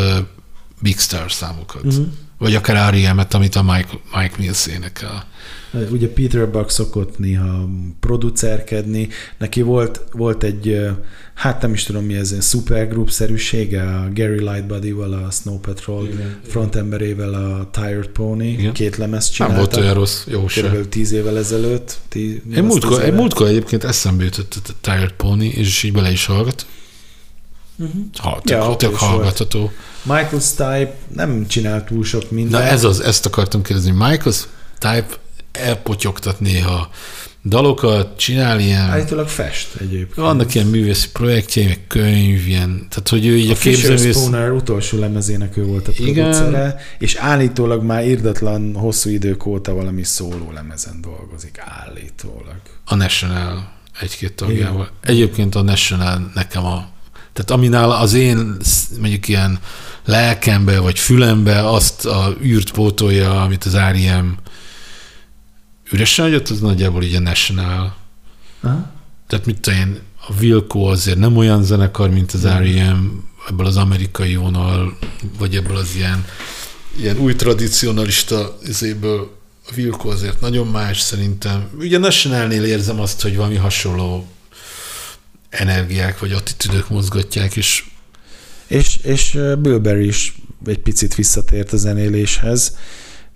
[0.81, 1.83] Big Star számokat.
[1.83, 2.05] Uh-huh.
[2.37, 5.27] Vagy akár R.E.M.-et, amit a Mike, Mike Mills énekel.
[5.91, 7.69] Ugye Peter Buck szokott néha
[7.99, 10.87] producerkedni, neki volt, volt egy,
[11.33, 16.39] hát nem is tudom mi ez, egy supergroup-szerűsége, a Gary Lightbody-val, a Snow Patrol Igen.
[16.47, 18.73] frontemberével, a Tired Pony, Igen.
[18.73, 19.57] két lemez Nem csináltak.
[19.57, 20.45] volt olyan rossz, jó.
[20.45, 21.97] Körülbelül tíz évvel ezelőtt.
[22.07, 26.25] Tíz, Én múltkor, én múltkor egyébként eszembe jutott a Tired Pony, és így bele is
[26.25, 26.65] hallgat.
[27.75, 28.01] Uh-huh.
[28.17, 29.71] Ha, tök, Ja, tök hallgatható.
[30.03, 32.63] Michael Stipe nem csinált túl sok mindent.
[32.63, 33.91] Na ez az, ezt akartam kérdezni.
[33.91, 34.35] Michael
[34.77, 35.07] Type
[35.51, 36.89] elpotyogtat néha
[37.45, 40.15] dalokat, csinál ilyen, Állítólag fest egyébként.
[40.15, 44.17] vannak ilyen művészi projektjei, meg könyv, ilyen, tehát hogy ő így a, A Fisher képzőművész,
[44.17, 46.31] Spooner utolsó lemezének ő volt a Igen.
[46.31, 52.61] producere, és állítólag már irdatlan hosszú idők óta valami szóló lemezen dolgozik, állítólag.
[52.85, 54.89] a National egy-két tagjával.
[55.01, 56.87] Egyébként a National nekem a
[57.33, 58.57] tehát aminál az én
[58.99, 59.59] mondjuk ilyen
[60.05, 64.37] lelkembe vagy fülembe azt a űrt pótolja, amit az R.E.M.
[65.91, 67.95] üresen hagyott, az nagyjából így a National.
[68.61, 68.91] Aha.
[69.27, 73.05] Tehát mit tudom én, a Wilco azért nem olyan zenekar, mint az R.E.M.
[73.49, 74.97] ebből az amerikai vonal,
[75.37, 76.25] vagy ebből az ilyen,
[76.97, 79.37] ilyen új tradicionalista izéből
[79.67, 81.69] a Wilco azért nagyon más szerintem.
[81.77, 84.27] Ugye Nationalnél érzem azt, hogy valami hasonló
[85.49, 87.83] energiák vagy attitűdök mozgatják, és
[88.67, 90.35] És, és Bill Berry is
[90.65, 92.77] egy picit visszatért a zenéléshez,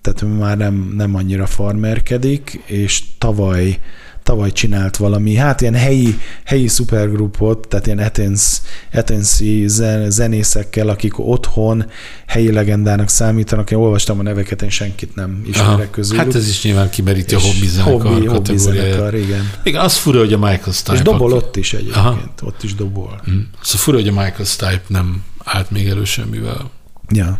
[0.04, 3.80] tehát ő már nem, nem annyira farmerkedik, és tavaly
[4.24, 8.62] tavaly csinált valami, hát ilyen helyi, helyi szupergrupot, tehát ilyen Athens,
[8.94, 11.86] Athensi zen, zenészekkel, akik otthon
[12.28, 13.72] helyi legendának számítanak.
[13.72, 16.24] Én olvastam a neveket, én senkit nem ismerek közülük.
[16.24, 19.52] hát ez is nyilván kimeríti a hobbi zenekar hobbi, hobbi zenekar, igen.
[19.64, 20.94] Igen, az fura, hogy a Michael Stipe.
[20.94, 22.20] És dobol aki- ott is egyébként, Aha.
[22.42, 23.22] ott is dobol.
[23.30, 23.40] Mm.
[23.62, 26.72] Szóval fura, hogy a Michael Stipe nem állt még elő semmivel.
[27.10, 27.40] Ja.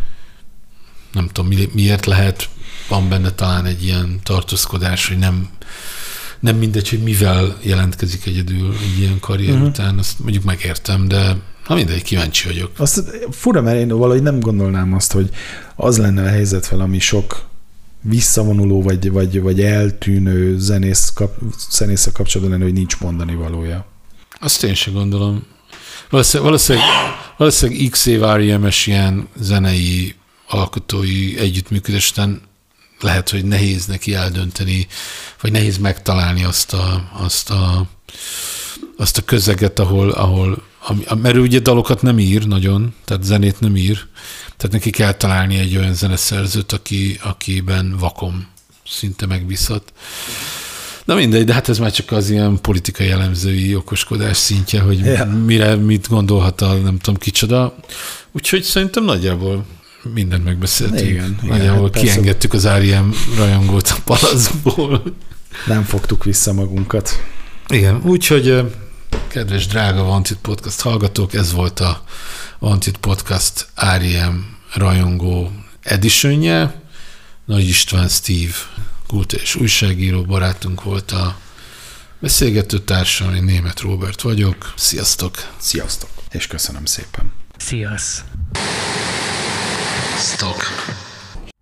[1.12, 2.48] Nem tudom, mi- miért lehet,
[2.88, 5.48] van benne talán egy ilyen tartózkodás, hogy nem,
[6.40, 9.68] nem mindegy, hogy mivel jelentkezik egyedül egy ilyen karrier uh-huh.
[9.68, 12.70] után, azt mondjuk megértem, de ha mindegy, kíváncsi vagyok.
[12.76, 15.28] Azt fura, mert én valahogy nem gondolnám azt, hogy
[15.76, 17.44] az lenne a helyzet fel, ami sok
[18.00, 21.34] visszavonuló vagy, vagy, vagy eltűnő zenész kap,
[21.70, 23.86] zenésze kapcsolatban lenne, hogy nincs mondani valója.
[24.40, 25.44] Azt én sem gondolom.
[26.10, 26.88] Valószínűleg, valószínűleg,
[27.36, 30.14] valószínűleg x év R.E.M.-es ilyen zenei,
[30.48, 32.40] alkotói együttműködés után
[33.04, 34.86] lehet, hogy nehéz neki eldönteni,
[35.40, 37.86] vagy nehéz megtalálni azt a, azt a,
[38.96, 43.60] azt a közeget, ahol, ahol ami, mert ő ugye dalokat nem ír nagyon, tehát zenét
[43.60, 44.06] nem ír,
[44.56, 48.46] tehát neki kell találni egy olyan zeneszerzőt, aki, akiben vakom
[48.86, 49.92] szinte megbízhat.
[51.04, 55.24] Na mindegy, de hát ez már csak az ilyen politikai elemzői okoskodás szintje, hogy ja.
[55.24, 57.76] mire, mit gondolhat a nem tudom kicsoda.
[58.32, 59.66] Úgyhogy szerintem nagyjából
[60.12, 61.08] mindent megbeszéltünk.
[61.08, 63.14] Igen, nagyjából igen, hát kiengedtük az R.E.M.
[63.36, 65.02] rajongót a palacból.
[65.66, 67.22] Nem fogtuk vissza magunkat.
[67.68, 68.72] Igen, úgyhogy
[69.28, 72.04] kedves drága Wanted Podcast hallgatók, ez volt a
[72.58, 73.66] Wanted Podcast
[73.96, 74.56] R.E.M.
[74.74, 75.52] rajongó
[75.82, 76.82] editionje.
[77.44, 78.54] Nagy István Steve
[79.06, 81.36] kult és újságíró barátunk volt a
[82.18, 84.72] beszélgető társam, én német Robert vagyok.
[84.76, 85.52] Sziasztok!
[85.56, 86.10] Sziasztok!
[86.30, 87.32] És köszönöm szépen!
[87.56, 88.24] Sziasz!
[90.14, 90.56] Sziasztok!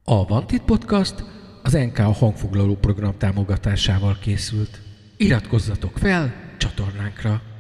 [0.05, 1.15] A Vantit Podcast
[1.63, 4.81] az NK a hangfoglaló program támogatásával készült.
[5.17, 7.52] Iratkozzatok fel csatornánkra!